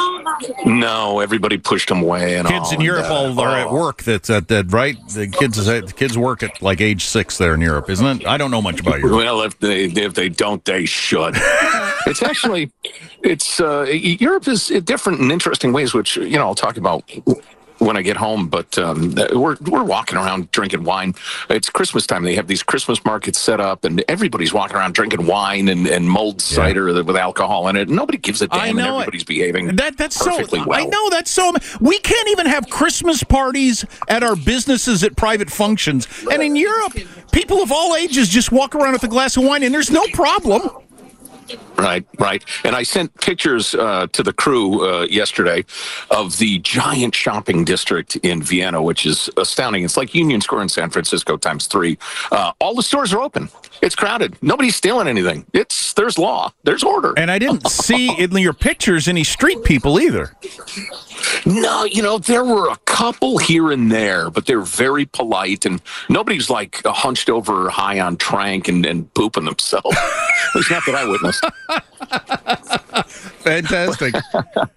No, 0.65 1.21
everybody 1.21 1.57
pushed 1.59 1.89
them 1.89 2.03
away. 2.03 2.37
And 2.37 2.49
Kids 2.49 2.67
all, 2.67 2.75
in 2.75 2.81
Europe 2.81 3.05
and, 3.05 3.13
uh, 3.13 3.17
all 3.17 3.41
are 3.41 3.57
at 3.57 3.67
oh. 3.69 3.75
work. 3.75 4.03
That's 4.03 4.31
at 4.31 4.49
that 4.49 4.73
right. 4.73 4.97
The 5.09 5.27
kids 5.29 5.65
the 5.65 5.93
kids 5.95 6.19
work 6.19 6.43
at 6.43 6.61
like 6.61 6.81
age 6.81 7.05
six 7.05 7.39
there 7.39 7.55
in 7.55 7.61
Europe, 7.61 7.89
isn't 7.91 8.23
it? 8.23 8.27
I 8.27 8.37
don't 8.37 8.51
know 8.51 8.63
much 8.63 8.81
about 8.81 8.99
Europe. 9.01 9.17
Well, 9.17 9.43
if 9.43 9.59
they 9.61 9.85
if 9.85 10.15
they 10.15 10.29
don't, 10.29 10.65
they 10.65 10.87
should. 10.87 11.35
it's 12.07 12.23
actually, 12.23 12.71
it's 13.23 13.61
uh, 13.61 13.87
Europe 13.99 14.49
is 14.49 14.69
different 14.85 15.21
in 15.21 15.31
interesting 15.31 15.73
ways, 15.73 15.95
which 15.95 16.17
you 16.17 16.37
know 16.39 16.47
I'll 16.47 16.55
talk 16.55 16.77
about 16.77 17.09
when 17.79 17.97
I 17.97 18.03
get 18.03 18.17
home. 18.17 18.49
But 18.49 18.79
um, 18.79 19.15
we're 19.33 19.57
we're 19.61 19.85
walking 19.85 20.17
around 20.17 20.51
drinking 20.51 20.85
wine. 20.85 21.15
It's 21.51 21.71
Christmas 21.71 22.07
time. 22.07 22.25
They 22.25 22.35
have 22.35 22.47
these 22.47 22.63
Christmas 22.63 23.05
markets 23.05 23.39
set 23.39 23.61
up, 23.61 23.85
and 23.85 24.05
everybody's 24.09 24.53
walking 24.53 24.77
around 24.77 24.95
drinking 24.95 25.27
wine 25.27 25.69
and, 25.69 25.87
and 25.87 26.09
mulled 26.09 26.41
cider 26.41 26.87
with 27.03 27.17
alcohol 27.17 27.69
in 27.69 27.77
it. 27.77 27.89
Nobody 27.89 28.19
gives 28.19 28.43
a 28.43 28.49
damn, 28.49 28.61
I 28.61 28.71
know 28.73 28.97
it. 28.97 29.03
everybody's 29.03 29.25
behaving 29.25 29.77
That 29.77 29.97
that's 29.97 30.17
so. 30.17 30.45
well. 30.51 30.73
I 30.73 30.85
know 30.85 31.11
that's 31.11 31.31
so. 31.31 31.53
We 31.81 31.99
can't 32.01 32.29
even 32.29 32.47
have 32.47 32.69
Christmas 32.71 33.23
parties 33.23 33.85
at 34.09 34.23
our 34.23 34.37
businesses 34.37 35.03
at 35.05 35.17
private 35.17 35.51
functions, 35.51 36.07
and 36.31 36.43
in 36.43 36.57
Europe, 36.57 36.97
people 37.33 37.63
of 37.63 37.71
all 37.73 37.95
ages 37.97 38.29
just 38.29 38.53
walk 38.53 38.75
around 38.75 38.93
with 38.93 39.05
a 39.05 39.09
glass 39.09 39.37
of 39.37 39.45
wine, 39.45 39.63
and 39.63 39.75
there's 39.75 39.91
no 39.91 40.05
problem. 40.13 40.63
Right, 41.77 42.07
right. 42.19 42.45
And 42.65 42.75
I 42.77 42.83
sent 42.83 43.15
pictures 43.21 43.75
uh, 43.75 44.07
to 44.13 44.23
the 44.23 44.33
crew 44.33 44.89
uh, 44.89 45.07
yesterday 45.11 45.65
of 46.11 46.39
the 46.39 46.59
giant 46.61 47.15
shopping 47.15 47.65
district 47.65 48.17
in 48.17 48.43
Vienna, 48.43 48.83
which 48.83 49.05
is 49.07 49.29
astounding. 49.37 49.85
It's 49.85 49.97
like 49.97 50.15
Union 50.15 50.41
Square 50.41 50.63
in 50.63 50.69
San 50.69 50.91
Francisco 50.91 51.37
times 51.37 51.67
three. 51.67 51.99
Uh, 52.31 52.53
all 52.61 52.75
the 52.75 52.83
stores 52.83 53.13
are 53.13 53.21
open. 53.21 53.49
It's 53.83 53.95
crowded. 53.95 54.37
Nobody's 54.43 54.77
stealing 54.77 55.09
anything. 55.09 55.47
It's 55.53 55.93
there's 55.95 56.19
law. 56.19 56.53
There's 56.63 56.83
order. 56.83 57.13
And 57.17 57.31
I 57.31 57.39
didn't 57.39 57.69
see 57.69 58.11
in 58.19 58.33
your 58.33 58.53
pictures 58.53 59.09
any 59.09 59.25
street 59.25 59.65
people 59.65 60.01
either. 60.01 60.35
No, 61.47 61.85
you 61.85 62.03
know, 62.03 62.19
there 62.19 62.45
were 62.45 62.69
a 62.71 62.77
couple 62.85 63.39
here 63.39 63.71
and 63.71 63.91
there, 63.91 64.31
but 64.31 64.47
they're 64.47 64.61
very 64.61 65.05
polite 65.07 65.65
and 65.67 65.81
nobody's 66.09 66.49
like 66.51 66.81
hunched 66.85 67.29
over 67.31 67.69
high 67.71 68.01
on 68.01 68.17
trank 68.17 68.69
and, 68.69 68.85
and 68.87 69.13
pooping 69.15 69.45
themselves. 69.45 69.97
At 69.97 70.55
least 70.55 70.71
not 70.71 70.83
that 70.87 70.95
I 70.95 71.05
witnessed. 71.09 71.45
Fantastic. 73.43 74.15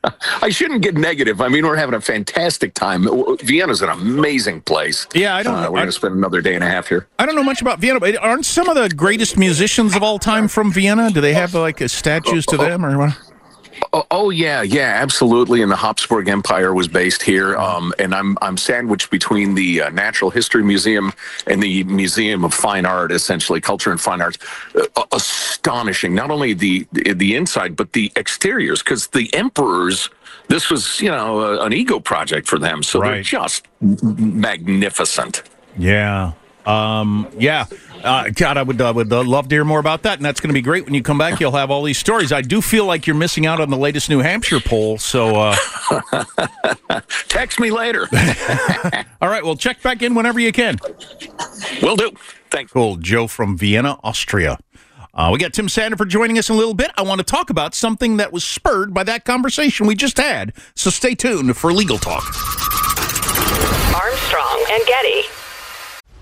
I 0.41 0.50
shouldn't 0.50 0.82
get 0.82 0.95
negative. 0.95 1.39
I 1.41 1.47
mean, 1.47 1.65
we're 1.65 1.76
having 1.78 1.95
a 1.95 2.02
fantastic 2.02 2.73
time. 2.73 3.08
Vienna's 3.43 3.82
an 3.82 3.89
amazing 3.89 4.62
place. 4.62 5.08
Yeah, 5.13 5.36
I 5.36 5.43
don't 5.43 5.56
Uh, 5.56 5.62
know. 5.63 5.71
we're 5.71 5.78
going 5.80 5.88
to 5.88 5.91
spend 5.93 6.15
another 6.15 6.41
day 6.41 6.56
and 6.56 6.63
a 6.63 6.69
half 6.69 6.88
here. 6.88 7.08
I 7.19 7.26
don't 7.26 7.36
know 7.36 7.43
much 7.43 7.62
about 7.62 7.80
Vienna, 7.80 8.00
but 8.00 8.17
aren't 8.17 8.45
some 8.45 8.67
of 8.69 8.76
the 8.76 8.89
greatest 8.89 9.38
musicians 9.38 9.95
of 9.95 10.04
all 10.04 10.19
time 10.19 10.47
from 10.47 10.71
Vienna? 10.71 11.10
Do 11.12 11.21
they 11.21 11.34
have 11.34 11.54
like 11.54 11.80
statues 11.89 12.45
to 12.47 12.58
them 12.58 12.86
or 12.86 12.97
what? 12.97 13.17
Oh, 13.93 14.05
oh 14.11 14.29
yeah, 14.29 14.61
yeah, 14.61 14.99
absolutely. 15.01 15.61
And 15.61 15.71
the 15.71 15.75
Habsburg 15.75 16.27
Empire 16.27 16.73
was 16.73 16.87
based 16.87 17.23
here. 17.23 17.55
Um, 17.57 17.93
and 17.99 18.13
I'm 18.13 18.37
I'm 18.41 18.57
sandwiched 18.57 19.09
between 19.09 19.55
the 19.55 19.83
uh, 19.83 19.89
Natural 19.89 20.31
History 20.31 20.63
Museum 20.63 21.13
and 21.45 21.61
the 21.61 21.83
Museum 21.85 22.43
of 22.43 22.53
Fine 22.53 22.85
Art, 22.85 23.11
essentially 23.11 23.61
culture 23.61 23.91
and 23.91 23.99
fine 23.99 24.21
arts. 24.21 24.37
Uh, 24.75 25.03
astonishing, 25.11 26.13
not 26.13 26.31
only 26.31 26.53
the 26.53 26.87
the 26.91 27.35
inside 27.35 27.75
but 27.75 27.93
the 27.93 28.11
exteriors, 28.15 28.83
because 28.83 29.07
the 29.07 29.33
emperors. 29.33 30.09
This 30.49 30.69
was, 30.69 31.01
you 31.01 31.09
know, 31.09 31.59
an 31.61 31.73
ego 31.73 31.99
project 31.99 32.47
for 32.47 32.57
them. 32.57 32.81
So 32.81 33.01
they're 33.01 33.21
just 33.21 33.67
magnificent. 33.81 35.43
Yeah. 35.77 36.31
Um, 36.67 37.27
yeah. 37.38 37.65
Uh, 38.03 38.30
God, 38.30 38.58
I 38.58 38.63
would, 38.63 38.80
I 38.82 38.91
would 38.91 39.12
uh, 39.12 39.23
love 39.23 39.47
to 39.49 39.56
hear 39.56 39.65
more 39.65 39.80
about 39.80 40.03
that, 40.03 40.19
and 40.19 40.25
that's 40.25 40.39
going 40.39 40.49
to 40.49 40.53
be 40.53 40.62
great 40.62 40.86
when 40.86 40.93
you 40.93 41.01
come 41.01 41.17
back. 41.17 41.39
You'll 41.39 41.53
have 41.53 41.71
all 41.71 41.82
these 41.82 41.97
stories. 41.97 42.32
I 42.32 42.41
do 42.41 42.62
feel 42.62 42.86
like 42.86 43.08
you're 43.08 43.15
missing 43.15 43.45
out 43.45 43.60
on 43.60 43.69
the 43.69 43.77
latest 43.77 44.10
New 44.10 44.19
Hampshire 44.19 44.60
poll. 44.60 44.97
So, 44.97 45.36
uh, 45.36 45.56
Text 47.30 47.60
me 47.60 47.71
later. 47.71 48.08
all 49.21 49.30
right, 49.30 49.43
well, 49.43 49.56
check 49.56 49.82
back 49.82 50.01
in 50.01 50.13
whenever 50.13 50.39
you 50.39 50.51
can. 50.51 50.77
Will 51.82 51.95
do. 51.95 52.12
Thanks. 52.51 52.71
Cool, 52.71 52.97
Joe 52.97 53.27
from 53.27 53.58
Vienna, 53.58 53.97
Austria. 54.03 54.58
Uh, 55.13 55.30
we 55.34 55.39
got 55.39 55.53
Tim 55.53 55.67
Sandefur 55.67 56.08
joining 56.08 56.38
us 56.38 56.49
in 56.49 56.56
a 56.56 56.58
little 56.58 56.75
bit. 56.75 56.91
I 56.95 57.01
want 57.01 57.19
to 57.19 57.25
talk 57.25 57.49
about 57.49 57.73
something 57.73 58.17
that 58.17 58.32
was 58.32 58.43
spurred 58.43 58.93
by 58.93 59.03
that 59.06 59.25
conversation 59.25 59.88
we 59.88 59.95
just 59.95 60.17
had. 60.17 60.53
So 60.75 60.89
stay 60.89 61.15
tuned 61.15 61.58
for 61.58 61.73
legal 61.73 61.97
talk. 61.97 62.23
Armstrong 63.95 64.65
and 64.69 64.86
Getty. 64.86 65.23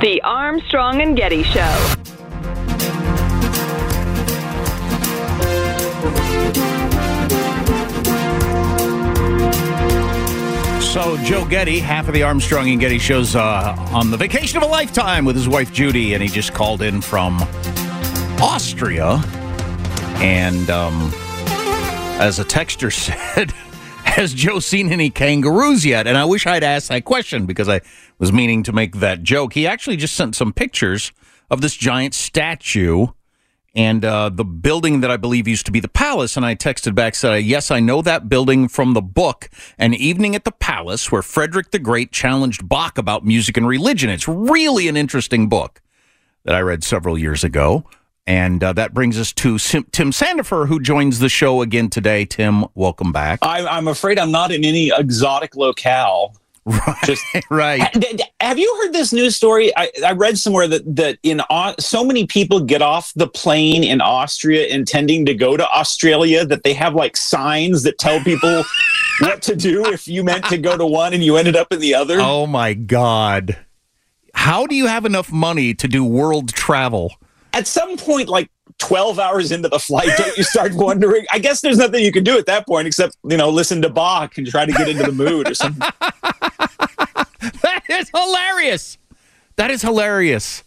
The 0.00 0.20
Armstrong 0.24 1.02
and 1.02 1.16
Getty 1.16 1.42
Show. 1.42 1.94
So 10.80 11.16
Joe 11.18 11.44
Getty, 11.44 11.80
half 11.80 12.08
of 12.08 12.14
the 12.14 12.22
Armstrong 12.22 12.70
and 12.70 12.80
Getty 12.80 12.98
shows 12.98 13.36
uh, 13.36 13.76
on 13.92 14.10
the 14.10 14.16
vacation 14.16 14.56
of 14.56 14.62
a 14.62 14.66
lifetime 14.66 15.24
with 15.24 15.36
his 15.36 15.48
wife 15.48 15.72
Judy, 15.72 16.14
and 16.14 16.22
he 16.22 16.28
just 16.28 16.54
called 16.54 16.82
in 16.82 17.00
from 17.00 17.38
Austria. 18.40 19.22
And 20.20 20.70
um, 20.70 21.12
as 22.18 22.38
a 22.38 22.44
texter 22.44 22.92
said, 23.36 23.52
has 24.18 24.34
Joe 24.34 24.58
seen 24.58 24.90
any 24.90 25.10
kangaroos 25.10 25.86
yet? 25.86 26.08
And 26.08 26.18
I 26.18 26.24
wish 26.24 26.44
I'd 26.44 26.64
asked 26.64 26.88
that 26.88 27.04
question 27.04 27.46
because 27.46 27.68
I 27.68 27.80
was 28.18 28.32
meaning 28.32 28.64
to 28.64 28.72
make 28.72 28.96
that 28.96 29.22
joke. 29.22 29.52
He 29.52 29.64
actually 29.64 29.96
just 29.96 30.14
sent 30.14 30.34
some 30.34 30.52
pictures 30.52 31.12
of 31.50 31.60
this 31.60 31.76
giant 31.76 32.14
statue 32.14 33.06
and 33.76 34.04
uh, 34.04 34.28
the 34.28 34.44
building 34.44 35.02
that 35.02 35.10
I 35.10 35.16
believe 35.16 35.46
used 35.46 35.66
to 35.66 35.72
be 35.72 35.78
the 35.78 35.86
palace. 35.86 36.36
And 36.36 36.44
I 36.44 36.56
texted 36.56 36.96
back, 36.96 37.14
said, 37.14 37.44
Yes, 37.44 37.70
I 37.70 37.78
know 37.78 38.02
that 38.02 38.28
building 38.28 38.66
from 38.66 38.92
the 38.92 39.02
book, 39.02 39.48
An 39.78 39.94
Evening 39.94 40.34
at 40.34 40.42
the 40.42 40.50
Palace, 40.50 41.12
where 41.12 41.22
Frederick 41.22 41.70
the 41.70 41.78
Great 41.78 42.10
challenged 42.10 42.68
Bach 42.68 42.98
about 42.98 43.24
music 43.24 43.56
and 43.56 43.68
religion. 43.68 44.10
It's 44.10 44.26
really 44.26 44.88
an 44.88 44.96
interesting 44.96 45.48
book 45.48 45.80
that 46.44 46.56
I 46.56 46.60
read 46.60 46.82
several 46.82 47.16
years 47.16 47.44
ago. 47.44 47.84
And 48.28 48.62
uh, 48.62 48.74
that 48.74 48.92
brings 48.92 49.18
us 49.18 49.32
to 49.32 49.56
Sim- 49.56 49.86
Tim 49.90 50.10
Sandefur, 50.10 50.68
who 50.68 50.80
joins 50.80 51.18
the 51.18 51.30
show 51.30 51.62
again 51.62 51.88
today. 51.88 52.26
Tim, 52.26 52.66
welcome 52.74 53.10
back. 53.10 53.38
I, 53.40 53.66
I'm 53.66 53.88
afraid 53.88 54.18
I'm 54.18 54.30
not 54.30 54.52
in 54.52 54.66
any 54.66 54.92
exotic 54.94 55.56
locale. 55.56 56.36
Right. 56.66 56.96
Just 57.04 57.24
right. 57.50 57.80
Ha- 57.80 58.26
Have 58.40 58.58
you 58.58 58.80
heard 58.82 58.92
this 58.92 59.14
news 59.14 59.34
story? 59.34 59.74
I, 59.78 59.90
I 60.04 60.12
read 60.12 60.36
somewhere 60.36 60.68
that 60.68 60.96
that 60.96 61.18
in 61.22 61.40
so 61.78 62.04
many 62.04 62.26
people 62.26 62.60
get 62.60 62.82
off 62.82 63.14
the 63.16 63.26
plane 63.28 63.82
in 63.82 64.02
Austria 64.02 64.66
intending 64.66 65.24
to 65.24 65.32
go 65.32 65.56
to 65.56 65.66
Australia 65.70 66.44
that 66.44 66.64
they 66.64 66.74
have 66.74 66.94
like 66.94 67.16
signs 67.16 67.82
that 67.84 67.96
tell 67.96 68.20
people 68.20 68.62
what 69.20 69.40
to 69.40 69.56
do 69.56 69.86
if 69.86 70.06
you 70.06 70.22
meant 70.22 70.44
to 70.50 70.58
go 70.58 70.76
to 70.76 70.84
one 70.84 71.14
and 71.14 71.24
you 71.24 71.38
ended 71.38 71.56
up 71.56 71.72
in 71.72 71.80
the 71.80 71.94
other. 71.94 72.18
Oh 72.20 72.46
my 72.46 72.74
God. 72.74 73.56
How 74.34 74.66
do 74.66 74.74
you 74.74 74.86
have 74.86 75.06
enough 75.06 75.32
money 75.32 75.72
to 75.72 75.88
do 75.88 76.04
world 76.04 76.50
travel? 76.52 77.14
At 77.54 77.66
some 77.66 77.96
point, 77.96 78.28
like 78.28 78.50
12 78.78 79.18
hours 79.18 79.52
into 79.52 79.68
the 79.68 79.78
flight, 79.78 80.08
don't 80.16 80.36
you 80.36 80.44
start 80.44 80.72
wondering? 80.74 81.26
I 81.32 81.38
guess 81.38 81.60
there's 81.60 81.78
nothing 81.78 82.04
you 82.04 82.12
can 82.12 82.24
do 82.24 82.38
at 82.38 82.46
that 82.46 82.66
point 82.66 82.86
except, 82.86 83.16
you 83.24 83.36
know, 83.36 83.50
listen 83.50 83.82
to 83.82 83.88
Bach 83.88 84.38
and 84.38 84.46
try 84.46 84.66
to 84.66 84.72
get 84.72 84.88
into 84.88 85.04
the 85.04 85.12
mood 85.12 85.48
or 85.48 85.54
something. 85.54 85.88
That 87.62 87.82
is 87.88 88.10
hilarious. 88.14 88.98
That 89.56 89.70
is 89.70 89.82
hilarious. 89.82 90.64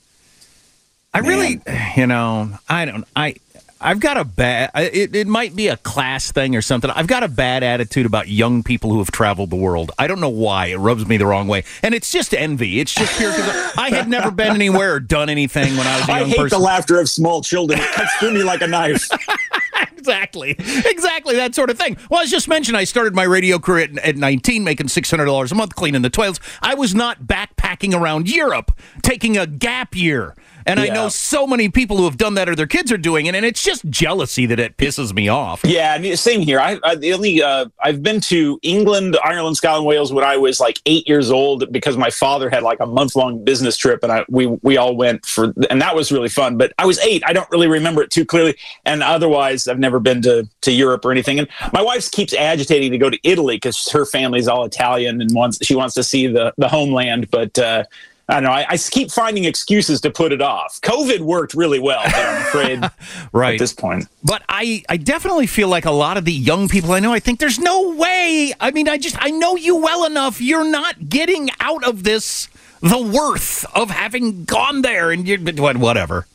I 1.13 1.19
really, 1.19 1.61
you 1.97 2.07
know, 2.07 2.51
I 2.69 2.85
don't, 2.85 3.05
I, 3.15 3.35
I've 3.81 3.99
got 3.99 4.17
a 4.17 4.23
bad, 4.23 4.71
it, 4.75 5.15
it 5.15 5.27
might 5.27 5.55
be 5.55 5.67
a 5.67 5.77
class 5.77 6.31
thing 6.31 6.55
or 6.55 6.61
something. 6.61 6.91
I've 6.91 7.07
got 7.07 7.23
a 7.23 7.27
bad 7.27 7.63
attitude 7.63 8.05
about 8.05 8.27
young 8.27 8.61
people 8.61 8.91
who 8.91 8.99
have 8.99 9.11
traveled 9.11 9.49
the 9.49 9.55
world. 9.55 9.91
I 9.97 10.05
don't 10.07 10.19
know 10.19 10.29
why. 10.29 10.67
It 10.67 10.77
rubs 10.77 11.07
me 11.07 11.17
the 11.17 11.25
wrong 11.25 11.47
way. 11.47 11.63
And 11.81 11.95
it's 11.95 12.11
just 12.11 12.33
envy. 12.33 12.79
It's 12.79 12.93
just 12.93 13.17
pure 13.17 13.31
because 13.31 13.77
I 13.77 13.89
had 13.89 14.07
never 14.07 14.29
been 14.29 14.53
anywhere 14.53 14.93
or 14.93 14.99
done 14.99 15.29
anything 15.29 15.75
when 15.77 15.87
I 15.87 15.97
was 15.99 16.09
a 16.09 16.11
I 16.11 16.19
young 16.19 16.29
hate 16.29 16.37
person. 16.37 16.59
the 16.59 16.63
laughter 16.63 16.99
of 16.99 17.09
small 17.09 17.41
children. 17.41 17.79
It 17.79 17.91
cuts 17.91 18.13
through 18.17 18.33
me 18.33 18.43
like 18.43 18.61
a 18.61 18.67
knife. 18.67 19.09
exactly. 19.97 20.51
Exactly 20.59 21.35
that 21.35 21.55
sort 21.55 21.69
of 21.69 21.77
thing. 21.77 21.97
Well, 22.09 22.21
as 22.21 22.29
just 22.29 22.47
mentioned, 22.47 22.77
I 22.77 22.83
started 22.83 23.15
my 23.15 23.23
radio 23.23 23.57
career 23.57 23.85
at, 23.85 23.97
at 23.99 24.15
19, 24.15 24.63
making 24.63 24.87
$600 24.87 25.51
a 25.51 25.55
month 25.55 25.75
cleaning 25.75 26.01
the 26.03 26.09
toilets. 26.09 26.39
I 26.61 26.75
was 26.75 26.93
not 26.93 27.23
backpacking 27.23 27.99
around 27.99 28.29
Europe, 28.29 28.77
taking 29.01 29.37
a 29.37 29.47
gap 29.47 29.95
year. 29.95 30.35
And 30.65 30.79
I 30.79 30.87
know 30.87 31.09
so 31.09 31.47
many 31.47 31.69
people 31.69 31.97
who 31.97 32.05
have 32.05 32.17
done 32.17 32.35
that 32.35 32.49
or 32.49 32.55
their 32.55 32.67
kids 32.67 32.91
are 32.91 32.97
doing 32.97 33.25
it, 33.25 33.35
and 33.35 33.45
it's 33.45 33.63
just 33.63 33.89
jealousy 33.89 34.45
that 34.45 34.59
it 34.59 34.77
pisses 34.77 35.13
me 35.13 35.27
off. 35.27 35.61
Yeah, 35.63 35.95
and 35.95 36.19
same 36.19 36.41
here. 36.41 36.59
I, 36.59 36.79
I 36.83 36.95
the 36.95 37.13
only 37.13 37.41
uh, 37.41 37.65
I've 37.79 38.03
been 38.03 38.21
to 38.21 38.59
England, 38.61 39.17
Ireland, 39.23 39.57
Scotland, 39.57 39.85
Wales 39.85 40.13
when 40.13 40.23
I 40.23 40.37
was 40.37 40.59
like 40.59 40.79
eight 40.85 41.07
years 41.07 41.31
old 41.31 41.71
because 41.71 41.97
my 41.97 42.09
father 42.09 42.49
had 42.49 42.63
like 42.63 42.79
a 42.79 42.85
month 42.85 43.15
long 43.15 43.43
business 43.43 43.77
trip, 43.77 44.03
and 44.03 44.11
I 44.11 44.25
we 44.29 44.47
we 44.47 44.77
all 44.77 44.95
went 44.95 45.25
for, 45.25 45.53
and 45.69 45.81
that 45.81 45.95
was 45.95 46.11
really 46.11 46.29
fun. 46.29 46.57
But 46.57 46.73
I 46.77 46.85
was 46.85 46.99
eight. 46.99 47.23
I 47.25 47.33
don't 47.33 47.49
really 47.51 47.67
remember 47.67 48.01
it 48.01 48.11
too 48.11 48.25
clearly, 48.25 48.55
and 48.85 49.03
otherwise 49.03 49.67
I've 49.67 49.79
never 49.79 49.99
been 49.99 50.21
to 50.23 50.47
to 50.61 50.71
Europe 50.71 51.05
or 51.05 51.11
anything. 51.11 51.39
And 51.39 51.47
my 51.73 51.81
wife 51.81 52.09
keeps 52.11 52.33
agitating 52.33 52.91
to 52.91 52.97
go 52.97 53.09
to 53.09 53.19
Italy 53.23 53.55
because 53.55 53.89
her 53.91 54.05
family's 54.05 54.47
all 54.47 54.65
Italian 54.65 55.21
and 55.21 55.33
wants 55.33 55.65
she 55.65 55.75
wants 55.75 55.95
to 55.95 56.03
see 56.03 56.27
the 56.27 56.53
the 56.57 56.67
homeland, 56.67 57.29
but. 57.31 57.57
uh 57.57 57.83
I 58.31 58.35
don't 58.35 58.43
know. 58.43 58.51
I, 58.51 58.65
I 58.69 58.77
keep 58.77 59.11
finding 59.11 59.43
excuses 59.43 59.99
to 60.01 60.09
put 60.09 60.31
it 60.31 60.41
off. 60.41 60.79
COVID 60.81 61.19
worked 61.19 61.53
really 61.53 61.79
well, 61.79 61.99
I'm 62.03 62.41
afraid 62.43 62.89
right. 63.33 63.55
at 63.55 63.59
this 63.59 63.73
point. 63.73 64.07
But 64.23 64.41
I, 64.47 64.83
I 64.87 64.95
definitely 64.95 65.47
feel 65.47 65.67
like 65.67 65.83
a 65.83 65.91
lot 65.91 66.15
of 66.15 66.23
the 66.23 66.31
young 66.31 66.69
people 66.69 66.93
I 66.93 66.99
know, 67.01 67.11
I 67.11 67.19
think 67.19 67.39
there's 67.39 67.59
no 67.59 67.91
way. 67.91 68.53
I 68.59 68.71
mean, 68.71 68.87
I 68.87 68.97
just, 68.97 69.17
I 69.19 69.31
know 69.31 69.57
you 69.57 69.75
well 69.75 70.05
enough. 70.05 70.39
You're 70.39 70.63
not 70.63 71.09
getting 71.09 71.49
out 71.59 71.83
of 71.83 72.03
this 72.03 72.47
the 72.81 72.97
worth 72.97 73.65
of 73.75 73.91
having 73.91 74.45
gone 74.45 74.81
there 74.81 75.11
and 75.11 75.27
you 75.27 75.37
what- 75.61 75.77
whatever. 75.77 76.25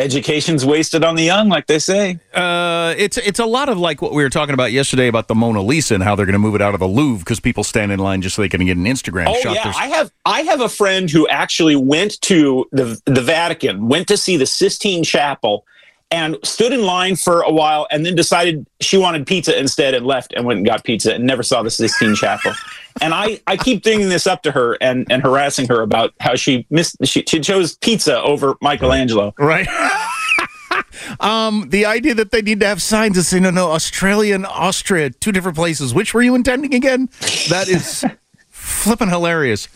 Education's 0.00 0.64
wasted 0.66 1.04
on 1.04 1.14
the 1.14 1.22
young, 1.22 1.48
like 1.48 1.66
they 1.66 1.78
say. 1.78 2.18
Uh, 2.34 2.94
it's 2.96 3.16
it's 3.18 3.38
a 3.38 3.44
lot 3.46 3.68
of 3.68 3.78
like 3.78 4.00
what 4.02 4.12
we 4.12 4.22
were 4.22 4.30
talking 4.30 4.54
about 4.54 4.72
yesterday 4.72 5.06
about 5.08 5.28
the 5.28 5.34
Mona 5.34 5.60
Lisa 5.62 5.94
and 5.94 6.02
how 6.02 6.16
they're 6.16 6.26
going 6.26 6.32
to 6.32 6.38
move 6.38 6.54
it 6.54 6.62
out 6.62 6.74
of 6.74 6.80
the 6.80 6.88
Louvre 6.88 7.20
because 7.20 7.38
people 7.40 7.62
stand 7.64 7.92
in 7.92 7.98
line 7.98 8.22
just 8.22 8.34
so 8.36 8.42
they 8.42 8.48
can 8.48 8.64
get 8.64 8.76
an 8.76 8.84
Instagram 8.84 9.26
Oh 9.28 9.40
shot. 9.40 9.54
yeah, 9.54 9.62
There's- 9.64 9.76
I 9.78 9.86
have 9.88 10.12
I 10.24 10.40
have 10.42 10.60
a 10.60 10.68
friend 10.68 11.08
who 11.10 11.28
actually 11.28 11.76
went 11.76 12.20
to 12.22 12.66
the 12.72 13.00
the 13.06 13.20
Vatican, 13.20 13.88
went 13.88 14.08
to 14.08 14.16
see 14.16 14.36
the 14.36 14.46
Sistine 14.46 15.04
Chapel, 15.04 15.64
and 16.10 16.36
stood 16.42 16.72
in 16.72 16.82
line 16.82 17.16
for 17.16 17.42
a 17.42 17.50
while, 17.50 17.86
and 17.90 18.04
then 18.04 18.14
decided 18.14 18.66
she 18.80 18.98
wanted 18.98 19.26
pizza 19.26 19.58
instead, 19.58 19.94
and 19.94 20.04
left 20.04 20.32
and 20.34 20.44
went 20.44 20.58
and 20.58 20.66
got 20.66 20.84
pizza, 20.84 21.14
and 21.14 21.24
never 21.24 21.42
saw 21.42 21.62
the 21.62 21.70
Sistine 21.70 22.14
Chapel. 22.14 22.52
And 23.00 23.14
I, 23.14 23.40
I 23.46 23.56
keep 23.56 23.82
bringing 23.82 24.08
this 24.08 24.26
up 24.26 24.42
to 24.42 24.50
her 24.50 24.76
and, 24.80 25.06
and 25.10 25.22
harassing 25.22 25.68
her 25.68 25.82
about 25.82 26.12
how 26.20 26.34
she 26.34 26.66
missed 26.70 26.96
she, 27.04 27.22
she 27.26 27.40
chose 27.40 27.76
pizza 27.76 28.20
over 28.22 28.56
Michelangelo. 28.60 29.32
Right. 29.38 29.68
um, 31.20 31.68
the 31.70 31.86
idea 31.86 32.14
that 32.14 32.32
they 32.32 32.42
need 32.42 32.60
to 32.60 32.66
have 32.66 32.82
signs 32.82 33.16
that 33.16 33.24
say 33.24 33.40
no, 33.40 33.50
no, 33.50 33.70
Australia 33.70 34.34
and 34.34 34.46
Austria, 34.46 35.10
two 35.10 35.32
different 35.32 35.56
places. 35.56 35.94
Which 35.94 36.14
were 36.14 36.22
you 36.22 36.34
intending 36.34 36.74
again? 36.74 37.08
That 37.48 37.68
is 37.68 38.04
flipping 38.48 39.08
hilarious. 39.08 39.68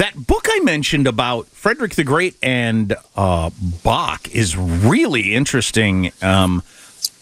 That 0.00 0.26
book 0.26 0.46
I 0.48 0.60
mentioned 0.60 1.06
about 1.06 1.46
Frederick 1.48 1.94
the 1.94 2.04
Great 2.04 2.34
and 2.42 2.96
uh, 3.16 3.50
Bach 3.84 4.34
is 4.34 4.56
really 4.56 5.34
interesting. 5.34 6.10
Um, 6.22 6.62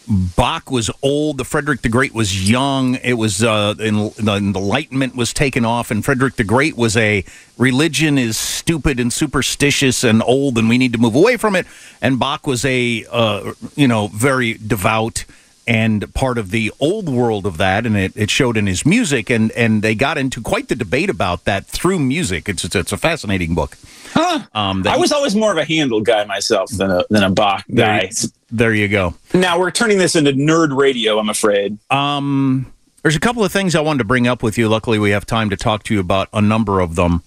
Bach 0.07 0.71
was 0.71 0.89
old. 1.01 1.39
The 1.39 1.43
Frederick 1.43 1.81
the 1.81 1.89
Great 1.89 2.13
was 2.13 2.49
young. 2.49 2.95
It 2.95 3.15
was 3.15 3.43
uh, 3.43 3.75
en- 3.81 4.11
the 4.17 4.35
Enlightenment 4.37 5.17
was 5.17 5.33
taken 5.33 5.65
off, 5.65 5.91
and 5.91 6.05
Frederick 6.05 6.37
the 6.37 6.45
Great 6.45 6.77
was 6.77 6.95
a 6.95 7.25
religion 7.57 8.17
is 8.17 8.37
stupid 8.37 8.97
and 8.97 9.11
superstitious 9.11 10.05
and 10.05 10.23
old, 10.23 10.57
and 10.57 10.69
we 10.69 10.77
need 10.77 10.93
to 10.93 10.99
move 10.99 11.15
away 11.15 11.35
from 11.35 11.57
it. 11.57 11.67
And 12.01 12.17
Bach 12.17 12.47
was 12.47 12.63
a 12.63 13.05
uh, 13.11 13.55
you 13.75 13.89
know 13.89 14.07
very 14.07 14.53
devout 14.53 15.25
and 15.69 16.11
part 16.15 16.39
of 16.39 16.49
the 16.49 16.73
old 16.79 17.07
world 17.07 17.45
of 17.45 17.57
that, 17.57 17.85
and 17.85 17.95
it, 17.95 18.11
it 18.15 18.31
showed 18.31 18.57
in 18.57 18.65
his 18.65 18.87
music. 18.87 19.29
And 19.29 19.51
and 19.51 19.83
they 19.83 19.93
got 19.93 20.17
into 20.17 20.41
quite 20.41 20.67
the 20.67 20.75
debate 20.75 21.11
about 21.11 21.45
that 21.45 21.67
through 21.67 21.99
music. 21.99 22.49
It's 22.49 22.63
it's, 22.65 22.75
it's 22.75 22.91
a 22.91 22.97
fascinating 22.97 23.53
book. 23.53 23.77
Huh. 24.13 24.39
Um, 24.55 24.85
I 24.87 24.97
was 24.97 25.11
always 25.11 25.35
more 25.35 25.51
of 25.51 25.57
a 25.57 25.65
Handel 25.65 26.01
guy 26.01 26.25
myself 26.25 26.71
than 26.71 26.89
a 26.89 27.03
than 27.11 27.23
a 27.23 27.29
Bach 27.29 27.63
there, 27.69 28.01
guy. 28.01 28.11
there 28.51 28.73
you 28.73 28.87
go. 28.87 29.13
Now 29.33 29.59
we're 29.59 29.69
turning 29.69 29.99
this 29.99 30.15
into 30.15 30.31
nerd 30.31 30.75
radio. 30.75 31.19
I'm 31.19 31.29
afraid. 31.29 31.77
Um, 31.91 32.73
there's 33.03 33.15
a 33.15 33.19
couple 33.19 33.43
of 33.45 33.51
things 33.51 33.75
I 33.75 33.81
wanted 33.81 33.99
to 33.99 34.05
bring 34.05 34.27
up 34.27 34.41
with 34.41 34.57
you. 34.57 34.67
Luckily, 34.67 34.97
we 34.97 35.11
have 35.11 35.27
time 35.27 35.51
to 35.51 35.55
talk 35.55 35.83
to 35.83 35.93
you 35.93 35.99
about 35.99 36.29
a 36.33 36.41
number 36.41 36.79
of 36.79 36.95
them. 36.95 37.21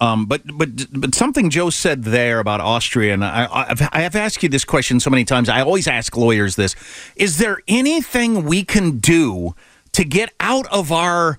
Um, 0.00 0.24
but 0.24 0.42
but 0.56 0.70
but 0.98 1.14
something 1.14 1.50
Joe 1.50 1.68
said 1.68 2.04
there 2.04 2.38
about 2.40 2.60
Austria, 2.60 3.12
and 3.12 3.22
I, 3.24 3.46
I've, 3.52 3.82
I 3.92 4.00
have 4.00 4.16
asked 4.16 4.42
you 4.42 4.48
this 4.48 4.64
question 4.64 4.98
so 4.98 5.10
many 5.10 5.24
times. 5.24 5.48
I 5.50 5.60
always 5.60 5.86
ask 5.86 6.16
lawyers 6.16 6.56
this: 6.56 6.74
Is 7.16 7.36
there 7.36 7.58
anything 7.68 8.44
we 8.44 8.64
can 8.64 8.98
do 8.98 9.54
to 9.92 10.04
get 10.04 10.32
out 10.40 10.66
of 10.72 10.90
our 10.90 11.38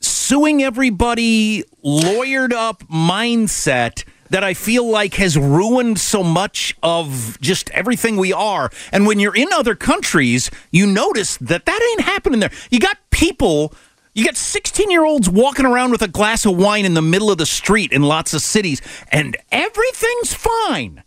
suing 0.00 0.62
everybody, 0.62 1.64
lawyered 1.84 2.52
up 2.52 2.82
mindset? 2.84 4.04
That 4.30 4.44
I 4.44 4.54
feel 4.54 4.88
like 4.88 5.14
has 5.14 5.36
ruined 5.36 5.98
so 5.98 6.22
much 6.22 6.76
of 6.84 7.36
just 7.40 7.68
everything 7.70 8.16
we 8.16 8.32
are. 8.32 8.70
And 8.92 9.04
when 9.04 9.18
you're 9.18 9.34
in 9.34 9.52
other 9.52 9.74
countries, 9.74 10.52
you 10.70 10.86
notice 10.86 11.36
that 11.38 11.66
that 11.66 11.90
ain't 11.90 12.02
happening 12.02 12.38
there. 12.38 12.52
You 12.70 12.78
got 12.78 12.96
people 13.10 13.74
you 14.14 14.24
got 14.24 14.36
16 14.36 14.90
year 14.90 15.04
olds 15.04 15.28
walking 15.28 15.66
around 15.66 15.90
with 15.92 16.02
a 16.02 16.08
glass 16.08 16.44
of 16.44 16.56
wine 16.56 16.84
in 16.84 16.94
the 16.94 17.02
middle 17.02 17.30
of 17.30 17.38
the 17.38 17.46
street 17.46 17.92
in 17.92 18.02
lots 18.02 18.34
of 18.34 18.42
cities, 18.42 18.80
and 19.12 19.36
everything's 19.52 20.32
fine. 20.34 21.02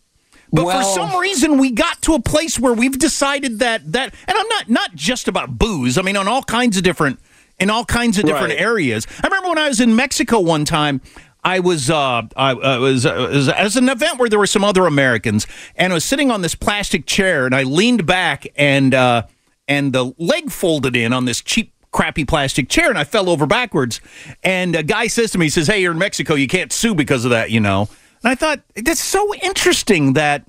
But 0.51 0.65
Well- 0.65 0.77
for 0.79 0.99
some 0.99 1.19
reason, 1.19 1.57
we 1.57 1.71
got 1.71 2.01
to 2.03 2.13
a 2.13 2.21
place 2.21 2.59
where 2.59 2.73
we've 2.73 2.97
decided 2.99 3.59
that 3.59 3.91
that, 3.91 4.13
and 4.27 4.37
I'm 4.37 4.47
not 4.49 4.69
not 4.69 4.95
just 4.95 5.27
about 5.27 5.57
booze. 5.57 5.97
I 5.97 6.01
mean, 6.03 6.15
on 6.15 6.27
all 6.27 6.43
kinds 6.43 6.77
of 6.77 6.83
different 6.83 7.19
in 7.59 7.69
all 7.69 7.85
kinds 7.85 8.17
of 8.17 8.25
different 8.25 8.49
Right. 8.53 8.59
areas. 8.61 9.05
I 9.23 9.27
remember 9.27 9.49
when 9.49 9.57
I 9.57 9.67
was 9.67 9.79
in 9.79 9.95
Mexico 9.95 10.39
one 10.39 10.65
time. 10.65 11.01
I 11.45 11.59
was 11.59 11.89
uh, 11.89 12.21
I, 12.37 12.51
I 12.51 12.77
was, 12.77 13.05
uh, 13.05 13.27
was 13.31 13.49
as 13.49 13.75
an 13.75 13.89
event 13.89 14.17
where 14.17 14.29
there 14.29 14.39
were 14.39 14.47
some 14.47 14.63
other 14.63 14.85
Americans, 14.85 15.45
and 15.75 15.91
I 15.91 15.95
was 15.95 16.05
sitting 16.05 16.31
on 16.31 16.41
this 16.41 16.55
plastic 16.55 17.05
chair, 17.05 17.45
and 17.45 17.53
I 17.53 17.63
leaned 17.63 18.05
back, 18.05 18.47
and 18.55 18.93
uh, 18.93 19.23
and 19.67 19.91
the 19.91 20.13
leg 20.17 20.51
folded 20.51 20.95
in 20.95 21.11
on 21.11 21.25
this 21.25 21.41
cheap 21.41 21.72
crappy 21.93 22.25
plastic 22.25 22.67
chair 22.67 22.89
and 22.89 22.97
I 22.97 23.05
fell 23.05 23.29
over 23.29 23.45
backwards. 23.45 24.01
And 24.43 24.75
a 24.75 24.83
guy 24.83 25.07
says 25.07 25.31
to 25.31 25.37
me, 25.37 25.45
he 25.45 25.49
says, 25.49 25.67
Hey, 25.67 25.81
you're 25.81 25.93
in 25.93 25.97
Mexico. 25.97 26.35
You 26.35 26.47
can't 26.47 26.73
sue 26.73 26.93
because 26.93 27.23
of 27.23 27.31
that, 27.31 27.51
you 27.51 27.61
know. 27.61 27.87
And 28.23 28.31
I 28.31 28.35
thought, 28.35 28.61
that's 28.75 29.03
so 29.03 29.33
interesting 29.35 30.13
that 30.13 30.43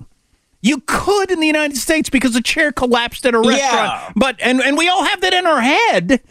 you 0.61 0.81
could 0.87 1.29
in 1.29 1.39
the 1.39 1.47
United 1.47 1.77
States 1.77 2.09
because 2.09 2.35
a 2.35 2.41
chair 2.41 2.71
collapsed 2.71 3.25
at 3.25 3.35
a 3.35 3.39
restaurant. 3.39 3.61
Yeah. 3.61 4.11
But 4.15 4.37
and, 4.41 4.59
and 4.61 4.77
we 4.77 4.89
all 4.89 5.03
have 5.03 5.21
that 5.21 5.33
in 5.33 5.45
our 5.45 5.61
head, 5.61 6.21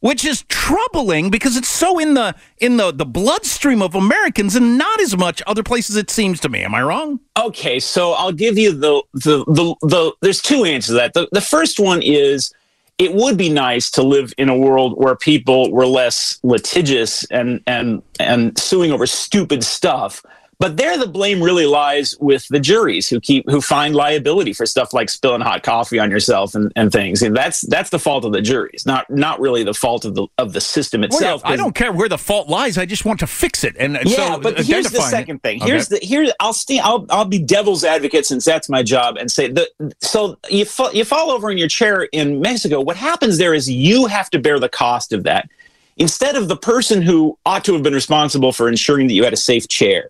which 0.00 0.24
is 0.24 0.44
troubling 0.48 1.28
because 1.28 1.58
it's 1.58 1.68
so 1.68 1.98
in 1.98 2.14
the 2.14 2.34
in 2.58 2.78
the, 2.78 2.92
the 2.92 3.04
bloodstream 3.04 3.82
of 3.82 3.94
Americans 3.94 4.56
and 4.56 4.78
not 4.78 4.98
as 5.00 5.16
much 5.16 5.42
other 5.46 5.62
places 5.62 5.96
it 5.96 6.08
seems 6.08 6.40
to 6.40 6.48
me. 6.48 6.62
Am 6.62 6.74
I 6.74 6.82
wrong? 6.82 7.20
Okay, 7.36 7.78
so 7.78 8.12
I'll 8.12 8.32
give 8.32 8.56
you 8.56 8.72
the 8.72 9.02
the 9.12 9.44
the, 9.44 9.74
the 9.82 10.12
there's 10.22 10.40
two 10.40 10.64
answers 10.64 10.86
to 10.86 10.92
that. 10.94 11.12
The, 11.12 11.28
the 11.32 11.42
first 11.42 11.78
one 11.78 12.00
is 12.02 12.54
it 13.02 13.14
would 13.14 13.36
be 13.36 13.48
nice 13.48 13.90
to 13.90 14.02
live 14.04 14.32
in 14.38 14.48
a 14.48 14.56
world 14.56 14.94
where 14.96 15.16
people 15.16 15.72
were 15.72 15.86
less 15.86 16.38
litigious 16.44 17.24
and 17.32 17.60
and 17.66 18.00
and 18.20 18.56
suing 18.56 18.92
over 18.92 19.06
stupid 19.06 19.64
stuff. 19.64 20.22
But 20.62 20.76
there, 20.76 20.96
the 20.96 21.08
blame 21.08 21.42
really 21.42 21.66
lies 21.66 22.16
with 22.20 22.46
the 22.46 22.60
juries 22.60 23.08
who 23.08 23.18
keep 23.18 23.50
who 23.50 23.60
find 23.60 23.96
liability 23.96 24.52
for 24.52 24.64
stuff 24.64 24.94
like 24.94 25.10
spilling 25.10 25.40
hot 25.40 25.64
coffee 25.64 25.98
on 25.98 26.08
yourself 26.08 26.54
and, 26.54 26.70
and 26.76 26.92
things. 26.92 27.20
And 27.20 27.36
that's 27.36 27.62
that's 27.62 27.90
the 27.90 27.98
fault 27.98 28.24
of 28.24 28.30
the 28.30 28.40
juries, 28.40 28.86
not 28.86 29.10
not 29.10 29.40
really 29.40 29.64
the 29.64 29.74
fault 29.74 30.04
of 30.04 30.14
the 30.14 30.28
of 30.38 30.52
the 30.52 30.60
system 30.60 31.00
Well, 31.00 31.08
itself. 31.08 31.42
I 31.44 31.56
don't 31.56 31.74
care 31.74 31.90
where 31.90 32.08
the 32.08 32.16
fault 32.16 32.48
lies. 32.48 32.78
I 32.78 32.86
just 32.86 33.04
want 33.04 33.18
to 33.18 33.26
fix 33.26 33.64
it. 33.64 33.74
And 33.76 33.96
and 33.96 34.08
yeah, 34.08 34.34
so 34.36 34.38
but 34.38 34.54
here's 34.60 34.66
the 34.92 34.98
identifying 34.98 35.06
it- 35.06 35.10
second 35.10 35.42
thing. 35.42 35.62
Okay. 35.62 35.68
Here's 35.68 35.88
the 35.88 35.98
here. 35.98 36.32
I'll 36.38 36.52
stay. 36.52 36.78
I'll 36.78 37.06
I'll 37.10 37.24
be 37.24 37.40
devil's 37.40 37.82
advocate 37.82 38.24
since 38.24 38.44
that's 38.44 38.68
my 38.68 38.84
job, 38.84 39.16
and 39.16 39.32
say 39.32 39.50
that. 39.50 39.68
So 39.98 40.38
you 40.48 40.64
fall 40.64 40.92
you 40.92 41.04
fall 41.04 41.32
over 41.32 41.50
in 41.50 41.58
your 41.58 41.66
chair 41.66 42.04
in 42.12 42.40
Mexico. 42.40 42.80
What 42.80 42.96
happens 42.96 43.38
there 43.38 43.52
is 43.52 43.68
you 43.68 44.06
have 44.06 44.30
to 44.30 44.38
bear 44.38 44.60
the 44.60 44.68
cost 44.68 45.12
of 45.12 45.24
that 45.24 45.50
instead 45.96 46.36
of 46.36 46.46
the 46.46 46.56
person 46.56 47.02
who 47.02 47.36
ought 47.46 47.64
to 47.64 47.72
have 47.72 47.82
been 47.82 47.94
responsible 47.94 48.52
for 48.52 48.68
ensuring 48.68 49.08
that 49.08 49.14
you 49.14 49.24
had 49.24 49.32
a 49.32 49.36
safe 49.36 49.66
chair. 49.66 50.08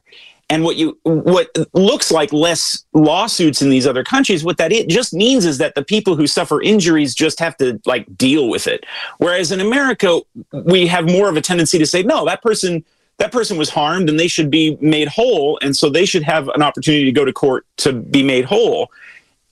And 0.53 0.65
what 0.65 0.77
you 0.77 0.99
what 1.05 1.49
looks 1.73 2.13
like 2.13 2.31
less 2.31 2.85
lawsuits 2.93 3.63
in 3.63 3.71
these 3.71 3.87
other 3.87 4.05
countries, 4.05 4.45
what 4.45 4.59
that 4.59 4.71
it 4.71 4.87
just 4.87 5.15
means 5.15 5.47
is 5.47 5.57
that 5.57 5.75
the 5.75 5.83
people 5.83 6.15
who 6.15 6.27
suffer 6.27 6.61
injuries 6.61 7.15
just 7.15 7.41
have 7.41 7.57
to 7.57 7.81
like 7.87 8.05
deal 8.19 8.51
with 8.51 8.67
it. 8.67 8.85
Whereas 9.17 9.51
in 9.51 9.61
America, 9.61 10.21
we 10.53 10.87
have 10.89 11.07
more 11.09 11.31
of 11.31 11.39
a 11.39 11.41
tendency 11.41 11.79
to 11.79 11.87
say, 11.87 12.03
no, 12.03 12.27
that 12.27 12.43
person 12.43 12.85
that 13.17 13.33
person 13.33 13.57
was 13.57 13.71
harmed 13.71 14.11
and 14.11 14.21
they 14.21 14.29
should 14.29 14.51
be 14.51 14.77
made 14.83 15.09
whole, 15.09 15.59
and 15.63 15.75
so 15.75 15.89
they 15.89 16.05
should 16.05 16.23
have 16.23 16.49
an 16.49 16.61
opportunity 16.61 17.07
to 17.07 17.13
go 17.13 17.25
to 17.25 17.33
court 17.33 17.65
to 17.79 17.95
be 17.95 18.23
made 18.23 18.45
whole. 18.45 18.91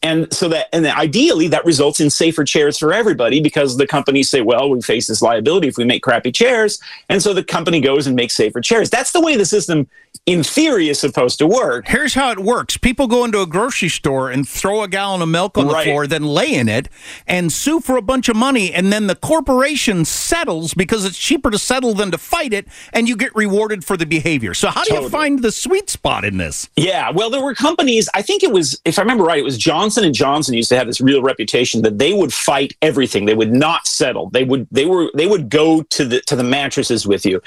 And 0.03 0.33
so 0.33 0.49
that, 0.49 0.69
and 0.73 0.87
ideally, 0.87 1.49
that 1.49 1.65
results 1.67 2.01
in 2.01 2.09
safer 2.09 2.43
chairs 2.45 2.79
for 2.79 2.93
everybody 2.93 3.41
because 3.41 3.77
the 3.77 3.87
companies 3.87 4.31
say, 4.31 4.41
well, 4.41 4.71
we 4.71 4.81
face 4.81 5.07
this 5.07 5.21
liability 5.21 5.69
if 5.69 5.77
we 5.77 5.85
make 5.85 6.03
crappy 6.03 6.33
chairs. 6.33 6.81
And 7.11 7.23
so 7.23 7.35
the 7.35 7.45
company 7.45 7.81
goes 7.81 8.07
and 8.07 8.17
makes 8.17 8.35
safer 8.35 8.63
chairs. 8.63 8.89
That's 8.89 9.13
the 9.13 9.21
way 9.21 9.37
the 9.37 9.45
system 9.45 9.89
in 10.27 10.45
theory 10.45 10.89
is 10.89 10.99
supposed 11.01 11.39
to 11.39 11.47
work. 11.47 11.89
Here's 11.89 12.15
how 12.15 12.31
it 12.31 12.39
works. 12.39 12.77
People 12.77 13.07
go 13.09 13.25
into 13.25 13.41
a 13.41 13.47
grocery 13.47 13.89
store 13.89 14.31
and 14.31 14.49
throw 14.49 14.83
a 14.83 14.89
gallon 14.89 15.23
of 15.23 15.29
milk 15.29 15.57
on 15.59 15.67
the 15.67 15.73
Right. 15.73 15.85
floor, 15.87 16.07
then 16.07 16.25
lay 16.25 16.53
in 16.55 16.69
it 16.69 16.89
and 17.27 17.51
sue 17.53 17.81
for 17.81 17.97
a 17.97 18.03
bunch 18.03 18.29
of 18.29 18.37
money, 18.37 18.73
and 18.73 18.93
then 18.93 19.07
the 19.07 19.15
corporation 19.15 20.05
settles 20.05 20.75
because 20.75 21.05
it's 21.05 21.19
cheaper 21.19 21.51
to 21.51 21.59
settle 21.59 21.95
than 21.95 22.11
to 22.11 22.19
fight 22.19 22.53
it, 22.53 22.67
and 22.93 23.09
you 23.09 23.17
get 23.17 23.35
rewarded 23.35 23.85
for 23.85 23.97
the 23.97 24.07
behavior. 24.07 24.55
So 24.55 24.69
how 24.69 24.85
do 24.85 24.95
you 24.95 25.09
find 25.09 25.41
the 25.43 25.51
sweet 25.53 25.91
spot 25.91 26.25
in 26.25 26.37
this? 26.37 26.69
Yeah, 26.77 27.11
well, 27.11 27.31
there 27.31 27.43
were 27.43 27.55
companies. 27.55 28.09
I 28.15 28.23
think 28.23 28.43
it 28.43 28.53
was, 28.53 28.81
if 28.85 28.99
I 28.99 29.03
remember 29.03 29.25
right, 29.25 29.39
it 29.39 29.45
was 29.45 29.59
Johnson 29.59 30.05
and 30.05 30.15
Johnson 30.15 30.55
used 30.55 30.69
to 30.69 30.77
have 30.77 30.87
this 30.87 31.01
real 31.01 31.23
reputation 31.23 31.83
that 31.83 31.99
they 31.99 32.13
would 32.13 32.33
fight 32.33 32.75
everything. 32.83 33.25
They 33.25 33.35
would 33.35 33.53
not 33.53 33.87
settle. 33.87 34.31
They 34.31 34.45
would 34.45 34.67
they 34.71 34.85
were 34.85 35.11
they 35.15 35.27
would 35.27 35.49
go 35.49 35.83
to 35.83 36.05
the 36.05 36.21
to 36.23 36.37
the 36.37 36.45
mattresses 36.45 37.07
with 37.07 37.25
you, 37.27 37.41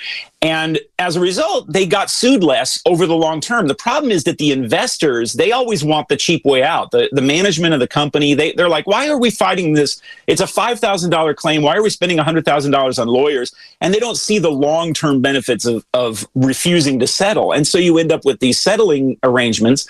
and 0.43 0.77
as 0.99 1.15
a 1.15 1.21
result, 1.21 1.71
they 1.71 1.85
got 1.85 2.11
sued 2.11 2.43
less 2.43 2.81
over 2.85 3.07
the 3.07 3.15
long 3.15 3.39
term. 3.39 3.67
The 3.67 3.75
problem 3.75 4.11
is 4.11 4.25
that 4.25 4.39
the 4.39 4.51
investors 4.51 5.33
they 5.33 5.53
always 5.53 5.85
want 5.85 6.09
the 6.09 6.17
cheap 6.17 6.43
way 6.43 6.61
out. 6.63 6.91
The 6.91 7.07
the 7.13 7.21
management 7.21 7.73
of 7.73 7.79
the 7.79 7.87
company 7.87 8.33
they 8.33 8.51
they're 8.51 8.67
like, 8.67 8.85
why 8.85 9.07
are 9.07 9.17
we 9.17 9.31
fighting 9.31 9.73
this? 9.73 10.01
It's 10.27 10.41
a 10.41 10.47
five 10.47 10.81
thousand 10.81 11.11
dollar 11.11 11.33
claim. 11.33 11.61
Why 11.61 11.77
are 11.77 11.81
we 11.81 11.89
spending 11.89 12.17
hundred 12.17 12.43
thousand 12.43 12.71
dollars 12.71 12.99
on 12.99 13.07
lawyers? 13.07 13.55
And 13.79 13.93
they 13.93 13.99
don't 13.99 14.17
see 14.17 14.37
the 14.37 14.51
long 14.51 14.93
term 14.93 15.21
benefits 15.21 15.65
of 15.65 15.85
of 15.93 16.27
refusing 16.35 16.99
to 16.99 17.07
settle, 17.07 17.53
and 17.53 17.65
so 17.65 17.77
you 17.77 17.97
end 17.97 18.11
up 18.11 18.25
with 18.25 18.41
these 18.41 18.59
settling 18.59 19.17
arrangements. 19.23 19.87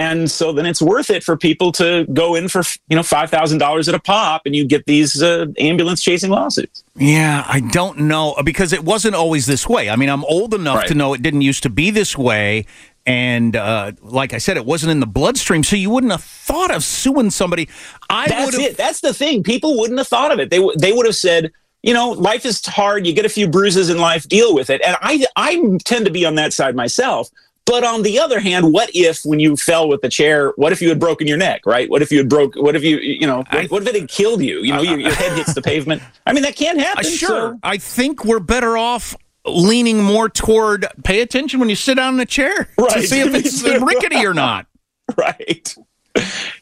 And 0.00 0.30
so 0.30 0.50
then 0.50 0.64
it's 0.64 0.80
worth 0.80 1.10
it 1.10 1.22
for 1.22 1.36
people 1.36 1.72
to 1.72 2.06
go 2.14 2.34
in 2.34 2.48
for 2.48 2.62
you 2.88 2.96
know 2.96 3.02
five 3.02 3.28
thousand 3.30 3.58
dollars 3.58 3.86
at 3.86 3.94
a 3.94 3.98
pop, 3.98 4.42
and 4.46 4.56
you 4.56 4.64
get 4.66 4.86
these 4.86 5.22
uh, 5.22 5.44
ambulance 5.58 6.02
chasing 6.02 6.30
lawsuits. 6.30 6.82
Yeah, 6.96 7.44
I 7.46 7.60
don't 7.60 7.98
know 8.00 8.34
because 8.42 8.72
it 8.72 8.82
wasn't 8.82 9.14
always 9.14 9.44
this 9.44 9.68
way. 9.68 9.90
I 9.90 9.96
mean, 9.96 10.08
I'm 10.08 10.24
old 10.24 10.54
enough 10.54 10.76
Right. 10.78 10.88
to 10.88 10.94
know 10.94 11.12
it 11.12 11.20
didn't 11.20 11.42
used 11.42 11.62
to 11.64 11.70
be 11.70 11.90
this 11.90 12.16
way. 12.16 12.64
And 13.06 13.56
uh, 13.56 13.92
like 14.02 14.32
I 14.32 14.38
said, 14.38 14.56
it 14.56 14.64
wasn't 14.64 14.92
in 14.92 15.00
the 15.00 15.06
bloodstream, 15.06 15.64
so 15.64 15.76
you 15.76 15.90
wouldn't 15.90 16.12
have 16.12 16.24
thought 16.24 16.70
of 16.74 16.82
suing 16.82 17.30
somebody. 17.30 17.68
I 18.08 18.26
That's 18.28 18.56
it. 18.58 18.76
That's 18.78 19.00
the 19.00 19.12
thing. 19.12 19.42
People 19.42 19.78
wouldn't 19.78 19.98
have 19.98 20.08
thought 20.08 20.32
of 20.32 20.38
it. 20.40 20.48
They 20.50 20.58
w- 20.58 20.76
they 20.78 20.92
would 20.92 21.04
have 21.06 21.16
said, 21.16 21.50
you 21.82 21.92
know, 21.92 22.10
life 22.10 22.46
is 22.46 22.64
hard. 22.64 23.06
You 23.06 23.12
get 23.12 23.26
a 23.26 23.30
few 23.30 23.48
bruises 23.48 23.90
in 23.90 23.98
life. 23.98 24.26
Deal 24.28 24.54
with 24.54 24.70
it. 24.70 24.80
And 24.82 24.96
I 25.02 25.26
I 25.36 25.60
tend 25.84 26.06
to 26.06 26.10
be 26.10 26.24
on 26.24 26.36
that 26.36 26.52
side 26.54 26.74
myself. 26.74 27.28
But 27.70 27.84
on 27.84 28.02
the 28.02 28.18
other 28.18 28.40
hand, 28.40 28.72
what 28.72 28.90
if 28.94 29.20
when 29.24 29.38
you 29.38 29.56
fell 29.56 29.88
with 29.88 30.00
the 30.00 30.08
chair, 30.08 30.52
what 30.56 30.72
if 30.72 30.82
you 30.82 30.88
had 30.88 30.98
broken 30.98 31.28
your 31.28 31.36
neck, 31.36 31.64
right? 31.64 31.88
What 31.88 32.02
if 32.02 32.10
you 32.10 32.18
had 32.18 32.28
broke, 32.28 32.56
what 32.56 32.74
if 32.74 32.82
you, 32.82 32.98
you 32.98 33.28
know, 33.28 33.44
what, 33.48 33.70
what 33.70 33.82
if 33.82 33.94
it 33.94 34.00
had 34.00 34.08
killed 34.08 34.42
you? 34.42 34.60
You 34.64 34.72
know, 34.72 34.82
your, 34.82 34.98
your 34.98 35.14
head 35.14 35.36
hits 35.36 35.54
the 35.54 35.62
pavement. 35.62 36.02
I 36.26 36.32
mean, 36.32 36.42
that 36.42 36.56
can 36.56 36.80
happen. 36.80 37.06
Uh, 37.06 37.08
sure. 37.08 37.28
so- 37.52 37.58
I 37.62 37.76
think 37.76 38.24
we're 38.24 38.40
better 38.40 38.76
off 38.76 39.14
leaning 39.46 40.02
more 40.02 40.28
toward 40.28 40.84
pay 41.04 41.20
attention 41.20 41.60
when 41.60 41.68
you 41.68 41.76
sit 41.76 41.94
down 41.94 42.14
in 42.14 42.20
a 42.20 42.26
chair 42.26 42.68
right. 42.76 42.90
to 42.90 43.06
see 43.06 43.20
if 43.20 43.32
it's 43.34 43.62
rickety 43.62 44.26
or 44.26 44.34
not. 44.34 44.66
right. 45.16 45.72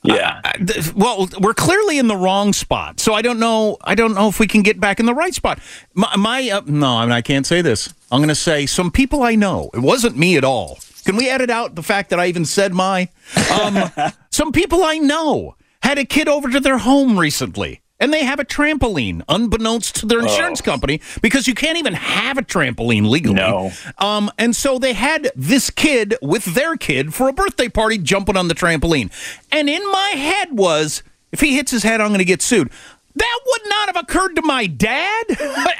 Yeah. 0.03 0.43
Uh, 0.45 0.53
th- 0.59 0.95
well, 0.95 1.27
we're 1.41 1.55
clearly 1.55 1.99
in 1.99 2.09
the 2.09 2.17
wrong 2.17 2.53
spot, 2.53 3.01
so 3.01 3.15
I 3.15 3.23
don't 3.23 3.41
know. 3.41 3.79
I 3.83 3.95
don't 3.95 4.15
know 4.15 4.29
if 4.29 4.39
we 4.39 4.47
can 4.47 4.61
get 4.61 4.79
back 4.79 5.01
in 5.01 5.07
the 5.07 5.15
right 5.15 5.33
spot. 5.33 5.59
My, 5.95 6.15
my 6.17 6.51
uh, 6.51 6.61
no, 6.67 6.99
I 6.99 7.07
mean 7.07 7.13
I 7.13 7.23
can't 7.23 7.47
say 7.47 7.63
this. 7.63 7.95
I'm 8.13 8.19
going 8.19 8.29
to 8.29 8.35
say 8.35 8.67
some 8.67 8.91
people 8.91 9.23
I 9.23 9.37
know. 9.37 9.71
It 9.73 9.81
wasn't 9.81 10.19
me 10.19 10.37
at 10.37 10.45
all. 10.45 10.79
Can 11.09 11.17
we 11.17 11.31
edit 11.31 11.49
out 11.49 11.75
the 11.75 11.83
fact 11.83 12.11
that 12.11 12.21
I 12.21 12.27
even 12.27 12.45
said 12.45 12.75
my? 12.75 13.09
Um, 13.51 13.91
some 14.31 14.53
people 14.53 14.85
I 14.85 14.99
know 14.99 15.57
had 15.83 15.97
a 15.97 16.05
kid 16.05 16.29
over 16.29 16.51
to 16.51 16.61
their 16.61 16.77
home 16.77 17.19
recently. 17.19 17.81
And 17.99 18.13
they 18.13 18.25
have 18.25 18.39
a 18.39 18.45
trampoline, 18.45 19.23
unbeknownst 19.27 19.97
to 19.97 20.07
their 20.07 20.21
insurance 20.21 20.61
company, 20.61 21.01
because 21.23 21.49
you 21.49 21.55
can't 21.55 21.79
even 21.79 21.95
have 21.95 22.37
a 22.37 22.43
trampoline 22.43 23.09
legally. 23.09 23.37
No. 23.37 23.73
Um, 23.97 24.31
and 24.37 24.55
so 24.55 24.79
they 24.79 24.93
had 24.93 25.31
this 25.35 25.71
kid 25.71 26.15
with 26.21 26.45
their 26.45 26.77
kid 26.77 27.15
for 27.15 27.31
a 27.31 27.33
birthday 27.33 27.71
party 27.71 27.97
jumping 27.97 28.37
on 28.37 28.49
the 28.49 28.55
trampoline. 28.55 29.11
And 29.51 29.71
in 29.71 29.91
my 29.91 30.11
head 30.11 30.59
was, 30.59 31.03
if 31.33 31.41
he 31.41 31.57
hits 31.57 31.71
his 31.71 31.85
head, 31.85 32.03
I'm 32.03 32.09
going 32.09 32.19
to 32.19 32.27
get 32.27 32.43
sued. 32.43 32.71
That 33.15 33.41
would 33.47 33.63
not 33.65 33.95
have 33.95 33.97
occurred 33.97 34.35
to 34.35 34.43
my 34.43 34.67
dad 34.67 35.25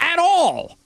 at 0.01 0.19
all. 0.19 0.78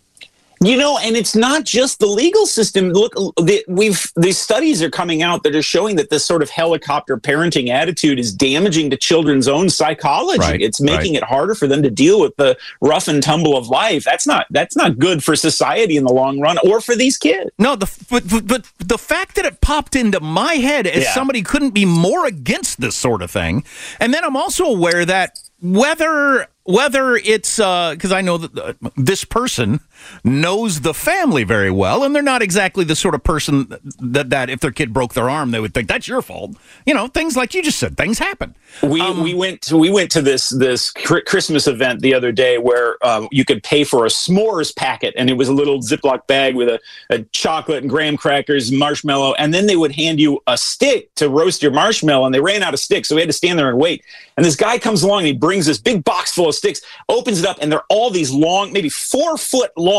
You 0.62 0.76
know, 0.76 0.96
and 0.98 1.16
it's 1.16 1.34
not 1.34 1.64
just 1.64 1.98
the 1.98 2.06
legal 2.06 2.46
system. 2.46 2.90
Look, 2.90 3.14
the, 3.14 3.64
we've 3.66 4.12
these 4.14 4.38
studies 4.38 4.80
are 4.80 4.90
coming 4.90 5.20
out 5.20 5.42
that 5.42 5.56
are 5.56 5.62
showing 5.62 5.96
that 5.96 6.10
this 6.10 6.24
sort 6.24 6.40
of 6.40 6.50
helicopter 6.50 7.16
parenting 7.16 7.68
attitude 7.68 8.20
is 8.20 8.32
damaging 8.32 8.88
to 8.90 8.96
children's 8.96 9.48
own 9.48 9.70
psychology. 9.70 10.38
Right, 10.38 10.62
it's 10.62 10.80
making 10.80 11.14
right. 11.14 11.22
it 11.22 11.28
harder 11.28 11.56
for 11.56 11.66
them 11.66 11.82
to 11.82 11.90
deal 11.90 12.20
with 12.20 12.36
the 12.36 12.56
rough 12.80 13.08
and 13.08 13.20
tumble 13.20 13.56
of 13.56 13.68
life. 13.68 14.04
That's 14.04 14.26
not 14.26 14.46
that's 14.50 14.76
not 14.76 15.00
good 15.00 15.24
for 15.24 15.34
society 15.34 15.96
in 15.96 16.04
the 16.04 16.12
long 16.12 16.38
run 16.38 16.58
or 16.58 16.80
for 16.80 16.94
these 16.94 17.18
kids. 17.18 17.50
No, 17.58 17.74
the 17.74 17.90
but, 18.08 18.46
but, 18.46 18.70
the 18.78 18.98
fact 18.98 19.34
that 19.36 19.44
it 19.44 19.60
popped 19.60 19.96
into 19.96 20.20
my 20.20 20.54
head 20.54 20.86
as 20.86 21.04
Yeah. 21.04 21.14
somebody 21.14 21.42
couldn't 21.42 21.70
be 21.70 21.84
more 21.84 22.24
against 22.26 22.80
this 22.80 22.94
sort 22.94 23.22
of 23.22 23.32
thing, 23.32 23.64
and 23.98 24.14
then 24.14 24.24
I'm 24.24 24.36
also 24.36 24.64
aware 24.64 25.04
that 25.04 25.38
whether 25.60 26.48
whether 26.64 27.16
it's 27.16 27.56
because 27.56 28.12
I 28.12 28.20
know 28.20 28.38
that 28.38 28.58
uh, 28.58 28.90
this 28.96 29.24
person 29.24 29.80
knows 30.24 30.80
the 30.80 30.94
family 30.94 31.44
very 31.44 31.70
well, 31.70 32.04
and 32.04 32.14
they're 32.14 32.22
not 32.22 32.42
exactly 32.42 32.84
the 32.84 32.96
sort 32.96 33.14
of 33.14 33.22
person 33.22 33.68
that 34.00 34.30
that 34.30 34.50
if 34.50 34.60
their 34.60 34.70
kid 34.70 34.92
broke 34.92 35.14
their 35.14 35.28
arm, 35.28 35.50
they 35.50 35.60
would 35.60 35.74
think 35.74 35.88
that's 35.88 36.08
your 36.08 36.22
fault. 36.22 36.56
You 36.86 36.94
know, 36.94 37.06
things 37.08 37.36
like 37.36 37.54
you 37.54 37.62
just 37.62 37.78
said, 37.78 37.96
things 37.96 38.18
happen. 38.18 38.54
We 38.82 39.00
Um, 39.00 39.22
we 39.22 39.34
went 39.34 39.62
to, 39.62 39.76
we 39.76 39.90
went 39.90 40.10
to 40.12 40.22
this 40.22 40.48
this 40.48 40.90
Christmas 40.90 41.66
event 41.66 42.00
the 42.00 42.14
other 42.14 42.32
day 42.32 42.58
where 42.58 42.96
um, 43.06 43.28
you 43.30 43.44
could 43.44 43.62
pay 43.62 43.84
for 43.84 44.06
a 44.06 44.08
s'mores 44.08 44.74
packet 44.74 45.14
and 45.16 45.28
it 45.28 45.34
was 45.34 45.48
a 45.48 45.52
little 45.52 45.80
Ziploc 45.80 46.26
bag 46.26 46.54
with 46.54 46.68
a, 46.68 46.80
a 47.10 47.22
chocolate 47.32 47.82
and 47.82 47.90
graham 47.90 48.16
crackers, 48.16 48.72
marshmallow, 48.72 49.34
and 49.34 49.52
then 49.52 49.66
they 49.66 49.76
would 49.76 49.92
hand 49.92 50.18
you 50.18 50.40
a 50.46 50.56
stick 50.56 51.14
to 51.16 51.28
roast 51.28 51.62
your 51.62 51.72
marshmallow. 51.72 52.24
And 52.26 52.34
they 52.34 52.40
ran 52.40 52.62
out 52.62 52.74
of 52.74 52.80
sticks, 52.80 53.08
so 53.08 53.14
we 53.14 53.20
had 53.20 53.28
to 53.28 53.34
stand 53.34 53.58
there 53.58 53.68
and 53.68 53.78
wait. 53.78 54.02
And 54.36 54.46
this 54.46 54.56
guy 54.56 54.78
comes 54.78 55.02
along 55.02 55.18
and 55.20 55.26
he 55.26 55.32
brings 55.34 55.66
this 55.66 55.78
big 55.78 56.02
box 56.04 56.32
full 56.32 56.48
of 56.48 56.54
sticks, 56.54 56.80
opens 57.08 57.40
it 57.40 57.46
up, 57.46 57.58
and 57.60 57.70
they're 57.70 57.84
all 57.90 58.10
these 58.10 58.32
long, 58.32 58.72
maybe 58.72 58.88
four 58.88 59.36
foot 59.36 59.70
long 59.76 59.91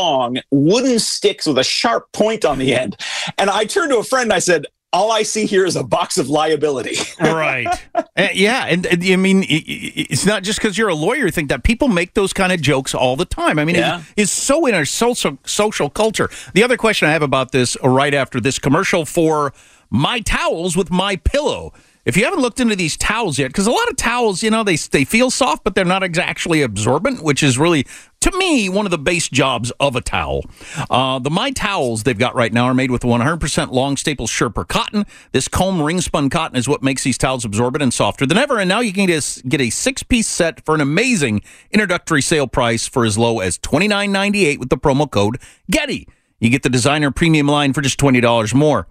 wooden 0.52 1.00
sticks 1.00 1.46
with 1.46 1.58
a 1.58 1.64
sharp 1.64 2.12
point 2.12 2.46
on 2.46 2.60
the 2.60 2.74
end. 2.76 2.98
And 3.38 3.50
I 3.50 3.66
turned 3.66 3.92
to 3.92 3.98
a 3.98 4.04
friend 4.04 4.24
and 4.26 4.34
I 4.34 4.40
said. 4.40 4.66
All 4.96 5.12
I 5.12 5.24
see 5.24 5.48
here 5.48 5.66
is 5.66 5.76
a 5.76 5.82
box 5.84 6.20
of 6.20 6.30
liability. 6.30 6.98
right. 7.20 7.66
Uh, 7.96 8.28
yeah, 8.32 8.68
and, 8.68 8.86
and 8.86 9.04
I 9.04 9.16
mean, 9.16 9.40
i- 9.40 9.46
i- 9.46 10.06
it's 10.12 10.24
not 10.24 10.44
just 10.44 10.60
because 10.60 10.78
you're 10.78 10.88
a 10.90 10.94
lawyer. 10.94 11.26
you 11.26 11.32
Think 11.32 11.50
that 11.50 11.64
people 11.64 11.88
make 11.88 12.14
those 12.14 12.32
kind 12.32 12.54
of 12.54 12.62
jokes 12.62 12.94
all 12.94 13.16
the 13.16 13.26
time. 13.26 13.58
I 13.58 13.66
mean, 13.66 13.76
Yeah. 13.76 14.02
it, 14.02 14.06
it's 14.22 14.32
so 14.32 14.68
in 14.68 14.76
our 14.76 14.86
social 14.86 15.40
social 15.48 15.90
culture. 15.90 16.30
The 16.54 16.64
other 16.64 16.78
question 16.78 17.08
I 17.08 17.12
have 17.12 17.24
about 17.24 17.52
this, 17.52 17.76
right 17.84 18.14
after 18.14 18.40
this 18.40 18.60
commercial 18.60 19.04
for 19.04 19.52
my 19.90 20.20
towels 20.20 20.78
with 20.78 20.92
my 20.92 21.16
pillow. 21.16 21.74
If 22.06 22.18
you 22.18 22.26
haven't 22.26 22.42
looked 22.42 22.60
into 22.60 22.76
these 22.76 22.98
towels 22.98 23.40
yet, 23.40 23.48
because 23.48 23.66
a 23.66 23.72
lot 23.72 23.90
of 23.90 23.96
towels, 23.96 24.44
you 24.44 24.52
know, 24.52 24.64
they 24.64 24.76
they 24.76 25.06
feel 25.06 25.32
soft, 25.32 25.64
but 25.64 25.74
they're 25.74 25.86
not 25.86 26.04
actually 26.18 26.62
absorbent, 26.62 27.24
which 27.24 27.42
is 27.42 27.58
really, 27.58 27.88
to 28.20 28.38
me, 28.38 28.68
one 28.68 28.86
of 28.86 28.92
the 28.92 28.98
base 28.98 29.30
jobs 29.30 29.72
of 29.80 29.96
a 29.96 30.02
towel. 30.02 30.44
Uh, 30.90 31.20
the 31.20 31.30
My 31.30 31.52
Towels 31.52 32.04
they've 32.04 32.18
got 32.18 32.36
right 32.36 32.52
now 32.52 32.66
are 32.66 32.74
made 32.74 32.92
with 32.92 33.04
100% 33.04 33.72
long 33.72 33.96
staple 33.96 34.28
Sherper 34.28 34.68
cotton. 34.68 35.06
This 35.32 35.48
comb 35.48 35.82
ring 35.82 36.02
spun 36.02 36.30
cotton 36.30 36.58
is 36.58 36.68
what 36.68 36.84
makes 36.84 37.04
these 37.04 37.18
towels 37.18 37.46
absorbent 37.46 37.82
and 37.82 37.94
softer 37.94 38.26
than 38.26 38.38
ever. 38.38 38.60
And 38.60 38.68
now 38.68 38.82
you 38.82 38.92
can 38.92 39.06
get 39.06 39.24
a, 39.24 39.48
get 39.48 39.62
a 39.62 39.70
six 39.70 40.04
piece 40.04 40.28
set 40.28 40.66
for 40.66 40.76
an 40.76 40.82
amazing 40.82 41.42
introductory 41.72 42.22
sale 42.22 42.48
price 42.48 42.86
for 42.86 43.06
as 43.06 43.18
low 43.18 43.40
as 43.40 43.58
$29.98 43.60 44.60
with 44.60 44.70
the 44.70 44.78
promo 44.78 45.10
code 45.10 45.38
Getty. 45.72 46.10
You 46.42 46.50
get 46.50 46.64
the 46.64 46.70
designer 46.70 47.12
premium 47.12 47.48
line 47.48 47.72
for 47.72 47.80
just 47.80 47.98
$20 47.98 48.54
more. 48.54 48.88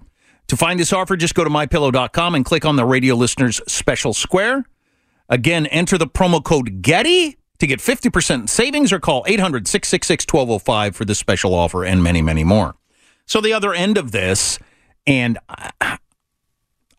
To 0.52 0.56
find 0.58 0.78
this 0.78 0.92
offer, 0.92 1.16
just 1.16 1.34
go 1.34 1.44
to 1.44 1.48
mypillow.com 1.48 2.34
and 2.34 2.44
click 2.44 2.66
on 2.66 2.76
the 2.76 2.84
radio 2.84 3.14
listeners 3.14 3.58
special 3.66 4.12
square. 4.12 4.66
Again, 5.30 5.64
enter 5.64 5.96
the 5.96 6.06
promo 6.06 6.44
code 6.44 6.82
GETTY 6.82 7.38
to 7.58 7.66
get 7.66 7.80
50% 7.80 8.50
savings 8.50 8.92
or 8.92 9.00
call 9.00 9.24
800 9.26 9.66
666 9.66 10.26
1205 10.30 10.94
for 10.94 11.06
this 11.06 11.18
special 11.18 11.54
offer 11.54 11.86
and 11.86 12.02
many, 12.02 12.20
many 12.20 12.44
more. 12.44 12.74
So, 13.24 13.40
the 13.40 13.54
other 13.54 13.72
end 13.72 13.96
of 13.96 14.12
this, 14.12 14.58
and 15.06 15.38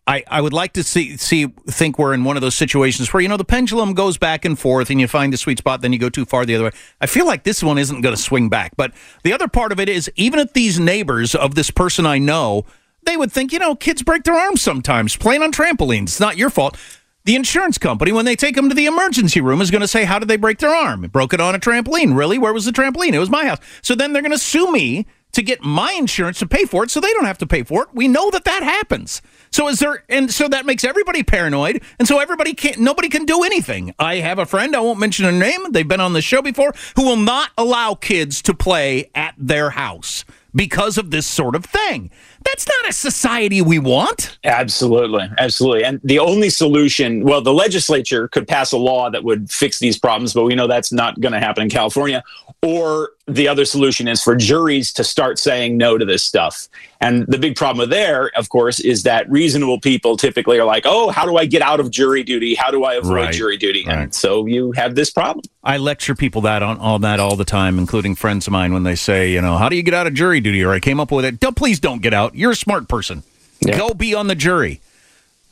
I, 0.08 0.24
I, 0.28 0.40
would 0.40 0.52
like 0.52 0.72
to 0.72 0.82
see, 0.82 1.16
see, 1.16 1.46
think 1.46 1.96
we're 1.96 2.12
in 2.12 2.24
one 2.24 2.36
of 2.36 2.40
those 2.40 2.56
situations 2.56 3.12
where, 3.12 3.20
you 3.20 3.28
know, 3.28 3.36
the 3.36 3.44
pendulum 3.44 3.94
goes 3.94 4.18
back 4.18 4.44
and 4.44 4.58
forth 4.58 4.90
and 4.90 5.00
you 5.00 5.06
find 5.06 5.32
a 5.32 5.36
sweet 5.36 5.58
spot, 5.58 5.80
then 5.80 5.92
you 5.92 6.00
go 6.00 6.08
too 6.08 6.24
far 6.24 6.44
the 6.44 6.56
other 6.56 6.64
way. 6.64 6.72
I 7.00 7.06
feel 7.06 7.24
like 7.24 7.44
this 7.44 7.62
one 7.62 7.78
isn't 7.78 8.00
going 8.00 8.16
to 8.16 8.20
swing 8.20 8.48
back. 8.48 8.72
But 8.76 8.92
the 9.22 9.32
other 9.32 9.46
part 9.46 9.70
of 9.70 9.78
it 9.78 9.88
is, 9.88 10.10
even 10.16 10.40
if 10.40 10.54
these 10.54 10.80
neighbors 10.80 11.36
of 11.36 11.54
this 11.54 11.70
person 11.70 12.04
I 12.04 12.18
know, 12.18 12.66
they 13.04 13.16
would 13.16 13.32
think, 13.32 13.52
you 13.52 13.58
know, 13.58 13.74
kids 13.74 14.02
break 14.02 14.24
their 14.24 14.34
arms 14.34 14.62
sometimes 14.62 15.16
playing 15.16 15.42
on 15.42 15.52
trampolines. 15.52 16.02
It's 16.04 16.20
not 16.20 16.36
your 16.36 16.50
fault. 16.50 16.76
The 17.24 17.36
insurance 17.36 17.78
company, 17.78 18.12
when 18.12 18.26
they 18.26 18.36
take 18.36 18.54
them 18.54 18.68
to 18.68 18.74
the 18.74 18.84
emergency 18.84 19.40
room, 19.40 19.62
is 19.62 19.70
going 19.70 19.80
to 19.80 19.88
say, 19.88 20.04
How 20.04 20.18
did 20.18 20.28
they 20.28 20.36
break 20.36 20.58
their 20.58 20.74
arm? 20.74 21.02
Broke 21.02 21.32
it 21.32 21.40
on 21.40 21.54
a 21.54 21.58
trampoline. 21.58 22.14
Really? 22.16 22.36
Where 22.36 22.52
was 22.52 22.66
the 22.66 22.70
trampoline? 22.70 23.14
It 23.14 23.18
was 23.18 23.30
my 23.30 23.46
house. 23.46 23.60
So 23.80 23.94
then 23.94 24.12
they're 24.12 24.22
going 24.22 24.32
to 24.32 24.38
sue 24.38 24.70
me 24.70 25.06
to 25.34 25.42
get 25.42 25.62
my 25.62 25.92
insurance 25.92 26.38
to 26.38 26.46
pay 26.46 26.64
for 26.64 26.84
it 26.84 26.90
so 26.90 27.00
they 27.00 27.12
don't 27.12 27.24
have 27.24 27.38
to 27.38 27.46
pay 27.46 27.62
for 27.62 27.82
it. 27.82 27.88
We 27.92 28.08
know 28.08 28.30
that 28.30 28.44
that 28.44 28.62
happens. 28.62 29.20
So 29.50 29.68
is 29.68 29.80
there, 29.80 30.04
and 30.08 30.32
so 30.32 30.48
that 30.48 30.66
makes 30.66 30.84
everybody 30.84 31.22
paranoid. 31.22 31.82
And 31.98 32.06
so 32.06 32.18
everybody 32.18 32.54
can't, 32.54 32.78
nobody 32.78 33.08
can 33.08 33.24
do 33.24 33.42
anything. 33.42 33.94
I 33.98 34.16
have 34.16 34.38
a 34.38 34.46
friend, 34.46 34.76
I 34.76 34.80
won't 34.80 35.00
mention 35.00 35.24
her 35.24 35.32
name, 35.32 35.72
they've 35.72 35.86
been 35.86 36.00
on 36.00 36.12
the 36.12 36.22
show 36.22 36.40
before, 36.40 36.72
who 36.96 37.04
will 37.04 37.16
not 37.16 37.50
allow 37.58 37.94
kids 37.94 38.42
to 38.42 38.54
play 38.54 39.10
at 39.14 39.34
their 39.36 39.70
house 39.70 40.24
because 40.54 40.98
of 40.98 41.10
this 41.10 41.26
sort 41.26 41.54
of 41.54 41.64
thing. 41.64 42.10
That's 42.44 42.66
not 42.68 42.88
a 42.88 42.92
society 42.92 43.62
we 43.62 43.78
want. 43.78 44.38
Absolutely. 44.44 45.28
Absolutely. 45.38 45.84
And 45.84 46.00
the 46.04 46.18
only 46.18 46.50
solution, 46.50 47.24
well, 47.24 47.40
the 47.40 47.54
legislature 47.54 48.28
could 48.28 48.46
pass 48.46 48.72
a 48.72 48.76
law 48.76 49.10
that 49.10 49.24
would 49.24 49.50
fix 49.50 49.78
these 49.78 49.98
problems, 49.98 50.34
but 50.34 50.44
we 50.44 50.54
know 50.54 50.66
that's 50.66 50.92
not 50.92 51.20
going 51.20 51.32
to 51.32 51.40
happen 51.40 51.62
in 51.64 51.70
California. 51.70 52.22
Or 52.64 53.10
the 53.26 53.46
other 53.46 53.64
solution 53.66 54.08
is 54.08 54.22
for 54.22 54.34
juries 54.34 54.90
to 54.94 55.04
start 55.04 55.38
saying 55.38 55.76
no 55.76 55.98
to 55.98 56.04
this 56.04 56.22
stuff. 56.22 56.66
And 57.00 57.26
the 57.26 57.36
big 57.38 57.56
problem 57.56 57.90
there, 57.90 58.30
of 58.36 58.48
course, 58.48 58.80
is 58.80 59.02
that 59.02 59.30
reasonable 59.30 59.78
people 59.80 60.16
typically 60.16 60.58
are 60.58 60.64
like, 60.64 60.84
oh, 60.86 61.10
how 61.10 61.26
do 61.26 61.36
I 61.36 61.44
get 61.44 61.60
out 61.60 61.78
of 61.78 61.90
jury 61.90 62.22
duty? 62.22 62.54
How 62.54 62.70
do 62.70 62.84
I 62.84 62.94
avoid 62.94 63.12
Right. 63.12 63.34
jury 63.34 63.58
duty? 63.58 63.84
Right. 63.86 63.98
And 63.98 64.14
so 64.14 64.46
you 64.46 64.72
have 64.72 64.94
this 64.94 65.10
problem. 65.10 65.42
I 65.62 65.76
lecture 65.76 66.14
people 66.14 66.40
that 66.42 66.62
on, 66.62 66.78
on 66.78 67.02
that 67.02 67.20
all 67.20 67.36
the 67.36 67.44
time, 67.44 67.78
including 67.78 68.14
friends 68.14 68.46
of 68.46 68.52
mine, 68.52 68.72
when 68.72 68.82
they 68.84 68.94
say, 68.96 69.30
you 69.32 69.42
know, 69.42 69.58
how 69.58 69.68
do 69.68 69.76
you 69.76 69.82
get 69.82 69.92
out 69.94 70.06
of 70.06 70.14
jury 70.14 70.40
duty? 70.40 70.62
Or 70.64 70.72
I 70.72 70.80
came 70.80 70.98
up 71.00 71.12
with 71.12 71.26
it. 71.26 71.40
Don't, 71.40 71.56
please 71.56 71.78
don't 71.78 72.00
get 72.00 72.14
out. 72.14 72.34
You're 72.34 72.52
a 72.52 72.56
smart 72.56 72.88
person. 72.88 73.22
Go 73.66 73.92
be 73.94 74.14
on 74.14 74.26
the 74.28 74.34
jury. 74.34 74.80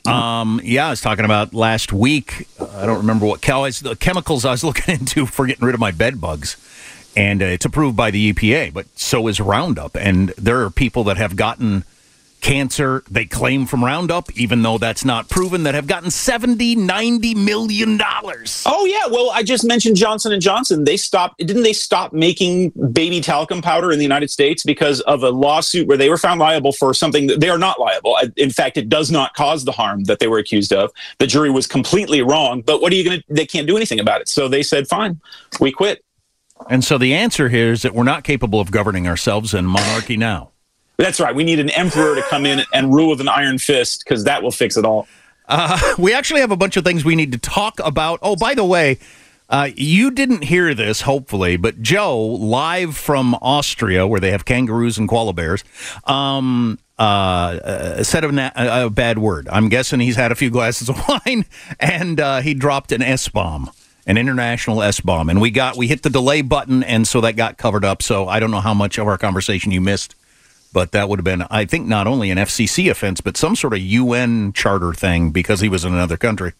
Um, 0.05 0.59
yeah, 0.63 0.87
I 0.87 0.89
was 0.89 0.99
talking 1.01 1.23
about 1.25 1.53
last 1.53 1.93
week. 1.93 2.47
uh, 2.59 2.67
I 2.75 2.85
don't 2.85 2.97
remember 2.97 3.25
what 3.25 3.41
cal- 3.41 3.63
the 3.63 3.95
chemicals 3.99 4.43
I 4.45 4.51
was 4.51 4.63
looking 4.65 4.95
into 4.95 5.25
for 5.25 5.45
getting 5.45 5.65
rid 5.65 5.73
of 5.73 5.79
my 5.79 5.91
bed 5.91 6.19
bugs, 6.19 6.57
and 7.15 7.41
uh, 7.41 7.45
it's 7.45 7.65
approved 7.65 7.95
by 7.95 8.11
the 8.11 8.33
EPA. 8.33 8.73
But 8.73 8.87
so 8.97 9.27
is 9.27 9.39
Roundup, 9.39 9.95
and 9.95 10.29
there 10.29 10.63
are 10.63 10.69
people 10.69 11.03
that 11.05 11.17
have 11.17 11.35
gotten 11.35 11.83
cancer 12.43 13.03
they 13.09 13.23
claim 13.25 13.65
from 13.65 13.83
Roundup, 13.83 14.29
even 14.37 14.61
though 14.61 14.77
that's 14.77 15.05
not 15.05 15.29
proven, 15.29 15.63
that 15.63 15.73
have 15.73 15.87
gotten 15.87 16.11
70, 16.11 16.75
90 16.75 17.35
million 17.35 17.97
dollars. 17.97 18.63
Oh 18.65 18.85
yeah, 18.85 19.07
well 19.09 19.31
I 19.31 19.41
just 19.41 19.65
mentioned 19.65 19.95
Johnson 19.95 20.33
and 20.33 20.41
Johnson. 20.41 20.83
They 20.83 20.97
stopped 20.97 21.37
didn't 21.39 21.63
they 21.63 21.73
stop 21.73 22.11
making 22.13 22.71
baby 22.91 23.21
talcum 23.21 23.61
powder 23.61 23.91
in 23.91 23.97
the 23.97 24.03
United 24.03 24.29
States 24.29 24.63
because 24.63 24.99
of 25.01 25.23
a 25.23 25.29
lawsuit 25.29 25.87
where 25.87 25.97
they 25.97 26.09
were 26.09 26.17
found 26.17 26.39
liable 26.39 26.73
for 26.73 26.93
something 26.93 27.27
that 27.27 27.39
they 27.39 27.49
are 27.49 27.57
not 27.57 27.79
liable. 27.79 28.17
In 28.35 28.51
fact, 28.51 28.77
it 28.77 28.89
does 28.89 29.09
not 29.09 29.33
cause 29.33 29.63
the 29.63 29.71
harm 29.71 30.03
that 30.03 30.19
they 30.19 30.27
were 30.27 30.37
accused 30.37 30.73
of. 30.73 30.91
The 31.19 31.27
jury 31.27 31.49
was 31.49 31.65
completely 31.65 32.21
wrong, 32.21 32.61
but 32.61 32.81
what 32.81 32.91
are 32.91 32.95
you 32.95 33.05
going 33.05 33.19
to 33.19 33.23
they 33.29 33.45
can't 33.45 33.67
do 33.67 33.77
anything 33.77 34.01
about 34.01 34.19
it. 34.19 34.27
So 34.27 34.49
they 34.49 34.63
said, 34.63 34.87
"Fine, 34.87 35.21
we 35.61 35.71
quit." 35.71 36.02
And 36.69 36.83
so 36.83 36.97
the 36.97 37.13
answer 37.13 37.49
here 37.49 37.71
is 37.71 37.81
that 37.81 37.93
we're 37.93 38.03
not 38.03 38.23
capable 38.23 38.59
of 38.59 38.71
governing 38.71 39.07
ourselves 39.07 39.53
in 39.53 39.65
monarchy 39.65 40.17
now. 40.17 40.51
That's 40.97 41.19
right. 41.19 41.33
We 41.33 41.43
need 41.43 41.59
an 41.59 41.69
emperor 41.71 42.15
to 42.15 42.21
come 42.23 42.45
in 42.45 42.61
and 42.73 42.93
rule 42.93 43.09
with 43.09 43.21
an 43.21 43.27
iron 43.27 43.57
fist 43.57 44.03
because 44.05 44.23
that 44.25 44.43
will 44.43 44.51
fix 44.51 44.77
it 44.77 44.85
all. 44.85 45.07
Uh, 45.47 45.79
we 45.97 46.13
actually 46.13 46.41
have 46.41 46.51
a 46.51 46.57
bunch 46.57 46.77
of 46.77 46.83
things 46.83 47.03
we 47.03 47.15
need 47.15 47.31
to 47.31 47.37
talk 47.37 47.79
about. 47.83 48.19
Oh, 48.21 48.35
by 48.35 48.53
the 48.53 48.63
way, 48.63 48.99
uh, 49.49 49.69
you 49.75 50.09
didn't 50.11 50.45
hear 50.45 50.73
this, 50.73 51.01
hopefully, 51.01 51.57
but 51.57 51.81
Joe, 51.81 52.17
live 52.19 52.95
from 52.95 53.35
Austria, 53.35 54.07
where 54.07 54.19
they 54.19 54.31
have 54.31 54.45
kangaroos 54.45 54.97
and 54.97 55.07
koala 55.07 55.33
bears, 55.33 55.63
um, 56.05 56.79
uh, 56.97 57.01
uh, 57.01 58.03
said 58.03 58.23
a, 58.23 58.31
na- 58.31 58.51
a, 58.55 58.85
a 58.85 58.89
bad 58.89 59.17
word. 59.19 59.49
I'm 59.51 59.69
guessing 59.69 59.99
he's 59.99 60.15
had 60.15 60.31
a 60.31 60.35
few 60.35 60.49
glasses 60.49 60.89
of 60.89 60.97
wine, 61.27 61.45
and 61.79 62.19
uh, 62.19 62.41
he 62.41 62.53
dropped 62.53 62.91
an 62.91 63.01
S 63.01 63.27
bomb, 63.27 63.69
an 64.05 64.17
international 64.17 64.81
S 64.81 64.99
bomb, 64.99 65.29
and 65.29 65.39
we 65.39 65.51
got 65.51 65.77
we 65.77 65.87
hit 65.87 66.03
the 66.03 66.09
delay 66.09 66.41
button, 66.41 66.83
and 66.83 67.07
so 67.07 67.21
that 67.21 67.35
got 67.35 67.57
covered 67.57 67.85
up. 67.85 68.01
So 68.01 68.27
I 68.27 68.39
don't 68.39 68.51
know 68.51 68.61
how 68.61 68.73
much 68.73 68.97
of 68.97 69.07
our 69.07 69.17
conversation 69.17 69.71
you 69.71 69.81
missed 69.81 70.15
but 70.73 70.91
that 70.91 71.07
would 71.07 71.19
have 71.19 71.23
been, 71.23 71.45
I 71.49 71.65
think, 71.65 71.87
not 71.87 72.07
only 72.07 72.31
an 72.31 72.39
FCC 72.39 72.89
offense, 72.89 73.21
but 73.21 73.37
some 73.37 73.55
sort 73.55 73.73
of 73.73 73.79
UN 73.79 74.51
charter 74.53 74.91
thing 74.91 75.29
because 75.29 75.61
he 75.61 75.69
was 75.69 75.85
in 75.85 75.93
another 75.93 76.17
country. 76.17 76.53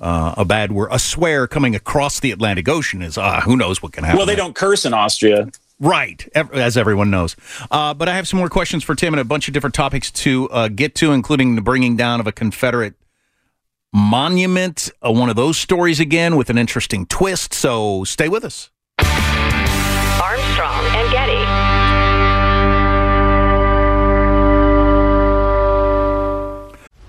Uh, 0.00 0.34
a 0.38 0.46
bad 0.46 0.72
word, 0.72 0.88
a 0.90 0.98
swear 0.98 1.46
coming 1.46 1.76
across 1.76 2.20
the 2.20 2.30
Atlantic 2.30 2.66
Ocean 2.70 3.02
is, 3.02 3.18
uh, 3.18 3.42
who 3.42 3.54
knows 3.54 3.82
what 3.82 3.92
can 3.92 4.02
happen. 4.02 4.16
Well, 4.16 4.26
they 4.26 4.34
don't 4.34 4.54
curse 4.54 4.86
in 4.86 4.94
Austria. 4.94 5.50
Right, 5.78 6.26
as 6.34 6.78
everyone 6.78 7.10
knows. 7.10 7.36
Uh, 7.70 7.92
but 7.92 8.08
I 8.08 8.16
have 8.16 8.26
some 8.26 8.38
more 8.38 8.48
questions 8.48 8.82
for 8.82 8.94
Tim 8.94 9.12
and 9.12 9.20
a 9.20 9.24
bunch 9.24 9.46
of 9.46 9.52
different 9.52 9.74
topics 9.74 10.10
to 10.10 10.48
uh, 10.48 10.68
get 10.68 10.94
to, 10.96 11.12
including 11.12 11.54
the 11.54 11.60
bringing 11.60 11.96
down 11.96 12.18
of 12.18 12.26
a 12.26 12.32
Confederate 12.32 12.94
monument. 13.92 14.90
Uh, 15.04 15.12
one 15.12 15.28
of 15.28 15.36
those 15.36 15.58
stories 15.58 16.00
again 16.00 16.36
with 16.36 16.50
an 16.50 16.58
interesting 16.58 17.06
twist. 17.06 17.54
So 17.54 18.04
stay 18.04 18.28
with 18.28 18.44
us. 18.44 18.70
Armstrong 20.20 20.84
and 20.96 21.10
Getty. 21.10 21.69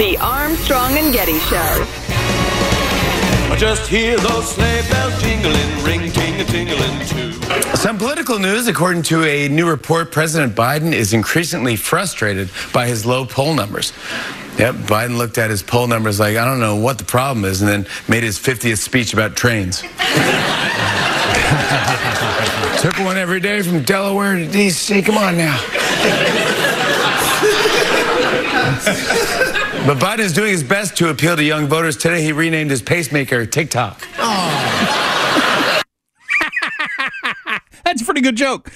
The 0.00 0.16
Armstrong 0.16 0.96
and 0.96 1.12
Getty 1.12 1.38
Show. 1.40 1.84
I 3.52 3.56
just 3.58 3.86
hear 3.86 4.16
those 4.16 4.50
sleigh 4.50 4.80
bells 4.90 5.20
jingling, 5.20 5.84
ring 5.84 6.10
ting 6.10 6.40
a 6.40 6.44
tingling 6.44 7.06
too. 7.06 7.32
Some 7.76 7.98
political 7.98 8.38
news, 8.38 8.66
according 8.66 9.02
to 9.02 9.24
a 9.24 9.48
new 9.48 9.68
report, 9.68 10.10
President 10.10 10.54
Biden 10.54 10.94
is 10.94 11.12
increasingly 11.12 11.76
frustrated 11.76 12.48
by 12.72 12.86
his 12.86 13.04
low 13.04 13.26
poll 13.26 13.52
numbers. 13.52 13.92
Yep, 14.56 14.76
Biden 14.86 15.18
looked 15.18 15.36
at 15.36 15.50
his 15.50 15.62
poll 15.62 15.86
numbers 15.86 16.18
like, 16.18 16.38
I 16.38 16.46
don't 16.46 16.60
know 16.60 16.76
what 16.76 16.96
the 16.96 17.04
problem 17.04 17.44
is, 17.44 17.60
and 17.60 17.70
then 17.70 17.86
made 18.08 18.22
his 18.22 18.38
50th 18.38 18.78
speech 18.78 19.12
about 19.12 19.36
trains. 19.36 19.82
Took 22.80 22.98
one 23.04 23.18
every 23.18 23.40
day 23.40 23.60
from 23.60 23.82
Delaware 23.82 24.36
to 24.36 24.50
D.C. 24.50 25.02
Come 25.02 25.18
on 25.18 25.36
now. 25.36 25.60
But 29.86 29.96
Biden 29.98 30.18
is 30.18 30.34
doing 30.34 30.50
his 30.50 30.62
best 30.62 30.94
to 30.98 31.08
appeal 31.08 31.36
to 31.36 31.42
young 31.42 31.66
voters. 31.66 31.96
Today, 31.96 32.22
he 32.22 32.32
renamed 32.32 32.70
his 32.70 32.82
pacemaker 32.82 33.46
TikTok. 33.46 34.06
Oh. 34.18 35.80
That's 37.84 38.02
a 38.02 38.04
pretty 38.04 38.20
good 38.20 38.36
joke. 38.36 38.70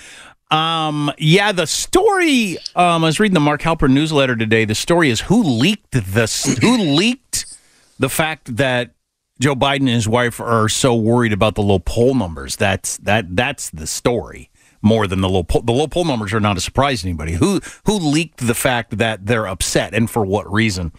Um, 0.51 1.13
yeah, 1.19 1.53
the 1.53 1.67
story. 1.67 2.57
Um, 2.75 3.05
I 3.05 3.09
was 3.09 3.21
reading 3.21 3.35
the 3.35 3.41
Mark 3.41 3.61
Halperin 3.61 3.93
newsletter 3.93 4.35
today. 4.35 4.65
The 4.65 4.75
story 4.75 5.11
is 5.11 5.21
who 5.21 5.43
leaked 5.43 5.93
the 5.93 6.59
who 6.63 6.79
leaked 6.79 7.55
the 7.99 8.09
fact 8.09 8.57
that 8.57 8.95
Joe 9.39 9.55
Biden 9.55 9.81
and 9.81 9.89
his 9.91 10.09
wife 10.09 10.41
are 10.41 10.71
so 10.71 10.95
worried 10.95 11.35
about 11.35 11.55
the 11.55 11.63
low 11.63 11.81
poll 11.81 12.15
numbers? 12.15 12.57
That's 12.57 12.97
that. 12.99 13.37
That's 13.37 13.69
the 13.69 13.87
story 13.87 14.51
more 14.85 15.07
than 15.07 15.21
the 15.21 15.29
low 15.29 15.43
poll. 15.43 15.63
The 15.63 15.73
low 15.73 15.89
poll 15.89 16.05
numbers 16.05 16.33
are 16.33 16.41
not 16.41 16.57
a 16.57 16.61
surprise 16.61 17.03
to 17.03 17.09
anybody. 17.09 17.33
Who 17.33 17.61
who 17.87 17.99
leaked 17.99 18.47
the 18.47 18.55
fact 18.55 18.99
that 18.99 19.27
they're 19.27 19.49
upset 19.49 19.95
and 19.95 20.09
for 20.09 20.25
what 20.25 20.51
reason? 20.53 20.93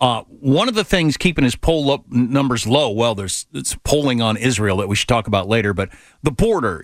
Uh, 0.00 0.22
one 0.28 0.66
of 0.66 0.74
the 0.74 0.82
things 0.82 1.18
keeping 1.18 1.44
his 1.44 1.54
poll 1.54 1.90
up 1.90 2.10
numbers 2.10 2.66
low, 2.66 2.90
well, 2.90 3.14
there's 3.14 3.46
polling 3.84 4.22
on 4.22 4.34
Israel 4.38 4.78
that 4.78 4.88
we 4.88 4.96
should 4.96 5.08
talk 5.08 5.26
about 5.26 5.46
later, 5.46 5.74
but 5.74 5.90
the 6.22 6.30
border, 6.30 6.82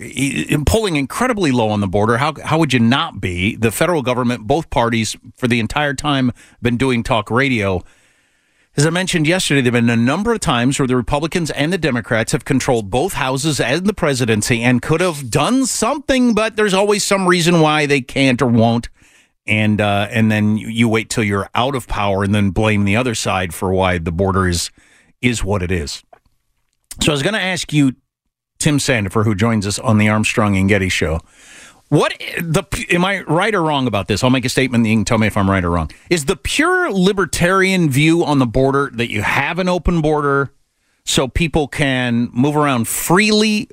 polling 0.66 0.96
incredibly 0.96 1.50
low 1.50 1.70
on 1.70 1.80
the 1.80 1.86
border. 1.86 2.18
How, 2.18 2.34
how 2.44 2.58
would 2.58 2.74
you 2.74 2.78
not 2.78 3.18
be? 3.18 3.56
The 3.56 3.70
federal 3.70 4.02
government, 4.02 4.46
both 4.46 4.68
parties, 4.68 5.16
for 5.34 5.48
the 5.48 5.60
entire 5.60 5.94
time, 5.94 6.30
been 6.60 6.76
doing 6.76 7.02
talk 7.02 7.30
radio. 7.30 7.82
As 8.76 8.84
I 8.84 8.90
mentioned 8.90 9.26
yesterday, 9.26 9.62
there 9.62 9.72
have 9.72 9.86
been 9.86 9.88
a 9.88 9.96
number 9.96 10.34
of 10.34 10.40
times 10.40 10.78
where 10.78 10.86
the 10.86 10.96
Republicans 10.96 11.50
and 11.52 11.72
the 11.72 11.78
Democrats 11.78 12.32
have 12.32 12.44
controlled 12.44 12.90
both 12.90 13.14
houses 13.14 13.58
and 13.58 13.86
the 13.86 13.94
presidency 13.94 14.62
and 14.62 14.82
could 14.82 15.00
have 15.00 15.30
done 15.30 15.64
something, 15.64 16.34
but 16.34 16.56
there's 16.56 16.74
always 16.74 17.02
some 17.02 17.26
reason 17.26 17.60
why 17.62 17.86
they 17.86 18.02
can't 18.02 18.42
or 18.42 18.46
won't. 18.48 18.90
And 19.46 19.80
uh, 19.80 20.08
and 20.10 20.30
then 20.30 20.58
you, 20.58 20.90
wait 20.90 21.08
till 21.08 21.24
you're 21.24 21.48
out 21.54 21.74
of 21.74 21.86
power 21.86 22.22
and 22.22 22.34
then 22.34 22.50
blame 22.50 22.84
the 22.84 22.96
other 22.96 23.14
side 23.14 23.54
for 23.54 23.72
why 23.72 23.96
the 23.96 24.12
border 24.12 24.46
is 24.46 24.70
is 25.22 25.42
what 25.42 25.62
it 25.62 25.70
is. 25.70 26.02
So 27.00 27.12
I 27.12 27.14
was 27.14 27.22
going 27.22 27.34
to 27.34 27.40
ask 27.40 27.72
you, 27.72 27.94
Tim 28.58 28.76
Sandefur, 28.76 29.24
who 29.24 29.34
joins 29.34 29.66
us 29.66 29.78
on 29.78 29.96
the 29.96 30.10
Armstrong 30.10 30.54
and 30.56 30.68
Getty 30.68 30.90
show. 30.90 31.20
What 31.88 32.12
the 32.40 32.64
am 32.90 33.04
I 33.04 33.20
right 33.22 33.54
or 33.54 33.62
wrong 33.62 33.86
about 33.86 34.08
this? 34.08 34.24
I'll 34.24 34.30
make 34.30 34.44
a 34.44 34.48
statement. 34.48 34.82
And 34.82 34.90
you 34.90 34.96
can 34.98 35.04
tell 35.04 35.18
me 35.18 35.26
if 35.26 35.36
I'm 35.36 35.48
right 35.48 35.64
or 35.64 35.70
wrong. 35.70 35.90
Is 36.10 36.24
the 36.24 36.36
pure 36.36 36.90
libertarian 36.92 37.90
view 37.90 38.24
on 38.24 38.38
the 38.40 38.46
border 38.46 38.90
that 38.94 39.10
you 39.10 39.22
have 39.22 39.58
an 39.58 39.68
open 39.68 40.00
border 40.00 40.52
so 41.04 41.28
people 41.28 41.68
can 41.68 42.28
move 42.32 42.56
around 42.56 42.88
freely, 42.88 43.68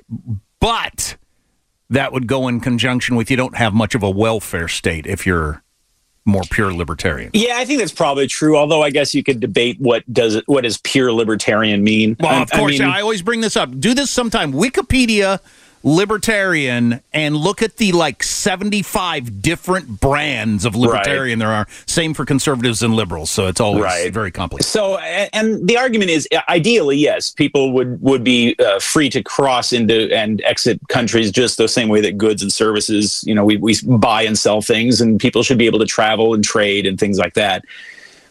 but 0.60 1.16
that 1.90 2.12
would 2.12 2.26
go 2.28 2.46
in 2.46 2.60
conjunction 2.60 3.16
with 3.16 3.30
you 3.30 3.36
don't 3.36 3.56
have 3.56 3.74
much 3.74 3.94
of 3.94 4.02
a 4.02 4.10
welfare 4.10 4.68
state 4.68 5.06
if 5.06 5.26
you're 5.26 5.62
more 6.24 6.42
pure 6.50 6.72
libertarian. 6.72 7.30
Yeah, 7.34 7.56
I 7.58 7.64
think 7.64 7.80
that's 7.80 7.92
probably 7.92 8.26
true. 8.26 8.56
Although 8.56 8.82
I 8.82 8.90
guess 8.90 9.14
you 9.14 9.22
could 9.22 9.40
debate 9.40 9.78
what 9.80 10.10
does 10.12 10.40
what 10.46 10.62
does 10.62 10.78
pure 10.78 11.12
libertarian 11.12 11.84
mean. 11.84 12.16
Well, 12.20 12.30
I- 12.30 12.42
of 12.42 12.50
course, 12.50 12.80
I 12.80 12.98
I, 12.98 13.00
always 13.02 13.22
bring 13.22 13.40
this 13.40 13.56
up. 13.56 13.78
Do 13.78 13.92
this 13.94 14.10
sometime. 14.10 14.52
Wikipedia 14.52 15.40
libertarian 15.84 17.00
and 17.12 17.36
look 17.36 17.62
at 17.62 17.76
the 17.76 17.92
like 17.92 18.22
75 18.22 19.42
different 19.42 20.00
brands 20.00 20.64
of 20.64 20.74
libertarian 20.74 21.38
there 21.38 21.52
are. 21.52 21.66
Same 21.86 22.14
for 22.14 22.24
conservatives 22.24 22.82
and 22.82 22.94
liberals. 22.94 23.30
So 23.30 23.46
it's 23.46 23.60
always 23.60 23.84
Right. 23.84 24.12
very 24.12 24.30
complicated. 24.30 24.66
So, 24.70 24.96
and 24.98 25.68
the 25.68 25.76
argument 25.76 26.10
is, 26.10 26.26
ideally, 26.48 26.96
yes, 26.96 27.30
people 27.30 27.72
would 27.72 28.00
would 28.00 28.24
be 28.24 28.56
uh, 28.58 28.78
free 28.80 29.10
to 29.10 29.22
cross 29.22 29.72
into 29.72 30.12
and 30.14 30.42
exit 30.44 30.80
countries 30.88 31.30
just 31.30 31.58
the 31.58 31.68
same 31.68 31.88
way 31.88 32.00
that 32.00 32.16
goods 32.18 32.42
and 32.42 32.50
services, 32.52 33.22
you 33.26 33.34
know, 33.34 33.44
we 33.44 33.56
we 33.58 33.76
buy 33.86 34.22
and 34.22 34.38
sell 34.38 34.62
things, 34.62 35.00
and 35.00 35.20
people 35.20 35.42
should 35.42 35.58
be 35.58 35.66
able 35.66 35.78
to 35.78 35.86
travel 35.86 36.34
and 36.34 36.42
trade 36.42 36.86
and 36.86 36.98
things 36.98 37.18
like 37.18 37.34
that. 37.34 37.62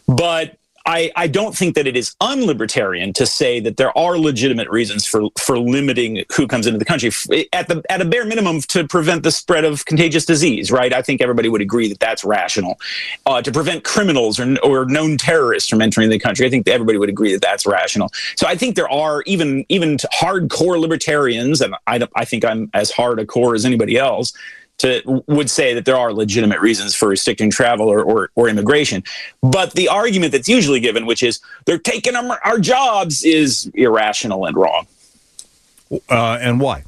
But 0.06 0.56
I, 0.86 1.10
I 1.16 1.26
don't 1.26 1.56
think 1.56 1.74
that 1.76 1.86
it 1.86 1.96
is 1.96 2.14
unlibertarian 2.20 3.14
to 3.14 3.26
say 3.26 3.58
that 3.60 3.78
there 3.78 3.96
are 3.96 4.18
legitimate 4.18 4.68
reasons 4.68 5.06
for 5.06 5.28
for 5.38 5.58
limiting 5.58 6.24
who 6.36 6.46
comes 6.46 6.66
into 6.66 6.78
the 6.78 6.84
country 6.84 7.10
at 7.52 7.68
the 7.68 7.82
at 7.88 8.02
a 8.02 8.04
bare 8.04 8.26
minimum 8.26 8.60
to 8.60 8.86
prevent 8.86 9.22
the 9.22 9.30
spread 9.30 9.64
of 9.64 9.84
contagious 9.86 10.26
disease. 10.26 10.70
Right? 10.70 10.92
I 10.92 11.00
think 11.00 11.22
everybody 11.22 11.48
would 11.48 11.62
agree 11.62 11.88
that 11.88 12.00
that's 12.00 12.24
rational. 12.24 12.78
Uh, 13.24 13.40
to 13.40 13.50
prevent 13.50 13.84
criminals 13.84 14.38
or 14.38 14.56
or 14.62 14.84
known 14.84 15.16
terrorists 15.16 15.70
from 15.70 15.80
entering 15.80 16.10
the 16.10 16.18
country, 16.18 16.46
I 16.46 16.50
think 16.50 16.68
everybody 16.68 16.98
would 16.98 17.08
agree 17.08 17.32
that 17.32 17.42
that's 17.42 17.64
rational. 17.66 18.10
So 18.36 18.46
I 18.46 18.54
think 18.54 18.76
there 18.76 18.90
are 18.90 19.22
even 19.22 19.64
even 19.70 19.96
hardcore 20.12 20.78
libertarians, 20.78 21.60
and 21.60 21.74
I 21.86 22.06
I 22.14 22.24
think 22.24 22.44
I'm 22.44 22.70
as 22.74 22.90
hard 22.90 23.18
a 23.20 23.26
core 23.26 23.54
as 23.54 23.64
anybody 23.64 23.96
else 23.96 24.32
to 24.78 25.22
would 25.26 25.50
say 25.50 25.74
that 25.74 25.84
there 25.84 25.96
are 25.96 26.12
legitimate 26.12 26.60
reasons 26.60 26.94
for 26.94 27.08
restricting 27.08 27.50
travel 27.50 27.88
or, 27.88 28.02
or, 28.02 28.30
or 28.34 28.48
immigration. 28.48 29.02
But 29.42 29.72
the 29.72 29.88
argument 29.88 30.32
that's 30.32 30.48
usually 30.48 30.80
given, 30.80 31.06
which 31.06 31.22
is 31.22 31.40
they're 31.64 31.78
taking 31.78 32.16
our, 32.16 32.40
our 32.44 32.58
jobs, 32.58 33.24
is 33.24 33.70
irrational 33.74 34.46
and 34.46 34.56
wrong. 34.56 34.86
Uh, 36.10 36.38
and 36.40 36.60
why? 36.60 36.84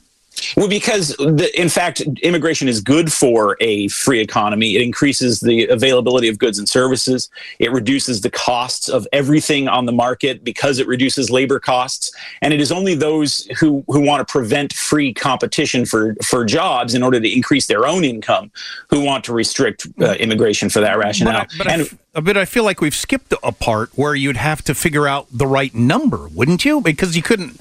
Well, 0.57 0.69
because 0.69 1.09
the, 1.17 1.51
in 1.55 1.69
fact, 1.69 2.01
immigration 2.23 2.69
is 2.69 2.81
good 2.81 3.13
for 3.13 3.57
a 3.61 3.89
free 3.89 4.21
economy. 4.21 4.77
It 4.77 4.83
increases 4.83 5.41
the 5.41 5.67
availability 5.67 6.29
of 6.29 6.39
goods 6.39 6.59
and 6.59 6.69
services. 6.69 7.31
It 7.59 7.73
reduces 7.73 8.21
the 8.21 8.31
costs 8.31 8.89
of 8.89 9.07
everything 9.13 9.69
on 9.69 9.87
the 9.87 9.93
market 9.93 10.45
because 10.45 10.79
it 10.79 10.87
reduces 10.87 11.31
labor 11.31 11.59
costs. 11.59 12.13
And 12.43 12.53
it 12.53 12.61
is 12.61 12.71
only 12.71 12.95
those 12.95 13.47
who, 13.59 13.85
who 13.89 14.01
want 14.01 14.27
to 14.27 14.31
prevent 14.31 14.73
free 14.73 15.13
competition 15.13 15.87
for, 15.87 16.15
for 16.25 16.45
jobs 16.45 16.95
in 16.95 17.03
order 17.03 17.21
to 17.21 17.33
increase 17.33 17.67
their 17.67 17.87
own 17.87 18.05
income 18.05 18.51
who 18.89 19.01
want 19.01 19.25
to 19.25 19.33
restrict 19.33 19.87
uh, 20.01 20.13
immigration 20.15 20.69
for 20.69 20.81
that 20.81 20.99
rationale. 20.99 21.47
But 21.59 21.69
I, 21.69 21.73
and 21.73 21.83
f- 21.83 21.97
but 22.25 22.37
I 22.37 22.45
feel 22.45 22.65
like 22.65 22.81
we've 22.81 22.95
skipped 22.95 23.35
a 23.43 23.53
part 23.53 23.91
where 23.95 24.15
you'd 24.15 24.37
have 24.37 24.63
to 24.63 24.75
figure 24.75 25.07
out 25.07 25.27
the 25.31 25.47
right 25.47 25.75
number, 25.75 26.29
wouldn't 26.29 26.65
you? 26.65 26.81
Because 26.81 27.17
you 27.17 27.23
couldn't. 27.23 27.61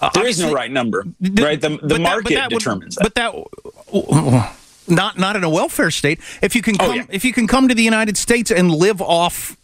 Uh, 0.00 0.10
there 0.14 0.26
is 0.26 0.38
no 0.40 0.52
right 0.52 0.70
number, 0.70 1.04
D- 1.20 1.42
right? 1.42 1.60
The, 1.60 1.76
the 1.82 1.98
market 1.98 2.34
that 2.34 2.50
would- 2.52 2.58
determines 2.60 2.94
that. 2.96 3.02
But 3.02 3.14
that 3.16 3.34
not 4.86 5.18
not 5.18 5.36
in 5.36 5.44
a 5.44 5.50
welfare 5.50 5.90
state. 5.90 6.20
If 6.42 6.54
you 6.54 6.62
can 6.62 6.76
Oh, 6.80 6.86
come 6.86 6.96
yeah. 6.96 7.04
if 7.10 7.24
you 7.24 7.32
can 7.32 7.46
come 7.46 7.68
to 7.68 7.74
the 7.74 7.82
United 7.82 8.16
States 8.16 8.50
and 8.50 8.70
live 8.70 9.02
off, 9.02 9.56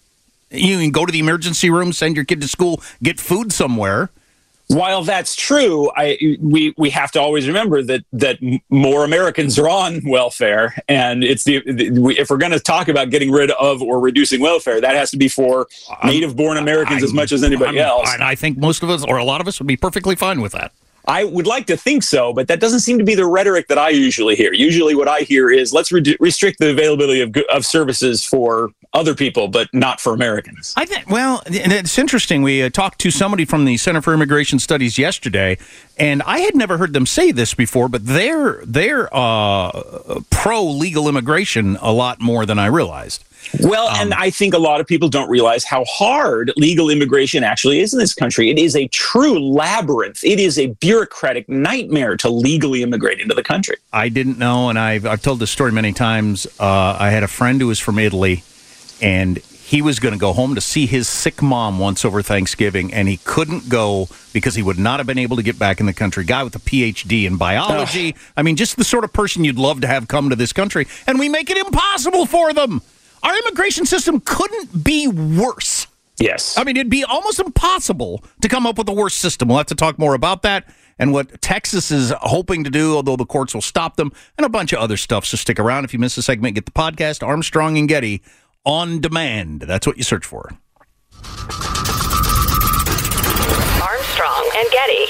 you 0.51 0.79
can 0.79 0.91
go 0.91 1.07
to 1.07 1.13
the 1.13 1.19
emergency 1.21 1.71
room, 1.71 1.93
send 1.93 2.17
your 2.17 2.25
kid 2.25 2.41
to 2.41 2.49
school, 2.49 2.83
get 3.03 3.21
food 3.21 3.53
somewhere. 3.53 4.11
While 4.69 5.03
that's 5.05 5.37
true, 5.37 5.91
I 5.95 6.37
we 6.41 6.75
we 6.79 6.91
have 6.91 7.13
to 7.13 7.21
always 7.21 7.47
remember 7.47 7.83
that 7.83 8.05
that 8.15 8.39
more 8.71 9.05
Americans 9.05 9.59
are 9.59 9.69
on 9.69 10.01
welfare, 10.07 10.75
and 10.89 11.23
it's 11.23 11.45
the, 11.45 11.61
the 11.71 11.91
we, 11.91 12.19
if 12.19 12.31
we're 12.31 12.39
going 12.39 12.53
to 12.53 12.61
talk 12.61 12.89
about 12.89 13.11
getting 13.11 13.31
rid 13.31 13.51
of 13.53 13.83
or 13.83 14.01
reducing 14.01 14.41
welfare, 14.41 14.81
that 14.81 14.95
has 14.97 15.11
to 15.11 15.19
be 15.19 15.29
for 15.29 15.67
native-born 16.03 16.57
Americans 16.57 17.03
as 17.03 17.13
much 17.13 17.31
as 17.31 17.45
anybody 17.45 17.79
I'm- 17.79 17.89
else. 17.89 18.11
And 18.13 18.25
I 18.25 18.35
think 18.35 18.57
most 18.57 18.83
of 18.83 18.89
us, 18.89 19.05
or 19.05 19.19
a 19.19 19.25
lot 19.25 19.41
of 19.43 19.49
us, 19.49 19.59
would 19.59 19.69
be 19.69 19.77
perfectly 19.77 20.17
fine 20.17 20.41
with 20.41 20.53
that. 20.53 20.73
I 21.07 21.25
would 21.25 21.47
like 21.47 21.67
to 21.67 21.77
think 21.77 22.03
so, 22.03 22.33
but 22.33 22.49
that 22.49 22.61
doesn't 22.61 22.81
seem 22.81 22.99
to 22.99 23.05
be 23.05 23.15
the 23.15 23.27
rhetoric 23.27 23.69
that 23.69 23.79
I 23.79 23.91
usually 23.91 24.37
hear. 24.37 24.53
Usually, 24.53 24.95
what 24.95 25.09
I 25.09 25.21
hear 25.21 25.51
is 25.51 25.73
let's 25.73 25.93
re- 25.93 26.17
restrict 26.19 26.59
the 26.61 26.71
availability 26.71 27.21
of 27.21 27.37
of 27.53 27.67
services 27.67 28.25
for 28.25 28.71
other 28.95 29.15
people, 29.15 29.49
but 29.49 29.69
not 29.73 30.01
for 30.01 30.15
Americans. 30.15 30.73
I 30.77 30.87
think. 30.87 31.11
Well, 31.11 31.43
it's 31.47 31.99
interesting. 31.99 32.43
We 32.43 32.63
uh, 32.63 32.71
talked 32.71 33.01
to 33.01 33.11
somebody 33.11 33.45
from 33.45 33.65
the 33.65 33.77
Center 33.77 34.01
for 34.01 34.15
Immigration 34.15 34.59
Studies 34.59 34.99
yesterday, 34.99 35.59
and 35.99 36.23
I 36.23 36.41
had 36.41 36.55
never 36.55 36.79
heard 36.79 36.93
them 36.93 37.07
say 37.07 37.33
this 37.33 37.55
before, 37.55 37.89
but 37.89 38.07
they're 38.07 38.63
they're 38.65 39.09
uh, 39.15 40.21
pro 40.31 40.65
legal 40.65 41.09
immigration 41.09 41.77
a 41.83 41.93
lot 41.93 42.21
more 42.21 42.47
than 42.47 42.59
I 42.59 42.67
realized. 42.67 43.25
Well, 43.61 43.89
and 43.91 44.15
I 44.15 44.31
think 44.31 44.55
a 44.55 44.59
lot 44.59 44.81
of 44.81 44.87
people 44.87 45.09
don't 45.09 45.29
realize 45.29 45.65
how 45.65 45.85
hard 45.85 46.53
legal 46.57 46.91
immigration 46.91 47.45
actually 47.45 47.81
is 47.81 47.93
in 47.93 47.99
this 47.99 48.15
country. 48.15 48.51
It 48.51 48.59
is 48.59 48.77
a 48.77 48.89
true 48.89 49.39
labyrinth. 49.39 50.23
It 50.25 50.41
is 50.41 50.59
a 50.59 50.67
bureaucratic 50.67 51.49
nightmare 51.49 52.17
to 52.19 52.29
legally 52.29 52.83
immigrate 52.83 53.21
into 53.21 53.35
the 53.35 53.43
country. 53.43 53.77
I 53.93 54.09
didn't 54.09 54.39
know, 54.39 54.69
and 54.69 54.79
I've 54.79 55.07
I've 55.07 55.23
told 55.23 55.39
this 55.39 55.51
story 55.51 55.73
many 55.73 55.93
times. 55.93 56.47
Uh, 56.59 56.97
I 56.99 57.11
had 57.11 57.23
a 57.23 57.29
friend 57.29 57.61
who 57.61 57.69
was 57.69 57.79
from 57.79 57.99
Italy, 57.99 58.43
and 59.01 59.41
he 59.65 59.81
was 59.81 59.99
going 59.99 60.13
to 60.13 60.21
go 60.21 60.35
home 60.35 60.55
to 60.55 60.61
see 60.61 60.85
his 60.85 61.09
sick 61.09 61.41
mom 61.41 61.79
once 61.79 62.05
over 62.05 62.21
Thanksgiving, 62.21 62.93
and 62.93 63.09
he 63.09 63.17
couldn't 63.17 63.69
go 63.71 64.09
because 64.33 64.55
he 64.55 64.63
would 64.63 64.79
not 64.79 65.01
have 65.01 65.07
been 65.07 65.19
able 65.19 65.37
to 65.37 65.43
get 65.43 65.59
back 65.59 65.81
in 65.81 65.87
the 65.87 65.93
country. 65.95 66.23
Guy 66.23 66.43
with 66.45 66.55
a 66.55 66.59
PhD 66.59 67.25
in 67.25 67.39
biology. 67.39 68.15
I 68.37 68.43
mean, 68.43 68.57
just 68.57 68.77
the 68.77 68.85
sort 68.85 69.05
of 69.05 69.13
person 69.13 69.43
you'd 69.43 69.59
love 69.59 69.81
to 69.81 69.87
have 69.87 70.07
come 70.07 70.29
to 70.29 70.37
this 70.37 70.53
country, 70.53 70.87
and 71.07 71.19
we 71.19 71.31
make 71.31 71.51
it 71.51 71.57
impossible 71.57 72.27
for 72.27 72.53
them. 72.53 72.83
Our 73.25 73.37
immigration 73.39 73.87
system 73.87 74.21
couldn't 74.21 74.85
be 74.85 75.09
worse. 75.09 75.87
Yes. 76.21 76.57
I 76.57 76.65
mean, 76.65 76.77
it'd 76.77 76.91
be 76.91 77.03
almost 77.05 77.41
impossible 77.41 78.23
to 78.43 78.49
come 78.49 78.67
up 78.67 78.79
with 78.79 78.89
a 78.89 78.93
worse 78.93 79.15
system. 79.15 79.49
We'll 79.49 79.57
have 79.57 79.67
to 79.67 79.75
talk 79.75 79.99
more 79.99 80.15
about 80.15 80.43
that 80.43 80.73
and 80.99 81.13
what 81.13 81.41
Texas 81.41 81.91
is 81.91 82.13
hoping 82.21 82.63
to 82.65 82.71
do, 82.71 82.95
although 82.95 83.17
the 83.17 83.27
courts 83.27 83.53
will 83.55 83.63
stop 83.63 83.97
them, 83.97 84.13
and 84.39 84.45
a 84.45 84.49
bunch 84.49 84.73
of 84.73 84.79
other 84.79 84.97
stuff. 84.97 85.25
So 85.25 85.37
stick 85.37 85.59
around. 85.59 85.85
If 85.85 85.93
you 85.93 85.99
miss 85.99 86.17
a 86.17 86.23
segment, 86.23 86.55
get 86.55 86.67
the 86.67 86.73
podcast 86.73 87.27
Armstrong 87.27 87.77
and 87.79 87.89
Getty 87.89 88.23
on 88.65 89.01
demand. 89.01 89.63
That's 89.63 89.87
what 89.87 89.97
you 89.97 90.05
search 90.05 90.25
for. 90.25 90.53
Armstrong 93.83 94.51
and 94.57 94.71
Getty. 94.71 95.07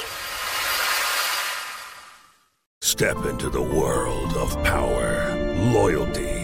Step 2.81 3.25
into 3.27 3.51
the 3.51 3.61
world 3.63 4.37
of 4.37 4.55
power, 4.63 5.35
loyalty, 5.73 6.44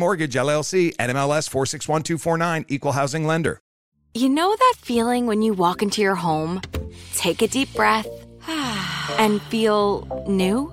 Mortgage 0.00 0.32
LLC, 0.32 0.96
NMLS 0.96 1.48
461249, 1.50 2.64
Equal 2.68 2.92
Housing 2.92 3.26
Lender. 3.26 3.60
You 4.14 4.30
know 4.30 4.56
that 4.56 4.74
feeling 4.78 5.26
when 5.26 5.42
you 5.42 5.52
walk 5.52 5.82
into 5.82 6.00
your 6.00 6.14
home, 6.14 6.62
take 7.14 7.42
a 7.42 7.46
deep 7.46 7.72
breath, 7.74 8.08
and 8.48 9.42
feel 9.42 10.24
new? 10.26 10.72